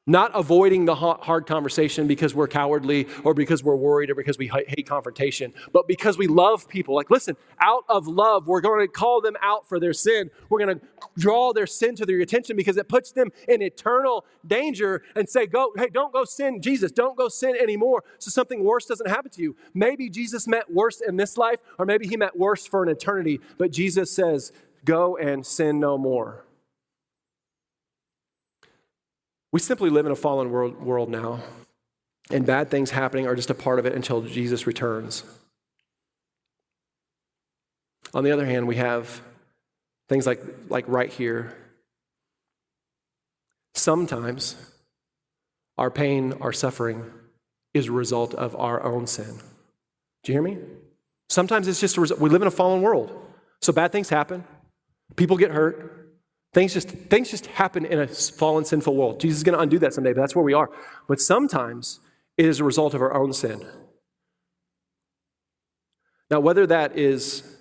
Not 0.09 0.33
avoiding 0.35 0.87
the 0.87 0.95
hard 0.95 1.47
conversation 1.47 2.07
because 2.07 2.35
we're 2.35 2.49
cowardly 2.49 3.07
or 3.25 3.35
because 3.35 3.63
we're 3.63 3.77
worried 3.77 4.09
or 4.09 4.15
because 4.15 4.39
we 4.39 4.49
hate 4.49 4.89
confrontation, 4.89 5.53
but 5.73 5.87
because 5.87 6.17
we 6.17 6.27
love 6.27 6.67
people. 6.67 6.95
Like, 6.95 7.11
listen, 7.11 7.37
out 7.61 7.85
of 7.89 8.09
love, 8.09 8.49
we're 8.49 8.63
going 8.63 8.81
to 8.81 8.91
call 8.91 9.21
them 9.21 9.37
out 9.43 9.69
for 9.69 9.79
their 9.79 9.93
sin. 9.93 10.31
We're 10.49 10.59
going 10.59 10.81
to 10.81 10.87
draw 11.19 11.53
their 11.53 11.67
sin 11.67 11.95
to 11.97 12.07
their 12.07 12.21
attention 12.21 12.57
because 12.57 12.79
it 12.79 12.89
puts 12.89 13.13
them 13.13 13.31
in 13.47 13.61
eternal 13.61 14.25
danger 14.47 15.03
and 15.15 15.29
say, 15.29 15.47
go, 15.47 15.73
hey, 15.77 15.89
don't 15.93 16.13
go 16.13 16.25
sin, 16.25 16.63
Jesus, 16.63 16.91
don't 16.91 17.17
go 17.17 17.29
sin 17.29 17.55
anymore 17.61 18.03
so 18.19 18.31
something 18.31 18.65
worse 18.65 18.87
doesn't 18.87 19.11
happen 19.11 19.31
to 19.33 19.43
you. 19.43 19.57
Maybe 19.75 20.09
Jesus 20.09 20.49
meant 20.49 20.73
worse 20.73 21.03
in 21.07 21.17
this 21.17 21.37
life, 21.37 21.61
or 21.79 21.85
maybe 21.85 22.07
he 22.07 22.17
meant 22.17 22.35
worse 22.35 22.67
for 22.67 22.83
an 22.83 22.89
eternity, 22.89 23.41
but 23.59 23.71
Jesus 23.71 24.11
says, 24.11 24.53
go 24.87 25.19
and 25.19 25.45
sin 25.45 25.79
no 25.79 25.99
more. 25.99 26.47
We 29.53 29.61
simply 29.61 29.91
live 29.91 30.07
in 30.07 30.13
a 30.13 30.17
fallen 30.17 30.51
world, 30.51 30.81
world 30.81 31.09
now, 31.09 31.41
and 32.31 32.45
bad 32.45 32.71
things 32.71 32.91
happening 32.91 33.27
are 33.27 33.35
just 33.35 33.51
a 33.51 33.55
part 33.55 33.79
of 33.79 33.87
it 33.87 33.95
until 33.95 34.23
Jesus 34.23 34.67
returns. 34.67 35.25
On 38.15 38.25
the 38.25 38.31
other 38.31 38.47
hand, 38.47 38.67
we 38.67 38.77
have 38.77 39.21
things 40.09 40.27
like, 40.27 40.43
like 40.69 40.85
right 40.89 41.11
here. 41.11 41.55
Sometimes 43.75 44.57
our 45.77 45.91
pain, 45.91 46.35
our 46.41 46.53
suffering 46.53 47.05
is 47.73 47.89
a 47.89 47.93
result 47.93 48.35
of 48.35 48.57
our 48.57 48.83
own 48.83 49.07
sin. 49.07 49.39
Do 50.25 50.33
you 50.33 50.35
hear 50.35 50.43
me? 50.43 50.59
Sometimes 51.31 51.69
it's 51.69 51.81
just 51.81 51.97
a 51.97 52.01
result. 52.01 52.21
We 52.21 52.31
live 52.31 52.43
in 52.43 52.49
a 52.49 52.53
fallen 52.53 52.83
world. 52.83 53.13
So 53.61 53.73
bad 53.73 53.93
things 53.93 54.09
happen, 54.09 54.45
people 55.17 55.37
get 55.37 55.51
hurt, 55.51 55.98
Things 56.55 56.73
just, 56.73 56.89
things 56.89 57.31
just 57.31 57.47
happen 57.47 57.85
in 57.85 58.01
a 58.01 58.07
fallen, 58.07 58.65
sinful 58.65 58.97
world. 58.97 59.21
Jesus 59.21 59.39
is 59.39 59.45
going 59.45 59.57
to 59.57 59.63
undo 59.63 59.79
that 59.81 59.93
someday, 59.93 60.13
but 60.13 60.23
that's 60.23 60.35
where 60.35 60.45
we 60.45 60.55
are. 60.55 60.71
But 61.07 61.21
sometimes 61.21 62.01
it 62.37 62.47
is 62.47 62.61
a 62.61 62.65
result 62.65 62.95
of 62.95 63.03
our 63.03 63.15
own 63.15 63.33
sin. 63.33 63.67
Now, 66.31 66.41
whether 66.41 66.67
that 66.67 66.97
is 66.97 67.59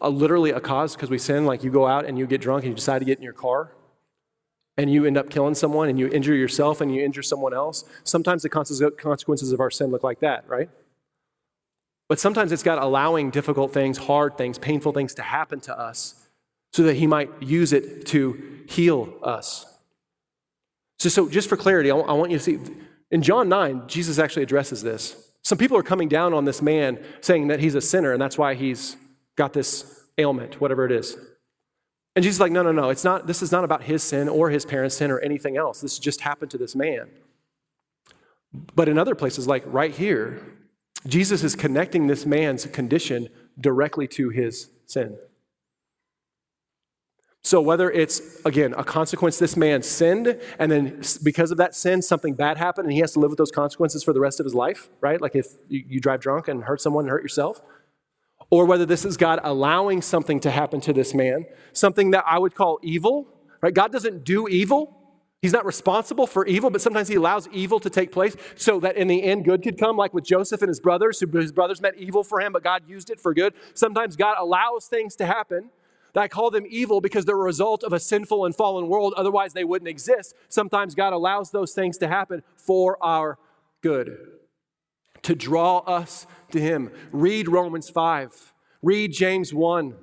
a, 0.00 0.10
literally 0.10 0.50
a 0.50 0.60
cause 0.60 0.94
because 0.94 1.10
we 1.10 1.18
sin, 1.18 1.46
like 1.46 1.64
you 1.64 1.70
go 1.70 1.86
out 1.86 2.04
and 2.04 2.18
you 2.18 2.26
get 2.26 2.40
drunk 2.40 2.64
and 2.64 2.70
you 2.70 2.76
decide 2.76 3.00
to 3.00 3.04
get 3.04 3.18
in 3.18 3.24
your 3.24 3.32
car 3.32 3.72
and 4.76 4.92
you 4.92 5.04
end 5.04 5.16
up 5.16 5.28
killing 5.28 5.54
someone 5.54 5.88
and 5.88 5.98
you 5.98 6.08
injure 6.08 6.34
yourself 6.34 6.80
and 6.80 6.94
you 6.94 7.04
injure 7.04 7.22
someone 7.22 7.52
else, 7.52 7.84
sometimes 8.04 8.42
the 8.42 8.48
consequences 8.48 9.52
of 9.52 9.60
our 9.60 9.70
sin 9.70 9.90
look 9.90 10.04
like 10.04 10.20
that, 10.20 10.48
right? 10.48 10.70
But 12.08 12.20
sometimes 12.20 12.52
it's 12.52 12.62
God 12.62 12.78
allowing 12.78 13.30
difficult 13.30 13.72
things, 13.72 13.98
hard 13.98 14.38
things, 14.38 14.58
painful 14.58 14.92
things 14.92 15.14
to 15.14 15.22
happen 15.22 15.60
to 15.60 15.78
us 15.78 16.17
so 16.72 16.82
that 16.84 16.94
he 16.94 17.06
might 17.06 17.30
use 17.42 17.72
it 17.72 18.06
to 18.06 18.62
heal 18.68 19.14
us. 19.22 19.66
So, 20.98 21.08
so 21.08 21.28
just 21.28 21.48
for 21.48 21.56
clarity, 21.56 21.90
I 21.90 21.94
want 21.94 22.30
you 22.30 22.38
to 22.38 22.44
see 22.44 22.58
in 23.10 23.22
John 23.22 23.48
9, 23.48 23.84
Jesus 23.86 24.18
actually 24.18 24.42
addresses 24.42 24.82
this. 24.82 25.32
Some 25.42 25.56
people 25.56 25.76
are 25.76 25.82
coming 25.82 26.08
down 26.08 26.34
on 26.34 26.44
this 26.44 26.60
man 26.60 27.02
saying 27.20 27.48
that 27.48 27.60
he's 27.60 27.74
a 27.74 27.80
sinner 27.80 28.12
and 28.12 28.20
that's 28.20 28.36
why 28.36 28.54
he's 28.54 28.96
got 29.36 29.52
this 29.52 30.04
ailment, 30.18 30.60
whatever 30.60 30.84
it 30.84 30.92
is. 30.92 31.16
And 32.14 32.22
Jesus 32.22 32.36
is 32.36 32.40
like, 32.40 32.52
no, 32.52 32.62
no, 32.62 32.72
no, 32.72 32.90
it's 32.90 33.04
not, 33.04 33.26
this 33.26 33.42
is 33.42 33.52
not 33.52 33.64
about 33.64 33.84
his 33.84 34.02
sin 34.02 34.28
or 34.28 34.50
his 34.50 34.66
parents' 34.66 34.96
sin 34.96 35.10
or 35.10 35.20
anything 35.20 35.56
else. 35.56 35.80
This 35.80 35.98
just 35.98 36.20
happened 36.20 36.50
to 36.50 36.58
this 36.58 36.74
man. 36.74 37.08
But 38.52 38.88
in 38.88 38.98
other 38.98 39.14
places, 39.14 39.46
like 39.46 39.62
right 39.66 39.94
here, 39.94 40.42
Jesus 41.06 41.44
is 41.44 41.54
connecting 41.54 42.08
this 42.08 42.26
man's 42.26 42.66
condition 42.66 43.28
directly 43.60 44.08
to 44.08 44.30
his 44.30 44.70
sin. 44.86 45.16
So, 47.42 47.60
whether 47.60 47.90
it's, 47.90 48.44
again, 48.44 48.74
a 48.76 48.84
consequence 48.84 49.38
this 49.38 49.56
man 49.56 49.82
sinned, 49.82 50.38
and 50.58 50.70
then 50.70 51.02
because 51.22 51.50
of 51.50 51.56
that 51.58 51.74
sin, 51.74 52.02
something 52.02 52.34
bad 52.34 52.58
happened, 52.58 52.86
and 52.86 52.92
he 52.92 53.00
has 53.00 53.12
to 53.12 53.20
live 53.20 53.30
with 53.30 53.38
those 53.38 53.52
consequences 53.52 54.02
for 54.02 54.12
the 54.12 54.20
rest 54.20 54.40
of 54.40 54.44
his 54.44 54.54
life, 54.54 54.90
right? 55.00 55.20
Like 55.20 55.34
if 55.36 55.46
you 55.68 56.00
drive 56.00 56.20
drunk 56.20 56.48
and 56.48 56.64
hurt 56.64 56.80
someone 56.80 57.04
and 57.04 57.10
hurt 57.10 57.22
yourself. 57.22 57.62
Or 58.50 58.64
whether 58.64 58.86
this 58.86 59.04
is 59.04 59.16
God 59.16 59.40
allowing 59.44 60.02
something 60.02 60.40
to 60.40 60.50
happen 60.50 60.80
to 60.82 60.92
this 60.92 61.14
man, 61.14 61.44
something 61.72 62.10
that 62.12 62.24
I 62.26 62.38
would 62.38 62.54
call 62.54 62.80
evil, 62.82 63.28
right? 63.60 63.74
God 63.74 63.92
doesn't 63.92 64.24
do 64.24 64.48
evil. 64.48 64.94
He's 65.42 65.52
not 65.52 65.64
responsible 65.64 66.26
for 66.26 66.44
evil, 66.46 66.68
but 66.70 66.80
sometimes 66.80 67.08
he 67.08 67.14
allows 67.14 67.46
evil 67.52 67.78
to 67.80 67.90
take 67.90 68.10
place 68.10 68.36
so 68.56 68.80
that 68.80 68.96
in 68.96 69.06
the 69.06 69.22
end 69.22 69.44
good 69.44 69.62
could 69.62 69.78
come, 69.78 69.96
like 69.96 70.12
with 70.12 70.24
Joseph 70.24 70.62
and 70.62 70.68
his 70.68 70.80
brothers. 70.80 71.20
Who 71.20 71.28
his 71.38 71.52
brothers 71.52 71.80
meant 71.80 71.96
evil 71.96 72.24
for 72.24 72.40
him, 72.40 72.52
but 72.52 72.64
God 72.64 72.82
used 72.88 73.10
it 73.10 73.20
for 73.20 73.32
good. 73.32 73.54
Sometimes 73.74 74.16
God 74.16 74.36
allows 74.38 74.86
things 74.86 75.14
to 75.16 75.26
happen 75.26 75.70
I 76.18 76.28
call 76.28 76.50
them 76.50 76.64
evil 76.68 77.00
because 77.00 77.24
they're 77.24 77.34
a 77.34 77.38
result 77.38 77.84
of 77.84 77.92
a 77.92 78.00
sinful 78.00 78.44
and 78.44 78.54
fallen 78.54 78.88
world. 78.88 79.14
Otherwise, 79.16 79.52
they 79.52 79.64
wouldn't 79.64 79.88
exist. 79.88 80.34
Sometimes 80.48 80.94
God 80.94 81.12
allows 81.12 81.50
those 81.50 81.72
things 81.72 81.98
to 81.98 82.08
happen 82.08 82.42
for 82.56 83.02
our 83.02 83.38
good, 83.82 84.18
to 85.22 85.34
draw 85.34 85.78
us 85.78 86.26
to 86.52 86.60
Him. 86.60 86.90
Read 87.12 87.48
Romans 87.48 87.90
5, 87.90 88.54
read 88.82 89.12
James 89.12 89.52
1, 89.52 89.94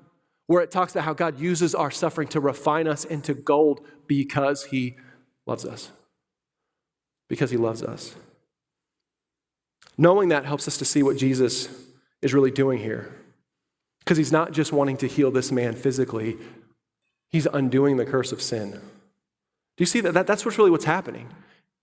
where 0.48 0.62
it 0.62 0.70
talks 0.70 0.94
about 0.94 1.06
how 1.06 1.14
God 1.14 1.40
uses 1.40 1.74
our 1.74 1.92
suffering 1.92 2.28
to 2.30 2.40
refine 2.40 2.88
us 2.88 3.04
into 3.04 3.34
gold 3.34 3.86
because 4.08 4.66
He 4.66 4.96
loves 5.46 5.66
us. 5.66 5.90
Because 7.28 7.50
He 7.50 7.58
loves 7.58 7.82
us. 7.82 8.16
Knowing 9.98 10.30
that 10.30 10.46
helps 10.46 10.68
us 10.68 10.78
to 10.78 10.86
see 10.86 11.02
what 11.02 11.18
Jesus 11.18 11.70
is 12.22 12.34
really 12.34 12.52
doing 12.52 12.80
here. 12.80 13.25
Because 14.06 14.18
he's 14.18 14.32
not 14.32 14.52
just 14.52 14.72
wanting 14.72 14.98
to 14.98 15.08
heal 15.08 15.32
this 15.32 15.52
man 15.52 15.76
physically, 15.76 16.38
he's 17.30 17.48
undoing 17.48 17.98
the 17.98 18.06
curse 18.06 18.32
of 18.32 18.42
sin. 18.42 18.72
Do 18.72 18.80
you 19.80 19.88
see 19.88 20.00
that? 20.02 20.14
that 20.14 20.28
that's 20.28 20.46
what's 20.46 20.58
really 20.58 20.72
what's 20.72 20.86
happening. 20.86 21.28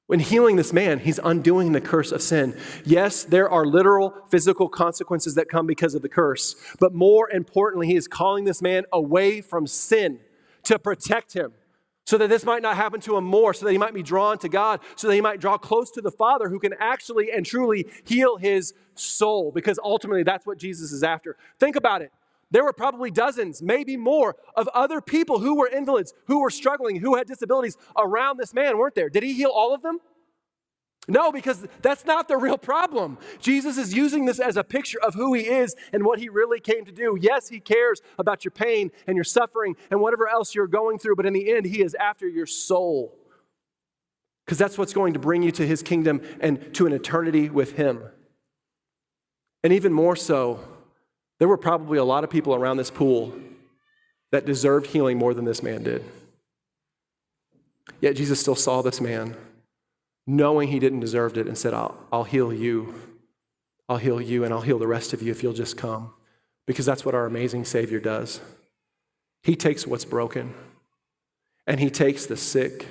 When 0.06 0.20
healing 0.20 0.56
this 0.56 0.72
man, 0.72 0.98
he's 1.00 1.18
undoing 1.22 1.72
the 1.72 1.80
curse 1.80 2.12
of 2.12 2.22
sin. 2.22 2.56
Yes, 2.84 3.24
there 3.24 3.48
are 3.48 3.64
literal 3.64 4.14
physical 4.30 4.68
consequences 4.68 5.34
that 5.36 5.48
come 5.48 5.66
because 5.66 5.94
of 5.94 6.02
the 6.02 6.08
curse, 6.08 6.54
but 6.78 6.92
more 6.94 7.30
importantly, 7.30 7.86
he 7.86 7.96
is 7.96 8.08
calling 8.08 8.44
this 8.44 8.62
man 8.62 8.84
away 8.92 9.40
from 9.40 9.66
sin 9.66 10.20
to 10.64 10.78
protect 10.78 11.32
him 11.32 11.52
so 12.04 12.18
that 12.18 12.28
this 12.28 12.44
might 12.44 12.62
not 12.62 12.76
happen 12.76 13.00
to 13.00 13.16
him 13.16 13.24
more, 13.24 13.54
so 13.54 13.64
that 13.64 13.72
he 13.72 13.78
might 13.78 13.94
be 13.94 14.02
drawn 14.02 14.36
to 14.38 14.48
God, 14.48 14.80
so 14.96 15.08
that 15.08 15.14
he 15.14 15.20
might 15.20 15.40
draw 15.40 15.56
close 15.56 15.90
to 15.92 16.00
the 16.00 16.10
Father 16.10 16.48
who 16.48 16.58
can 16.58 16.74
actually 16.78 17.30
and 17.30 17.46
truly 17.46 17.86
heal 18.04 18.36
his 18.36 18.74
soul, 18.94 19.52
because 19.52 19.78
ultimately 19.82 20.22
that's 20.22 20.46
what 20.46 20.58
Jesus 20.58 20.92
is 20.92 21.02
after. 21.02 21.36
Think 21.58 21.76
about 21.76 22.02
it. 22.02 22.12
There 22.50 22.64
were 22.64 22.74
probably 22.74 23.10
dozens, 23.10 23.62
maybe 23.62 23.96
more, 23.96 24.36
of 24.54 24.68
other 24.74 25.00
people 25.00 25.38
who 25.38 25.56
were 25.56 25.68
invalids, 25.68 26.12
who 26.26 26.40
were 26.40 26.50
struggling, 26.50 26.96
who 27.00 27.16
had 27.16 27.26
disabilities 27.26 27.78
around 27.96 28.38
this 28.38 28.52
man, 28.52 28.76
weren't 28.76 28.94
there? 28.94 29.08
Did 29.08 29.22
he 29.22 29.32
heal 29.32 29.50
all 29.50 29.74
of 29.74 29.80
them? 29.80 30.00
No, 31.08 31.32
because 31.32 31.66
that's 31.80 32.04
not 32.04 32.28
the 32.28 32.36
real 32.36 32.58
problem. 32.58 33.18
Jesus 33.40 33.76
is 33.76 33.92
using 33.92 34.24
this 34.24 34.38
as 34.38 34.56
a 34.56 34.62
picture 34.62 35.00
of 35.00 35.14
who 35.14 35.34
he 35.34 35.42
is 35.42 35.74
and 35.92 36.04
what 36.04 36.20
he 36.20 36.28
really 36.28 36.60
came 36.60 36.84
to 36.84 36.92
do. 36.92 37.18
Yes, 37.20 37.48
he 37.48 37.58
cares 37.58 38.00
about 38.18 38.44
your 38.44 38.52
pain 38.52 38.90
and 39.06 39.16
your 39.16 39.24
suffering 39.24 39.74
and 39.90 40.00
whatever 40.00 40.28
else 40.28 40.54
you're 40.54 40.68
going 40.68 40.98
through, 40.98 41.16
but 41.16 41.26
in 41.26 41.32
the 41.32 41.52
end, 41.52 41.66
he 41.66 41.82
is 41.82 41.96
after 41.96 42.28
your 42.28 42.46
soul. 42.46 43.18
Because 44.44 44.58
that's 44.58 44.78
what's 44.78 44.92
going 44.92 45.14
to 45.14 45.18
bring 45.18 45.42
you 45.42 45.50
to 45.52 45.66
his 45.66 45.82
kingdom 45.82 46.20
and 46.40 46.72
to 46.74 46.86
an 46.86 46.92
eternity 46.92 47.48
with 47.48 47.72
him. 47.72 48.04
And 49.64 49.72
even 49.72 49.92
more 49.92 50.16
so, 50.16 50.60
there 51.38 51.48
were 51.48 51.58
probably 51.58 51.98
a 51.98 52.04
lot 52.04 52.24
of 52.24 52.30
people 52.30 52.54
around 52.54 52.76
this 52.76 52.90
pool 52.90 53.32
that 54.30 54.46
deserved 54.46 54.86
healing 54.86 55.18
more 55.18 55.34
than 55.34 55.44
this 55.44 55.62
man 55.62 55.82
did. 55.82 56.04
Yet 58.00 58.16
Jesus 58.16 58.40
still 58.40 58.56
saw 58.56 58.82
this 58.82 59.00
man 59.00 59.36
knowing 60.26 60.68
he 60.68 60.78
didn't 60.78 61.00
deserve 61.00 61.36
it, 61.36 61.46
and 61.46 61.58
said, 61.58 61.74
I'll, 61.74 61.98
I'll 62.12 62.24
heal 62.24 62.52
you. 62.52 62.94
I'll 63.88 63.96
heal 63.96 64.20
you, 64.20 64.44
and 64.44 64.54
I'll 64.54 64.60
heal 64.60 64.78
the 64.78 64.86
rest 64.86 65.12
of 65.12 65.22
you 65.22 65.30
if 65.30 65.42
you'll 65.42 65.52
just 65.52 65.76
come. 65.76 66.12
Because 66.66 66.86
that's 66.86 67.04
what 67.04 67.14
our 67.14 67.26
amazing 67.26 67.64
Savior 67.64 67.98
does. 67.98 68.40
He 69.42 69.56
takes 69.56 69.86
what's 69.86 70.04
broken, 70.04 70.54
and 71.66 71.80
He 71.80 71.90
takes 71.90 72.26
the 72.26 72.36
sick, 72.36 72.86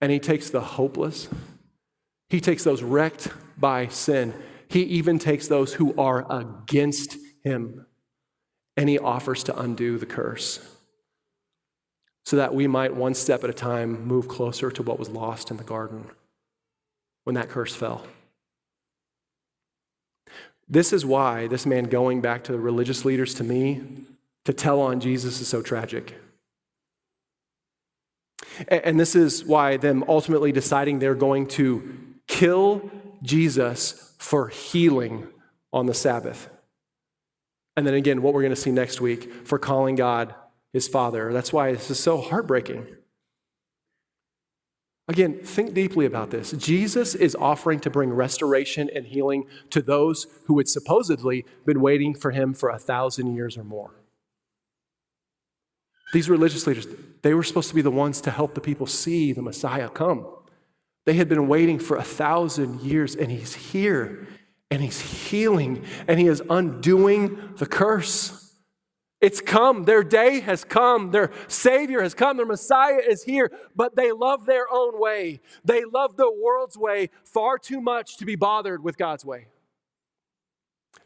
and 0.00 0.12
He 0.12 0.18
takes 0.18 0.50
the 0.50 0.60
hopeless. 0.60 1.28
He 2.28 2.40
takes 2.40 2.62
those 2.62 2.82
wrecked 2.82 3.28
by 3.56 3.88
sin. 3.88 4.34
He 4.68 4.82
even 4.82 5.18
takes 5.18 5.48
those 5.48 5.74
who 5.74 5.94
are 5.96 6.26
against 6.30 7.16
Him, 7.42 7.86
and 8.76 8.88
He 8.88 8.98
offers 8.98 9.42
to 9.44 9.58
undo 9.58 9.98
the 9.98 10.06
curse 10.06 10.60
so 12.24 12.36
that 12.36 12.54
we 12.54 12.66
might, 12.66 12.94
one 12.94 13.14
step 13.14 13.42
at 13.42 13.48
a 13.48 13.54
time, 13.54 14.06
move 14.06 14.28
closer 14.28 14.70
to 14.70 14.82
what 14.82 14.98
was 14.98 15.08
lost 15.08 15.50
in 15.50 15.56
the 15.56 15.64
garden 15.64 16.04
when 17.24 17.34
that 17.34 17.48
curse 17.48 17.74
fell. 17.74 18.06
This 20.68 20.92
is 20.92 21.06
why 21.06 21.46
this 21.46 21.64
man 21.64 21.84
going 21.84 22.20
back 22.20 22.44
to 22.44 22.52
the 22.52 22.58
religious 22.58 23.06
leaders 23.06 23.32
to 23.36 23.44
me 23.44 23.80
to 24.44 24.52
tell 24.52 24.80
on 24.80 25.00
Jesus 25.00 25.40
is 25.40 25.48
so 25.48 25.62
tragic. 25.62 26.14
And 28.68 29.00
this 29.00 29.14
is 29.14 29.44
why 29.44 29.78
them 29.78 30.04
ultimately 30.08 30.52
deciding 30.52 30.98
they're 30.98 31.14
going 31.14 31.46
to 31.48 31.96
kill 32.26 32.90
Jesus 33.22 34.07
for 34.18 34.48
healing 34.48 35.28
on 35.72 35.86
the 35.86 35.94
Sabbath. 35.94 36.48
And 37.76 37.86
then 37.86 37.94
again, 37.94 38.22
what 38.22 38.34
we're 38.34 38.42
going 38.42 38.54
to 38.54 38.60
see 38.60 38.72
next 38.72 39.00
week 39.00 39.32
for 39.46 39.58
calling 39.58 39.94
God 39.94 40.34
his 40.72 40.88
father. 40.88 41.32
That's 41.32 41.52
why 41.52 41.72
this 41.72 41.90
is 41.90 41.98
so 41.98 42.20
heartbreaking. 42.20 42.86
Again, 45.06 45.38
think 45.42 45.72
deeply 45.72 46.04
about 46.04 46.30
this. 46.30 46.52
Jesus 46.52 47.14
is 47.14 47.34
offering 47.34 47.80
to 47.80 47.90
bring 47.90 48.12
restoration 48.12 48.90
and 48.94 49.06
healing 49.06 49.44
to 49.70 49.80
those 49.80 50.26
who 50.44 50.58
had 50.58 50.68
supposedly 50.68 51.46
been 51.64 51.80
waiting 51.80 52.14
for 52.14 52.30
him 52.30 52.52
for 52.52 52.68
a 52.68 52.78
thousand 52.78 53.34
years 53.34 53.56
or 53.56 53.64
more. 53.64 53.94
These 56.12 56.28
religious 56.28 56.66
leaders, 56.66 56.86
they 57.22 57.32
were 57.32 57.42
supposed 57.42 57.70
to 57.70 57.74
be 57.74 57.82
the 57.82 57.90
ones 57.90 58.20
to 58.22 58.30
help 58.30 58.54
the 58.54 58.60
people 58.60 58.86
see 58.86 59.32
the 59.32 59.42
Messiah 59.42 59.88
come. 59.88 60.26
They 61.08 61.14
had 61.14 61.30
been 61.30 61.48
waiting 61.48 61.78
for 61.78 61.96
a 61.96 62.02
thousand 62.02 62.82
years, 62.82 63.16
and 63.16 63.32
he's 63.32 63.54
here, 63.54 64.28
and 64.70 64.82
he's 64.82 65.00
healing, 65.00 65.86
and 66.06 66.20
he 66.20 66.26
is 66.26 66.42
undoing 66.50 67.54
the 67.56 67.64
curse. 67.64 68.54
It's 69.18 69.40
come. 69.40 69.84
Their 69.84 70.04
day 70.04 70.40
has 70.40 70.64
come. 70.64 71.10
Their 71.10 71.30
Savior 71.46 72.02
has 72.02 72.12
come. 72.12 72.36
Their 72.36 72.44
Messiah 72.44 73.00
is 73.00 73.22
here, 73.22 73.50
but 73.74 73.96
they 73.96 74.12
love 74.12 74.44
their 74.44 74.70
own 74.70 75.00
way. 75.00 75.40
They 75.64 75.82
love 75.86 76.18
the 76.18 76.30
world's 76.30 76.76
way 76.76 77.08
far 77.24 77.56
too 77.56 77.80
much 77.80 78.18
to 78.18 78.26
be 78.26 78.36
bothered 78.36 78.84
with 78.84 78.98
God's 78.98 79.24
way. 79.24 79.46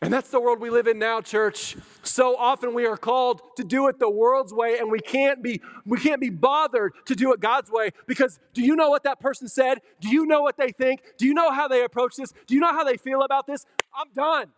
And 0.02 0.12
that's 0.12 0.30
the 0.30 0.40
world 0.40 0.58
we 0.58 0.68
live 0.68 0.88
in 0.88 0.98
now, 0.98 1.20
church. 1.20 1.76
So 2.02 2.36
often 2.36 2.74
we 2.74 2.86
are 2.86 2.96
called 2.96 3.40
to 3.56 3.62
do 3.62 3.86
it 3.86 4.00
the 4.00 4.10
world's 4.10 4.52
way, 4.52 4.78
and 4.78 4.90
we 4.90 4.98
can't 4.98 5.44
be 5.44 5.60
we 5.86 5.96
can't 5.96 6.20
be 6.20 6.28
bothered 6.28 6.92
to 7.06 7.14
do 7.14 7.32
it 7.32 7.38
God's 7.38 7.70
way 7.70 7.90
because 8.08 8.40
do 8.52 8.62
you 8.62 8.74
know 8.74 8.90
what 8.90 9.04
that 9.04 9.20
person 9.20 9.46
said? 9.46 9.78
Do 10.00 10.08
you 10.08 10.26
know 10.26 10.42
what 10.42 10.56
they 10.58 10.72
think? 10.72 11.02
Do 11.18 11.26
you 11.26 11.34
know 11.34 11.52
how 11.52 11.68
they 11.68 11.84
approach 11.84 12.16
this? 12.16 12.32
Do 12.48 12.54
you 12.56 12.60
know 12.60 12.72
how 12.72 12.82
they 12.82 12.96
feel 12.96 13.22
about 13.22 13.46
this? 13.46 13.64
I'm 13.96 14.08
done. 14.12 14.48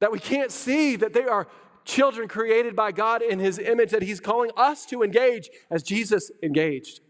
That 0.00 0.10
we 0.10 0.18
can't 0.18 0.50
see 0.50 0.96
that 0.96 1.12
they 1.12 1.24
are 1.24 1.46
children 1.84 2.26
created 2.26 2.74
by 2.74 2.90
God 2.90 3.20
in 3.20 3.38
His 3.38 3.58
image, 3.58 3.90
that 3.90 4.00
He's 4.00 4.18
calling 4.18 4.50
us 4.56 4.86
to 4.86 5.02
engage 5.02 5.50
as 5.70 5.82
Jesus 5.82 6.30
engaged. 6.42 7.00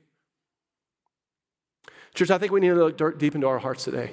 Church, 2.14 2.32
I 2.32 2.38
think 2.38 2.50
we 2.50 2.58
need 2.58 2.70
to 2.70 2.74
look 2.74 3.18
deep 3.20 3.36
into 3.36 3.46
our 3.46 3.60
hearts 3.60 3.84
today. 3.84 4.10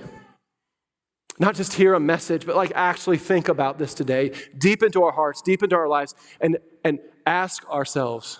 Not 1.37 1.55
just 1.55 1.73
hear 1.73 1.93
a 1.93 1.99
message, 1.99 2.45
but 2.45 2.55
like 2.55 2.71
actually 2.75 3.17
think 3.17 3.49
about 3.49 3.77
this 3.77 3.93
today, 3.93 4.31
deep 4.57 4.83
into 4.83 5.03
our 5.03 5.11
hearts, 5.11 5.41
deep 5.41 5.63
into 5.63 5.75
our 5.75 5.87
lives, 5.87 6.15
and, 6.39 6.57
and 6.83 6.99
ask 7.25 7.67
ourselves, 7.69 8.39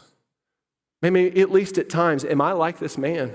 maybe 1.01 1.41
at 1.41 1.51
least 1.51 1.77
at 1.77 1.89
times, 1.89 2.23
am 2.23 2.39
I 2.39 2.53
like 2.53 2.79
this 2.79 2.97
man? 2.97 3.33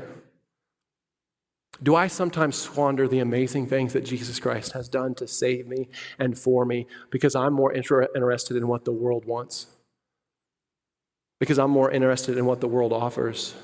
Do 1.82 1.94
I 1.94 2.08
sometimes 2.08 2.56
squander 2.56 3.08
the 3.08 3.20
amazing 3.20 3.66
things 3.66 3.92
that 3.94 4.04
Jesus 4.04 4.38
Christ 4.38 4.72
has 4.72 4.88
done 4.88 5.14
to 5.14 5.26
save 5.26 5.66
me 5.66 5.88
and 6.18 6.38
for 6.38 6.64
me 6.66 6.86
because 7.10 7.34
I'm 7.34 7.54
more 7.54 7.72
inter- 7.72 8.08
interested 8.14 8.56
in 8.56 8.68
what 8.68 8.84
the 8.84 8.92
world 8.92 9.24
wants? 9.24 9.66
Because 11.38 11.58
I'm 11.58 11.70
more 11.70 11.90
interested 11.90 12.36
in 12.36 12.44
what 12.44 12.60
the 12.60 12.68
world 12.68 12.92
offers? 12.92 13.54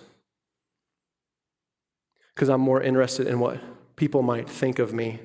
Because 2.35 2.49
I'm 2.49 2.61
more 2.61 2.83
interested 2.83 3.27
in 3.27 3.39
what 3.39 3.61
people 3.97 4.23
might 4.23 4.49
think 4.49 4.79
of 4.79 4.95
me? 4.95 5.21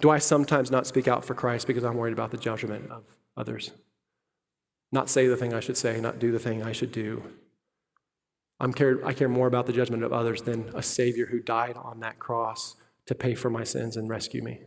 Do 0.00 0.10
I 0.10 0.18
sometimes 0.18 0.70
not 0.70 0.86
speak 0.86 1.08
out 1.08 1.24
for 1.24 1.34
Christ 1.34 1.66
because 1.66 1.84
I'm 1.84 1.96
worried 1.96 2.14
about 2.14 2.30
the 2.30 2.38
judgment 2.38 2.90
of 2.90 3.04
others? 3.36 3.70
Not 4.92 5.08
say 5.08 5.26
the 5.26 5.36
thing 5.36 5.52
I 5.52 5.60
should 5.60 5.76
say, 5.76 6.00
not 6.00 6.18
do 6.18 6.32
the 6.32 6.38
thing 6.38 6.62
I 6.62 6.72
should 6.72 6.90
do. 6.90 7.22
I'm 8.58 8.72
care, 8.72 9.04
I 9.06 9.12
care 9.12 9.28
more 9.28 9.46
about 9.46 9.66
the 9.66 9.72
judgment 9.72 10.02
of 10.02 10.12
others 10.12 10.42
than 10.42 10.70
a 10.74 10.82
Savior 10.82 11.26
who 11.26 11.40
died 11.40 11.76
on 11.76 12.00
that 12.00 12.18
cross 12.18 12.76
to 13.06 13.14
pay 13.14 13.34
for 13.34 13.50
my 13.50 13.64
sins 13.64 13.96
and 13.96 14.08
rescue 14.08 14.42
me. 14.42 14.60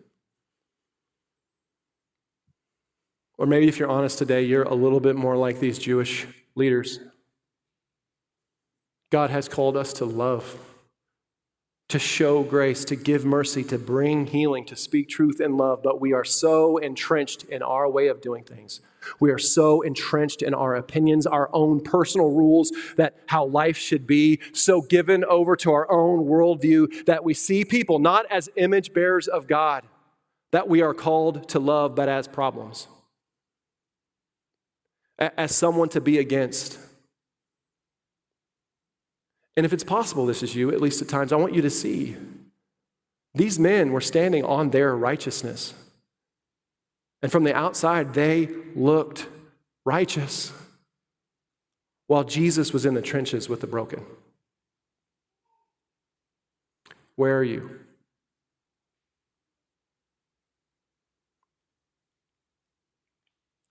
Or 3.37 3.45
maybe 3.45 3.67
if 3.67 3.79
you're 3.79 3.89
honest 3.89 4.17
today, 4.17 4.43
you're 4.43 4.63
a 4.63 4.75
little 4.75 4.99
bit 4.99 5.15
more 5.15 5.35
like 5.35 5.59
these 5.59 5.79
Jewish 5.79 6.27
leaders. 6.55 6.99
God 9.11 9.29
has 9.29 9.49
called 9.49 9.75
us 9.75 9.93
to 9.93 10.05
love 10.05 10.72
to 11.89 11.99
show 11.99 12.43
grace, 12.43 12.85
to 12.85 12.95
give 12.95 13.25
mercy, 13.25 13.63
to 13.63 13.77
bring 13.77 14.25
healing, 14.27 14.65
to 14.65 14.75
speak 14.75 15.09
truth 15.09 15.39
and 15.39 15.57
love, 15.57 15.81
but 15.83 16.01
we 16.01 16.13
are 16.13 16.23
so 16.23 16.77
entrenched 16.77 17.43
in 17.43 17.61
our 17.61 17.89
way 17.89 18.07
of 18.07 18.21
doing 18.21 18.43
things. 18.43 18.81
We 19.19 19.31
are 19.31 19.37
so 19.37 19.81
entrenched 19.81 20.41
in 20.41 20.53
our 20.53 20.75
opinions, 20.75 21.27
our 21.27 21.49
own 21.53 21.81
personal 21.81 22.31
rules 22.31 22.71
that 22.95 23.17
how 23.27 23.45
life 23.45 23.77
should 23.77 24.07
be, 24.07 24.39
so 24.53 24.81
given 24.81 25.23
over 25.25 25.55
to 25.57 25.71
our 25.71 25.91
own 25.91 26.25
worldview 26.25 27.05
that 27.05 27.23
we 27.23 27.33
see 27.33 27.65
people 27.65 27.99
not 27.99 28.25
as 28.31 28.49
image 28.55 28.93
bearers 28.93 29.27
of 29.27 29.47
God, 29.47 29.83
that 30.51 30.69
we 30.69 30.81
are 30.81 30.93
called 30.93 31.49
to 31.49 31.59
love, 31.59 31.95
but 31.95 32.07
as 32.07 32.27
problems, 32.27 32.87
as 35.19 35.55
someone 35.55 35.89
to 35.89 36.01
be 36.01 36.17
against 36.17 36.79
and 39.55 39.65
if 39.65 39.73
it's 39.73 39.83
possible 39.83 40.25
this 40.25 40.43
is 40.43 40.55
you, 40.55 40.71
at 40.71 40.81
least 40.81 41.01
at 41.01 41.09
times, 41.09 41.31
I 41.31 41.35
want 41.35 41.53
you 41.53 41.61
to 41.61 41.69
see 41.69 42.17
these 43.35 43.57
men 43.59 43.91
were 43.91 44.01
standing 44.01 44.43
on 44.43 44.69
their 44.69 44.95
righteousness. 44.95 45.73
And 47.21 47.31
from 47.31 47.43
the 47.43 47.55
outside, 47.55 48.13
they 48.13 48.49
looked 48.75 49.27
righteous 49.85 50.51
while 52.07 52.23
Jesus 52.23 52.73
was 52.73 52.85
in 52.85 52.93
the 52.93 53.01
trenches 53.01 53.49
with 53.49 53.61
the 53.61 53.67
broken. 53.67 54.05
Where 57.15 57.37
are 57.37 57.43
you? 57.43 57.79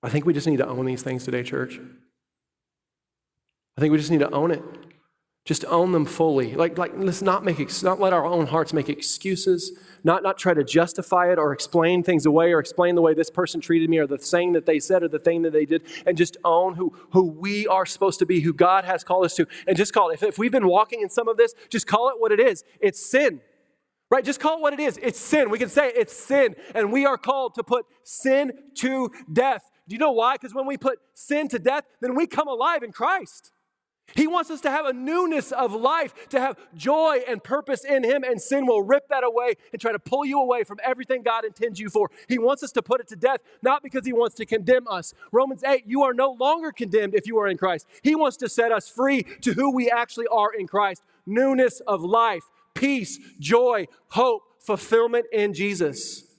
I 0.02 0.08
think 0.08 0.24
we 0.24 0.32
just 0.32 0.46
need 0.46 0.56
to 0.56 0.66
own 0.66 0.86
these 0.86 1.02
things 1.02 1.24
today, 1.24 1.42
church. 1.42 1.78
I 3.76 3.80
think 3.80 3.92
we 3.92 3.98
just 3.98 4.10
need 4.10 4.20
to 4.20 4.30
own 4.30 4.50
it. 4.50 4.62
Just 5.44 5.64
own 5.64 5.90
them 5.90 6.04
fully. 6.04 6.54
Like, 6.54 6.78
like 6.78 6.92
let's 6.96 7.20
not 7.20 7.44
make 7.44 7.58
not 7.82 7.98
let 7.98 8.12
our 8.12 8.24
own 8.24 8.46
hearts 8.46 8.72
make 8.72 8.88
excuses, 8.88 9.72
not, 10.04 10.22
not 10.22 10.38
try 10.38 10.54
to 10.54 10.62
justify 10.62 11.32
it 11.32 11.38
or 11.38 11.52
explain 11.52 12.04
things 12.04 12.26
away 12.26 12.52
or 12.52 12.60
explain 12.60 12.94
the 12.94 13.02
way 13.02 13.12
this 13.12 13.28
person 13.28 13.60
treated 13.60 13.90
me 13.90 13.98
or 13.98 14.06
the 14.06 14.18
thing 14.18 14.52
that 14.52 14.66
they 14.66 14.78
said 14.78 15.02
or 15.02 15.08
the 15.08 15.18
thing 15.18 15.42
that 15.42 15.52
they 15.52 15.64
did, 15.64 15.82
and 16.06 16.16
just 16.16 16.36
own 16.44 16.76
who, 16.76 16.94
who 17.10 17.24
we 17.24 17.66
are 17.66 17.84
supposed 17.84 18.20
to 18.20 18.26
be, 18.26 18.40
who 18.40 18.52
God 18.52 18.84
has 18.84 19.02
called 19.02 19.24
us 19.24 19.34
to. 19.34 19.46
And 19.66 19.76
just 19.76 19.92
call 19.92 20.10
it. 20.10 20.14
If, 20.14 20.22
if 20.22 20.38
we've 20.38 20.52
been 20.52 20.68
walking 20.68 21.00
in 21.00 21.10
some 21.10 21.26
of 21.26 21.36
this, 21.36 21.54
just 21.68 21.88
call 21.88 22.08
it 22.10 22.16
what 22.18 22.30
it 22.30 22.38
is. 22.38 22.62
It's 22.80 23.04
sin. 23.04 23.40
Right? 24.10 24.24
Just 24.24 24.38
call 24.38 24.58
it 24.58 24.60
what 24.60 24.74
it 24.74 24.80
is. 24.80 24.96
It's 25.02 25.18
sin. 25.18 25.50
We 25.50 25.58
can 25.58 25.70
say 25.70 25.88
it's 25.88 26.12
sin. 26.12 26.54
And 26.74 26.92
we 26.92 27.04
are 27.04 27.18
called 27.18 27.54
to 27.54 27.64
put 27.64 27.86
sin 28.04 28.52
to 28.76 29.10
death. 29.32 29.62
Do 29.88 29.94
you 29.94 29.98
know 29.98 30.12
why? 30.12 30.34
Because 30.34 30.54
when 30.54 30.66
we 30.66 30.76
put 30.76 30.98
sin 31.14 31.48
to 31.48 31.58
death, 31.58 31.84
then 32.00 32.14
we 32.14 32.28
come 32.28 32.46
alive 32.46 32.84
in 32.84 32.92
Christ. 32.92 33.50
He 34.14 34.26
wants 34.26 34.50
us 34.50 34.60
to 34.62 34.70
have 34.70 34.86
a 34.86 34.92
newness 34.92 35.52
of 35.52 35.72
life, 35.72 36.28
to 36.30 36.40
have 36.40 36.56
joy 36.74 37.20
and 37.26 37.42
purpose 37.42 37.84
in 37.84 38.04
Him, 38.04 38.24
and 38.24 38.40
sin 38.40 38.66
will 38.66 38.82
rip 38.82 39.08
that 39.08 39.24
away 39.24 39.54
and 39.72 39.80
try 39.80 39.92
to 39.92 39.98
pull 39.98 40.24
you 40.24 40.40
away 40.40 40.64
from 40.64 40.78
everything 40.82 41.22
God 41.22 41.44
intends 41.44 41.80
you 41.80 41.88
for. 41.88 42.10
He 42.28 42.38
wants 42.38 42.62
us 42.62 42.72
to 42.72 42.82
put 42.82 43.00
it 43.00 43.08
to 43.08 43.16
death, 43.16 43.40
not 43.62 43.82
because 43.82 44.06
He 44.06 44.12
wants 44.12 44.34
to 44.36 44.46
condemn 44.46 44.86
us. 44.88 45.14
Romans 45.30 45.62
8, 45.64 45.84
you 45.86 46.02
are 46.02 46.14
no 46.14 46.32
longer 46.32 46.72
condemned 46.72 47.14
if 47.14 47.26
you 47.26 47.38
are 47.38 47.48
in 47.48 47.56
Christ. 47.56 47.86
He 48.02 48.14
wants 48.14 48.36
to 48.38 48.48
set 48.48 48.72
us 48.72 48.88
free 48.88 49.22
to 49.42 49.54
who 49.54 49.74
we 49.74 49.90
actually 49.90 50.26
are 50.28 50.52
in 50.52 50.66
Christ 50.66 51.02
newness 51.26 51.80
of 51.86 52.02
life, 52.02 52.42
peace, 52.74 53.18
joy, 53.38 53.86
hope, 54.08 54.42
fulfillment 54.58 55.26
in 55.32 55.54
Jesus. 55.54 56.31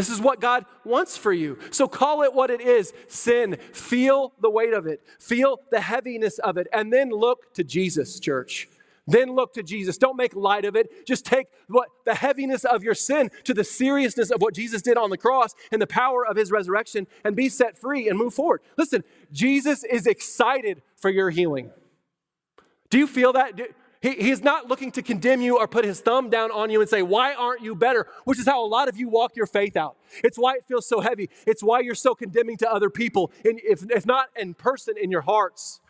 This 0.00 0.08
is 0.08 0.18
what 0.18 0.40
God 0.40 0.64
wants 0.82 1.18
for 1.18 1.30
you. 1.30 1.58
So 1.70 1.86
call 1.86 2.22
it 2.22 2.32
what 2.32 2.50
it 2.50 2.62
is 2.62 2.94
sin. 3.06 3.58
Feel 3.74 4.32
the 4.40 4.48
weight 4.48 4.72
of 4.72 4.86
it, 4.86 5.02
feel 5.18 5.60
the 5.70 5.82
heaviness 5.82 6.38
of 6.38 6.56
it, 6.56 6.68
and 6.72 6.90
then 6.90 7.10
look 7.10 7.52
to 7.52 7.64
Jesus, 7.64 8.18
church. 8.18 8.66
Then 9.06 9.34
look 9.34 9.52
to 9.52 9.62
Jesus. 9.62 9.98
Don't 9.98 10.16
make 10.16 10.34
light 10.34 10.64
of 10.64 10.74
it. 10.74 11.06
Just 11.06 11.26
take 11.26 11.48
what 11.68 11.90
the 12.06 12.14
heaviness 12.14 12.64
of 12.64 12.82
your 12.82 12.94
sin 12.94 13.28
to 13.44 13.52
the 13.52 13.62
seriousness 13.62 14.30
of 14.30 14.40
what 14.40 14.54
Jesus 14.54 14.80
did 14.80 14.96
on 14.96 15.10
the 15.10 15.18
cross 15.18 15.54
and 15.70 15.82
the 15.82 15.86
power 15.86 16.26
of 16.26 16.34
his 16.34 16.50
resurrection 16.50 17.06
and 17.22 17.36
be 17.36 17.50
set 17.50 17.76
free 17.76 18.08
and 18.08 18.16
move 18.18 18.32
forward. 18.32 18.62
Listen, 18.78 19.04
Jesus 19.32 19.84
is 19.84 20.06
excited 20.06 20.80
for 20.96 21.10
your 21.10 21.28
healing. 21.28 21.72
Do 22.88 22.96
you 22.96 23.06
feel 23.06 23.34
that? 23.34 23.52
He, 24.00 24.12
he's 24.12 24.42
not 24.42 24.66
looking 24.66 24.90
to 24.92 25.02
condemn 25.02 25.42
you 25.42 25.58
or 25.58 25.68
put 25.68 25.84
his 25.84 26.00
thumb 26.00 26.30
down 26.30 26.50
on 26.50 26.70
you 26.70 26.80
and 26.80 26.88
say, 26.88 27.02
Why 27.02 27.34
aren't 27.34 27.62
you 27.62 27.74
better? 27.74 28.06
Which 28.24 28.38
is 28.38 28.46
how 28.46 28.64
a 28.64 28.66
lot 28.66 28.88
of 28.88 28.96
you 28.96 29.08
walk 29.08 29.36
your 29.36 29.46
faith 29.46 29.76
out. 29.76 29.96
It's 30.24 30.38
why 30.38 30.54
it 30.54 30.64
feels 30.66 30.86
so 30.86 31.00
heavy. 31.00 31.28
It's 31.46 31.62
why 31.62 31.80
you're 31.80 31.94
so 31.94 32.14
condemning 32.14 32.56
to 32.58 32.70
other 32.70 32.90
people, 32.90 33.30
and 33.44 33.60
if, 33.62 33.84
if 33.90 34.06
not 34.06 34.28
in 34.36 34.54
person, 34.54 34.94
in 35.00 35.10
your 35.10 35.22
hearts. 35.22 35.80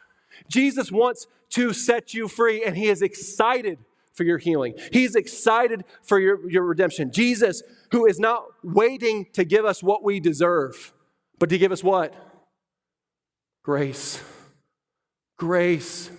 Jesus 0.49 0.93
wants 0.93 1.27
to 1.51 1.73
set 1.73 2.15
you 2.15 2.29
free, 2.29 2.65
and 2.65 2.77
he 2.77 2.89
is 2.89 3.03
excited 3.03 3.79
for 4.13 4.25
your 4.25 4.39
healing. 4.39 4.75
He's 4.93 5.15
excited 5.15 5.85
for 6.03 6.19
your, 6.19 6.49
your 6.51 6.65
redemption. 6.65 7.13
Jesus, 7.13 7.63
who 7.93 8.07
is 8.07 8.19
not 8.19 8.45
waiting 8.63 9.27
to 9.33 9.45
give 9.45 9.65
us 9.65 9.83
what 9.83 10.05
we 10.05 10.21
deserve, 10.21 10.93
but 11.39 11.49
to 11.49 11.59
give 11.59 11.73
us 11.73 11.83
what? 11.83 12.15
Grace. 13.63 14.23
Grace. 15.39 16.11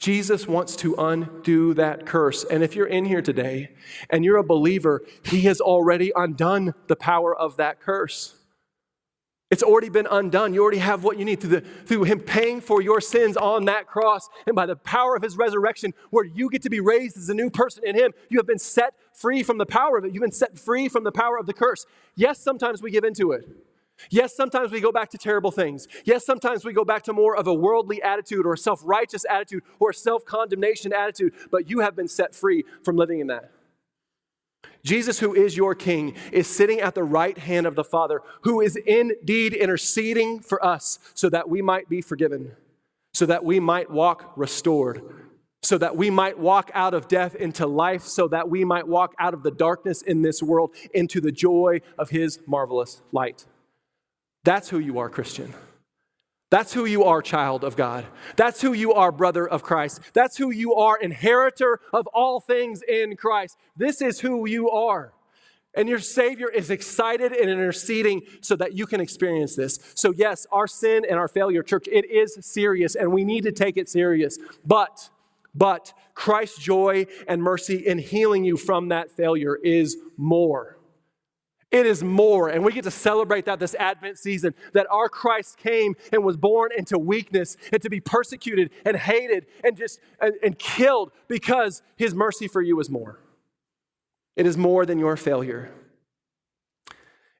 Jesus 0.00 0.48
wants 0.48 0.74
to 0.76 0.94
undo 0.96 1.74
that 1.74 2.06
curse. 2.06 2.42
And 2.44 2.62
if 2.62 2.74
you're 2.74 2.86
in 2.86 3.04
here 3.04 3.20
today 3.20 3.70
and 4.08 4.24
you're 4.24 4.38
a 4.38 4.42
believer, 4.42 5.02
He 5.22 5.42
has 5.42 5.60
already 5.60 6.10
undone 6.16 6.74
the 6.88 6.96
power 6.96 7.36
of 7.36 7.58
that 7.58 7.80
curse. 7.80 8.34
It's 9.50 9.62
already 9.62 9.90
been 9.90 10.06
undone. 10.10 10.54
You 10.54 10.62
already 10.62 10.78
have 10.78 11.04
what 11.04 11.18
you 11.18 11.24
need 11.24 11.40
through, 11.40 11.50
the, 11.50 11.60
through 11.60 12.04
Him 12.04 12.20
paying 12.20 12.62
for 12.62 12.80
your 12.80 13.00
sins 13.00 13.36
on 13.36 13.66
that 13.66 13.86
cross. 13.86 14.28
And 14.46 14.56
by 14.56 14.64
the 14.64 14.76
power 14.76 15.16
of 15.16 15.22
His 15.22 15.36
resurrection, 15.36 15.92
where 16.08 16.24
you 16.24 16.48
get 16.48 16.62
to 16.62 16.70
be 16.70 16.80
raised 16.80 17.18
as 17.18 17.28
a 17.28 17.34
new 17.34 17.50
person 17.50 17.82
in 17.84 17.94
Him, 17.94 18.12
you 18.30 18.38
have 18.38 18.46
been 18.46 18.58
set 18.58 18.94
free 19.12 19.42
from 19.42 19.58
the 19.58 19.66
power 19.66 19.98
of 19.98 20.04
it. 20.04 20.14
You've 20.14 20.22
been 20.22 20.32
set 20.32 20.58
free 20.58 20.88
from 20.88 21.04
the 21.04 21.12
power 21.12 21.36
of 21.36 21.44
the 21.46 21.52
curse. 21.52 21.84
Yes, 22.14 22.38
sometimes 22.38 22.80
we 22.80 22.90
give 22.90 23.04
into 23.04 23.32
it. 23.32 23.44
Yes, 24.08 24.34
sometimes 24.34 24.72
we 24.72 24.80
go 24.80 24.92
back 24.92 25.10
to 25.10 25.18
terrible 25.18 25.50
things. 25.50 25.86
Yes, 26.04 26.24
sometimes 26.24 26.64
we 26.64 26.72
go 26.72 26.84
back 26.84 27.02
to 27.04 27.12
more 27.12 27.36
of 27.36 27.46
a 27.46 27.54
worldly 27.54 28.02
attitude 28.02 28.46
or 28.46 28.54
a 28.54 28.58
self 28.58 28.80
righteous 28.84 29.26
attitude 29.28 29.62
or 29.78 29.90
a 29.90 29.94
self 29.94 30.24
condemnation 30.24 30.92
attitude, 30.92 31.34
but 31.50 31.68
you 31.68 31.80
have 31.80 31.94
been 31.94 32.08
set 32.08 32.34
free 32.34 32.64
from 32.82 32.96
living 32.96 33.20
in 33.20 33.26
that. 33.26 33.50
Jesus, 34.82 35.18
who 35.18 35.34
is 35.34 35.56
your 35.56 35.74
King, 35.74 36.14
is 36.32 36.46
sitting 36.46 36.80
at 36.80 36.94
the 36.94 37.04
right 37.04 37.36
hand 37.36 37.66
of 37.66 37.74
the 37.74 37.84
Father, 37.84 38.22
who 38.42 38.60
is 38.60 38.76
indeed 38.76 39.52
interceding 39.52 40.40
for 40.40 40.64
us 40.64 40.98
so 41.14 41.28
that 41.28 41.48
we 41.48 41.60
might 41.60 41.88
be 41.88 42.00
forgiven, 42.00 42.52
so 43.12 43.26
that 43.26 43.44
we 43.44 43.60
might 43.60 43.90
walk 43.90 44.32
restored, 44.36 45.02
so 45.62 45.76
that 45.76 45.96
we 45.96 46.08
might 46.08 46.38
walk 46.38 46.70
out 46.72 46.94
of 46.94 47.08
death 47.08 47.34
into 47.34 47.66
life, 47.66 48.02
so 48.02 48.26
that 48.28 48.48
we 48.48 48.64
might 48.64 48.88
walk 48.88 49.14
out 49.18 49.34
of 49.34 49.42
the 49.42 49.50
darkness 49.50 50.00
in 50.02 50.22
this 50.22 50.42
world 50.42 50.74
into 50.94 51.20
the 51.20 51.32
joy 51.32 51.80
of 51.98 52.10
His 52.10 52.38
marvelous 52.46 53.02
light. 53.12 53.44
That's 54.44 54.68
who 54.68 54.78
you 54.78 54.98
are, 54.98 55.08
Christian. 55.08 55.54
That's 56.50 56.72
who 56.72 56.84
you 56.84 57.04
are, 57.04 57.22
child 57.22 57.62
of 57.62 57.76
God. 57.76 58.06
That's 58.36 58.60
who 58.60 58.72
you 58.72 58.92
are, 58.92 59.12
brother 59.12 59.46
of 59.46 59.62
Christ. 59.62 60.00
That's 60.14 60.36
who 60.36 60.50
you 60.50 60.74
are, 60.74 60.98
inheritor 60.98 61.80
of 61.92 62.08
all 62.08 62.40
things 62.40 62.82
in 62.82 63.16
Christ. 63.16 63.56
This 63.76 64.02
is 64.02 64.20
who 64.20 64.48
you 64.48 64.68
are. 64.68 65.12
And 65.74 65.88
your 65.88 66.00
Savior 66.00 66.48
is 66.48 66.68
excited 66.68 67.32
and 67.32 67.48
interceding 67.48 68.22
so 68.40 68.56
that 68.56 68.76
you 68.76 68.86
can 68.86 69.00
experience 69.00 69.54
this. 69.54 69.78
So, 69.94 70.12
yes, 70.16 70.44
our 70.50 70.66
sin 70.66 71.04
and 71.08 71.16
our 71.16 71.28
failure, 71.28 71.62
church, 71.62 71.86
it 71.86 72.10
is 72.10 72.36
serious 72.40 72.96
and 72.96 73.12
we 73.12 73.24
need 73.24 73.44
to 73.44 73.52
take 73.52 73.76
it 73.76 73.88
serious. 73.88 74.36
But, 74.66 75.10
but 75.54 75.92
Christ's 76.14 76.58
joy 76.58 77.06
and 77.28 77.40
mercy 77.40 77.76
in 77.76 77.98
healing 77.98 78.42
you 78.42 78.56
from 78.56 78.88
that 78.88 79.12
failure 79.12 79.56
is 79.62 79.96
more. 80.16 80.79
It 81.70 81.86
is 81.86 82.02
more. 82.02 82.48
And 82.48 82.64
we 82.64 82.72
get 82.72 82.84
to 82.84 82.90
celebrate 82.90 83.44
that 83.44 83.60
this 83.60 83.74
Advent 83.76 84.18
season 84.18 84.54
that 84.72 84.86
our 84.90 85.08
Christ 85.08 85.56
came 85.56 85.94
and 86.12 86.24
was 86.24 86.36
born 86.36 86.70
into 86.76 86.98
weakness 86.98 87.56
and 87.72 87.80
to 87.82 87.88
be 87.88 88.00
persecuted 88.00 88.70
and 88.84 88.96
hated 88.96 89.46
and 89.62 89.76
just 89.76 90.00
and, 90.20 90.34
and 90.42 90.58
killed 90.58 91.12
because 91.28 91.82
his 91.96 92.14
mercy 92.14 92.48
for 92.48 92.60
you 92.60 92.78
is 92.80 92.90
more. 92.90 93.20
It 94.36 94.46
is 94.46 94.56
more 94.56 94.84
than 94.84 94.98
your 94.98 95.16
failure. 95.16 95.70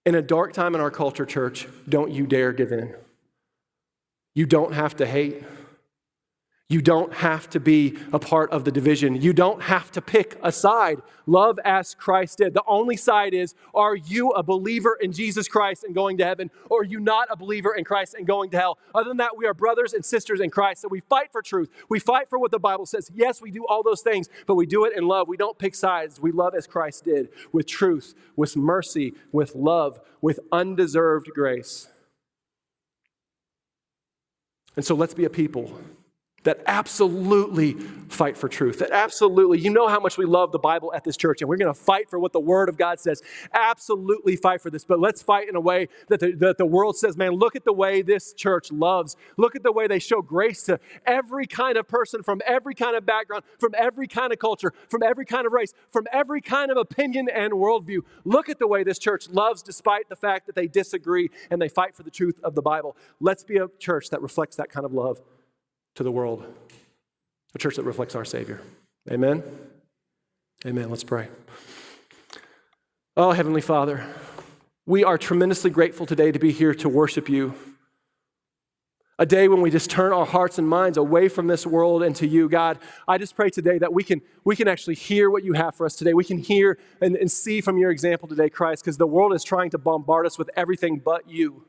In 0.07 0.15
a 0.15 0.23
dark 0.23 0.53
time 0.53 0.75
in 0.75 0.81
our 0.81 0.91
culture, 0.91 1.27
church, 1.27 1.67
don't 1.89 2.11
you 2.11 2.27
dare 2.27 2.53
give 2.53 2.73
in. 2.73 2.95
You 4.35 4.47
don't 4.47 4.73
have 4.73 4.97
to 4.97 5.07
hate. 5.07 5.43
You 6.71 6.81
don't 6.81 7.13
have 7.13 7.51
to 7.51 7.59
be 7.59 7.99
a 8.13 8.21
part 8.21 8.53
of 8.53 8.65
the 8.65 8.71
division. 8.71 9.21
You 9.21 9.33
don't 9.33 9.61
have 9.61 9.91
to 9.91 10.01
pick 10.01 10.39
a 10.41 10.53
side. 10.53 11.03
Love 11.27 11.59
as 11.65 11.97
Christ 11.97 12.39
did. 12.39 12.55
The 12.55 12.63
only 12.65 12.97
side 12.97 13.35
is 13.35 13.57
are 13.75 13.97
you 13.97 14.31
a 14.31 14.45
believer 14.45 14.97
in 15.01 15.11
Jesus 15.11 15.49
Christ 15.49 15.83
and 15.83 15.97
going 15.97 16.17
to 16.19 16.25
heaven, 16.25 16.49
or 16.71 16.83
are 16.83 16.85
you 16.85 17.01
not 17.01 17.27
a 17.29 17.35
believer 17.35 17.75
in 17.75 17.83
Christ 17.83 18.15
and 18.15 18.25
going 18.25 18.51
to 18.51 18.57
hell? 18.57 18.79
Other 18.95 19.09
than 19.09 19.17
that, 19.17 19.37
we 19.37 19.47
are 19.47 19.53
brothers 19.53 19.95
and 19.95 20.05
sisters 20.05 20.41
in 20.41 20.49
Christ. 20.49 20.83
So 20.83 20.89
we 20.89 21.01
fight 21.01 21.33
for 21.33 21.43
truth. 21.43 21.71
We 21.89 21.99
fight 21.99 22.29
for 22.29 22.39
what 22.39 22.53
the 22.53 22.61
Bible 22.61 22.87
says. 22.87 23.11
Yes, 23.13 23.43
we 23.43 23.51
do 23.51 23.67
all 23.67 23.83
those 23.83 24.03
things, 24.03 24.29
but 24.47 24.55
we 24.55 24.65
do 24.65 24.85
it 24.85 24.97
in 24.97 25.09
love. 25.09 25.27
We 25.27 25.37
don't 25.37 25.59
pick 25.59 25.75
sides. 25.75 26.21
We 26.21 26.31
love 26.31 26.55
as 26.55 26.69
Christ 26.69 27.03
did 27.03 27.31
with 27.51 27.67
truth, 27.67 28.15
with 28.37 28.57
mercy, 28.57 29.15
with 29.33 29.57
love, 29.57 29.99
with 30.21 30.39
undeserved 30.53 31.31
grace. 31.35 31.89
And 34.77 34.85
so 34.85 34.95
let's 34.95 35.15
be 35.15 35.25
a 35.25 35.31
people 35.31 35.77
that 36.43 36.63
absolutely 36.67 37.75
fight 37.75 38.37
for 38.37 38.49
truth. 38.49 38.79
That 38.79 38.91
absolutely, 38.93 39.59
you 39.59 39.71
know 39.71 39.89
how 39.89 40.01
much 40.01 40.17
we 40.17 40.25
love 40.25 40.53
the 40.53 40.59
Bible 40.59 40.93
at 40.95 41.05
this 41.05 41.17
church, 41.17 41.43
and 41.43 41.49
we're 41.49 41.59
going 41.59 41.73
to 41.73 41.79
fight 41.79 42.09
for 42.09 42.19
what 42.19 42.33
the 42.33 42.41
Word 42.41 42.69
of 42.69 42.79
God 42.79 42.99
says. 42.99 43.23
Absolutely 43.53 44.37
fight 44.37 44.61
for 44.61 44.71
this, 44.71 44.85
but 44.85 44.99
let's 44.99 45.23
fight 45.23 45.49
in 45.49 45.57
a 45.57 45.61
way 45.61 45.89
that 46.09 46.21
the, 46.21 46.33
that 46.33 46.59
the 46.59 46.67
world 46.67 46.97
says, 46.97 47.17
man, 47.17 47.33
look 47.33 47.57
at 47.57 47.65
the 47.65 47.73
way 47.73 48.03
this 48.03 48.33
church 48.33 48.73
loves. 48.73 49.17
Look 49.37 49.55
at 49.55 49.63
the 49.63 49.73
way 49.73 49.87
they 49.87 49.99
show 49.99 50.23
grace 50.23 50.63
to 50.65 50.81
every 51.07 51.47
kind 51.47 51.77
of 51.77 51.87
person 51.87 52.23
from 52.23 52.41
every 52.47 52.75
kind 52.75 52.97
of 52.97 53.05
background, 53.05 53.45
from 53.59 53.75
every 53.77 54.07
kind 54.07 54.33
of 54.33 54.39
culture, 54.39 54.73
from 54.89 55.03
every 55.03 55.27
kind 55.27 55.47
of 55.47 55.53
race, 55.53 55.75
from 55.89 56.07
every 56.11 56.41
kind 56.41 56.71
of 56.71 56.79
opinion 56.79 57.29
and 57.29 57.53
worldview. 57.53 58.01
Look 58.25 58.49
at 58.49 58.59
the 58.59 58.67
way 58.67 58.83
this 58.83 58.99
church 58.99 59.29
loves 59.29 59.63
despite 59.63 60.09
the 60.09 60.17
fact 60.17 60.47
that 60.47 60.55
they 60.55 60.67
disagree 60.67 61.31
and 61.51 61.61
they 61.61 61.69
fight 61.69 61.95
for 61.95 62.03
the 62.03 62.11
truth 62.11 62.41
of 62.43 62.55
the 62.55 62.63
Bible. 62.63 62.97
Let's 63.21 63.45
be 63.45 63.59
a 63.59 63.69
church 63.79 64.09
that 64.11 64.23
reflects 64.23 64.57
that 64.57 64.71
kind 64.71 64.87
of 64.87 64.93
love 64.93 65.21
to 65.95 66.03
the 66.03 66.13
world, 66.13 66.45
a 67.55 67.59
church 67.59 67.77
that 67.77 67.85
reflects 67.85 68.15
our 68.15 68.25
Savior. 68.25 68.61
Amen? 69.11 69.43
Amen. 70.67 70.91
Let's 70.91 71.05
pray. 71.05 71.29
Oh, 73.17 73.33
Heavenly 73.33 73.61
Father, 73.61 74.07
we 74.87 75.05
are 75.05 75.19
tremendously 75.19 75.71
grateful 75.71 76.07
today 76.07 76.33
to 76.33 76.39
be 76.39 76.53
here 76.53 76.75
to 76.75 76.89
worship 76.89 77.29
you. 77.29 77.55
A 79.19 79.27
day 79.27 79.49
when 79.49 79.61
we 79.61 79.71
just 79.71 79.91
turn 79.91 80.13
our 80.13 80.25
hearts 80.25 80.59
and 80.59 80.67
minds 80.67 80.97
away 80.97 81.29
from 81.29 81.47
this 81.47 81.67
world 81.67 82.03
and 82.03 82.17
to 82.17 82.27
you, 82.27 82.49
God. 82.49 82.79
I 83.07 83.19
just 83.19 83.37
pray 83.37 83.51
today 83.51 83.77
that 83.77 83.93
we 83.93 84.03
can, 84.03 84.23
we 84.45 84.57
can 84.57 84.67
actually 84.67 84.95
hear 84.95 85.29
what 85.29 85.45
you 85.45 85.53
have 85.53 85.75
for 85.75 85.85
us 85.85 85.95
today. 85.95 86.15
We 86.15 86.25
can 86.25 86.39
hear 86.39 86.79
and, 87.03 87.17
and 87.17 87.31
see 87.31 87.61
from 87.61 87.77
your 87.77 87.91
example 87.91 88.29
today, 88.29 88.49
Christ, 88.49 88.83
because 88.83 88.97
the 88.97 89.07
world 89.07 89.35
is 89.35 89.45
trying 89.45 89.69
to 89.71 89.79
bombard 89.79 90.25
us 90.25 90.39
with 90.39 90.49
everything 90.57 90.99
but 90.99 91.29
you. 91.29 91.67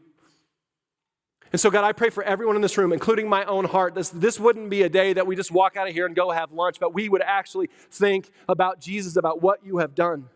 And 1.52 1.60
so, 1.60 1.70
God, 1.70 1.84
I 1.84 1.92
pray 1.92 2.10
for 2.10 2.24
everyone 2.24 2.56
in 2.56 2.62
this 2.62 2.78
room, 2.78 2.94
including 2.94 3.28
my 3.28 3.44
own 3.44 3.66
heart, 3.66 3.94
this, 3.94 4.10
this 4.10 4.40
wouldn't 4.40 4.70
be 4.70 4.84
a 4.84 4.90
day 4.90 5.12
that 5.14 5.28
we 5.28 5.36
just 5.36 5.52
walk 5.52 5.76
out 5.76 5.88
of 5.88 5.94
here 5.94 6.06
and 6.06 6.16
go 6.16 6.32
have 6.32 6.54
lunch, 6.54 6.80
but 6.80 6.94
we 6.94 7.10
would 7.10 7.22
actually 7.22 7.70
think 7.90 8.32
about 8.48 8.80
Jesus, 8.80 9.18
about 9.18 9.42
what 9.42 9.66
you 9.66 9.80
have 9.80 9.94
done 9.94 10.30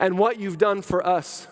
and 0.00 0.18
what 0.18 0.40
you've 0.40 0.58
done 0.58 0.82
for 0.82 1.06
us 1.06 1.46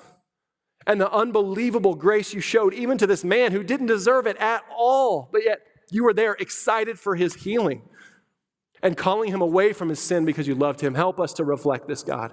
and 0.87 1.01
the 1.01 1.13
unbelievable 1.13 1.95
grace 1.95 2.35
you 2.35 2.41
showed 2.41 2.75
even 2.75 2.99
to 2.99 3.07
this 3.07 3.23
man 3.23 3.53
who 3.53 3.63
didn't 3.63 3.87
deserve 3.87 4.27
it 4.27 4.37
at 4.39 4.63
all, 4.77 5.29
but 5.31 5.45
yet 5.45 5.61
you 5.91 6.03
were 6.03 6.15
there 6.15 6.33
excited 6.41 6.99
for 6.99 7.15
his 7.15 7.35
healing 7.35 7.83
and 8.83 8.97
calling 8.97 9.31
him 9.31 9.41
away 9.41 9.73
from 9.73 9.89
his 9.89 10.01
sin 10.01 10.25
because 10.25 10.49
you 10.49 10.55
loved 10.55 10.81
him. 10.81 10.95
Help 10.95 11.21
us 11.21 11.35
to 11.35 11.45
reflect 11.45 11.87
this, 11.87 12.03
God. 12.03 12.33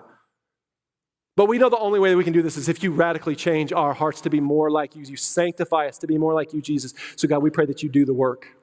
But 1.37 1.45
we 1.45 1.59
know 1.59 1.69
the 1.69 1.77
only 1.77 1.99
way 1.99 2.09
that 2.09 2.17
we 2.17 2.25
can 2.25 2.33
do 2.33 2.41
this 2.41 2.57
is 2.57 2.67
if 2.67 2.83
you 2.83 2.91
radically 2.91 3.35
change 3.35 3.71
our 3.71 3.93
hearts 3.93 4.19
to 4.21 4.29
be 4.29 4.41
more 4.41 4.69
like 4.69 4.95
you. 4.95 5.03
You 5.03 5.15
sanctify 5.15 5.87
us 5.87 5.97
to 5.99 6.07
be 6.07 6.17
more 6.17 6.33
like 6.33 6.51
you, 6.51 6.61
Jesus. 6.61 6.93
So, 7.15 7.27
God, 7.27 7.43
we 7.43 7.51
pray 7.51 7.65
that 7.67 7.83
you 7.83 7.89
do 7.89 8.03
the 8.03 8.13
work. 8.13 8.57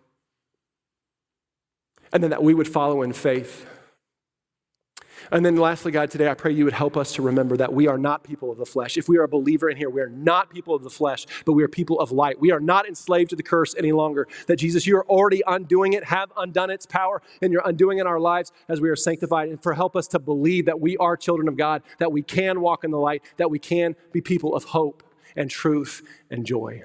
and 2.13 2.23
then 2.23 2.31
that 2.31 2.43
we 2.45 2.55
would 2.55 2.69
follow 2.69 3.03
in 3.03 3.13
faith. 3.13 3.67
And 5.33 5.45
then 5.45 5.57
lastly, 5.57 5.93
God, 5.93 6.11
today 6.11 6.29
I 6.29 6.35
pray 6.35 6.53
you 6.53 6.65
would 6.65 6.75
help 6.75 6.97
us 6.97 7.13
to 7.15 7.23
remember 7.23 7.57
that 7.57 7.73
we 7.73 7.89
are 7.89 7.99
not 7.99 8.23
people 8.25 8.51
of 8.51 8.59
the 8.59 8.67
flesh. 8.67 8.97
If 8.97 9.09
we 9.09 9.19
are 9.19 9.25
a 9.25 9.29
believer 9.29 9.69
in 9.69 9.77
here, 9.77 9.91
we 9.91 10.01
are 10.01 10.09
not 10.09 10.51
people 10.51 10.75
of 10.75 10.83
the 10.83 10.91
flesh, 10.91 11.27
but 11.45 11.53
we 11.53 11.63
are 11.63 11.69
people 11.69 11.99
of 12.01 12.13
light. 12.13 12.41
We 12.41 12.53
are 12.53 12.61
not 12.61 12.87
enslaved 12.87 13.31
to 13.31 13.37
the 13.37 13.43
curse 13.43 13.75
any 13.77 13.93
longer. 13.93 14.29
That 14.47 14.57
Jesus, 14.57 14.87
you 14.87 14.97
are 14.97 15.07
already 15.07 15.43
undoing 15.47 15.93
it, 15.93 16.05
have 16.05 16.33
undone 16.37 16.71
its 16.71 16.87
power, 16.87 17.23
and 17.43 17.53
you're 17.53 17.63
undoing 17.65 17.99
in 17.99 18.07
our 18.07 18.21
lives 18.21 18.53
as 18.69 18.81
we 18.81 18.89
are 18.89 18.97
sanctified. 18.97 19.49
And 19.49 19.63
for 19.63 19.75
help 19.75 19.97
us 19.97 20.07
to 20.09 20.19
believe 20.19 20.67
that 20.67 20.81
we 20.81 20.97
are 20.99 21.17
children 21.17 21.49
of 21.49 21.57
God, 21.57 21.83
that 21.99 22.13
we 22.13 22.23
can 22.23 22.61
walk 22.61 22.85
in 22.85 22.91
the 22.91 22.99
light, 22.99 23.23
that 23.37 23.51
we 23.51 23.59
can 23.59 23.97
be 24.13 24.21
people 24.21 24.55
of 24.55 24.65
hope 24.65 25.03
and 25.37 25.51
truth 25.51 26.03
and 26.31 26.47
joy. 26.47 26.83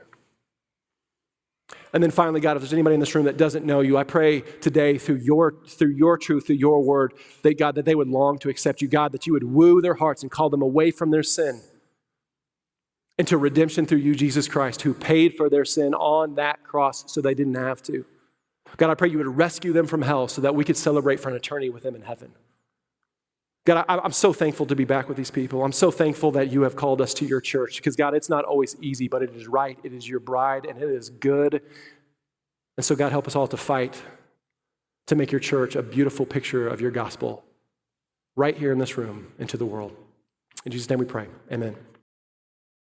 And 1.93 2.03
then 2.03 2.11
finally, 2.11 2.39
God, 2.39 2.55
if 2.55 2.61
there's 2.61 2.73
anybody 2.73 2.93
in 2.93 2.99
this 2.99 3.15
room 3.15 3.25
that 3.25 3.37
doesn't 3.37 3.65
know 3.65 3.81
you, 3.81 3.97
I 3.97 4.03
pray 4.03 4.41
today 4.41 4.97
through 4.97 5.17
your, 5.17 5.55
through 5.67 5.93
your 5.93 6.17
truth, 6.17 6.47
through 6.47 6.57
your 6.57 6.83
word, 6.83 7.13
that 7.41 7.57
God, 7.57 7.75
that 7.75 7.85
they 7.85 7.95
would 7.95 8.07
long 8.07 8.37
to 8.39 8.49
accept 8.49 8.81
you. 8.81 8.87
God, 8.87 9.11
that 9.13 9.25
you 9.25 9.33
would 9.33 9.43
woo 9.43 9.81
their 9.81 9.95
hearts 9.95 10.21
and 10.21 10.31
call 10.31 10.49
them 10.49 10.61
away 10.61 10.91
from 10.91 11.09
their 11.09 11.23
sin 11.23 11.61
into 13.17 13.37
redemption 13.37 13.85
through 13.85 13.97
you, 13.97 14.15
Jesus 14.15 14.47
Christ, 14.47 14.83
who 14.83 14.93
paid 14.93 15.35
for 15.35 15.49
their 15.49 15.65
sin 15.65 15.93
on 15.93 16.35
that 16.35 16.63
cross 16.63 17.11
so 17.11 17.21
they 17.21 17.33
didn't 17.33 17.55
have 17.55 17.81
to. 17.83 18.05
God, 18.77 18.89
I 18.89 18.93
pray 18.93 19.09
you 19.09 19.17
would 19.17 19.37
rescue 19.37 19.73
them 19.73 19.87
from 19.87 20.03
hell 20.03 20.27
so 20.27 20.41
that 20.41 20.55
we 20.55 20.63
could 20.63 20.77
celebrate 20.77 21.19
for 21.19 21.29
an 21.29 21.35
eternity 21.35 21.69
with 21.69 21.83
them 21.83 21.95
in 21.95 22.03
heaven. 22.03 22.31
God, 23.69 23.85
I, 23.87 24.03
am 24.03 24.11
so 24.13 24.33
thankful 24.33 24.65
to 24.65 24.75
be 24.75 24.83
back 24.83 25.07
with 25.07 25.15
these 25.15 25.29
people. 25.29 25.63
I'm 25.63 25.71
so 25.71 25.91
thankful 25.91 26.31
that 26.31 26.51
you 26.51 26.63
have 26.63 26.75
called 26.75 27.01
us 27.01 27.13
to 27.13 27.25
your 27.25 27.39
church 27.39 27.75
because, 27.75 27.95
God, 27.95 28.15
it's 28.15 28.27
not 28.27 28.43
always 28.43 28.75
easy, 28.81 29.07
but 29.07 29.21
it 29.21 29.29
is 29.35 29.47
right. 29.47 29.77
It 29.83 29.93
is 29.93 30.09
your 30.09 30.19
bride 30.19 30.65
and 30.65 30.81
it 30.81 30.89
is 30.89 31.11
good. 31.11 31.61
And 32.77 32.83
so, 32.83 32.95
God, 32.95 33.11
help 33.11 33.27
us 33.27 33.35
all 33.35 33.45
to 33.45 33.57
fight 33.57 34.01
to 35.05 35.15
make 35.15 35.31
your 35.31 35.37
church 35.39 35.75
a 35.75 35.83
beautiful 35.83 36.25
picture 36.25 36.67
of 36.67 36.81
your 36.81 36.89
gospel 36.89 37.43
right 38.35 38.57
here 38.57 38.71
in 38.71 38.79
this 38.79 38.97
room 38.97 39.33
into 39.37 39.55
the 39.55 39.67
world. 39.67 39.95
In 40.65 40.71
Jesus' 40.71 40.89
name 40.89 40.97
we 40.97 41.05
pray. 41.05 41.27
Amen. 41.51 41.75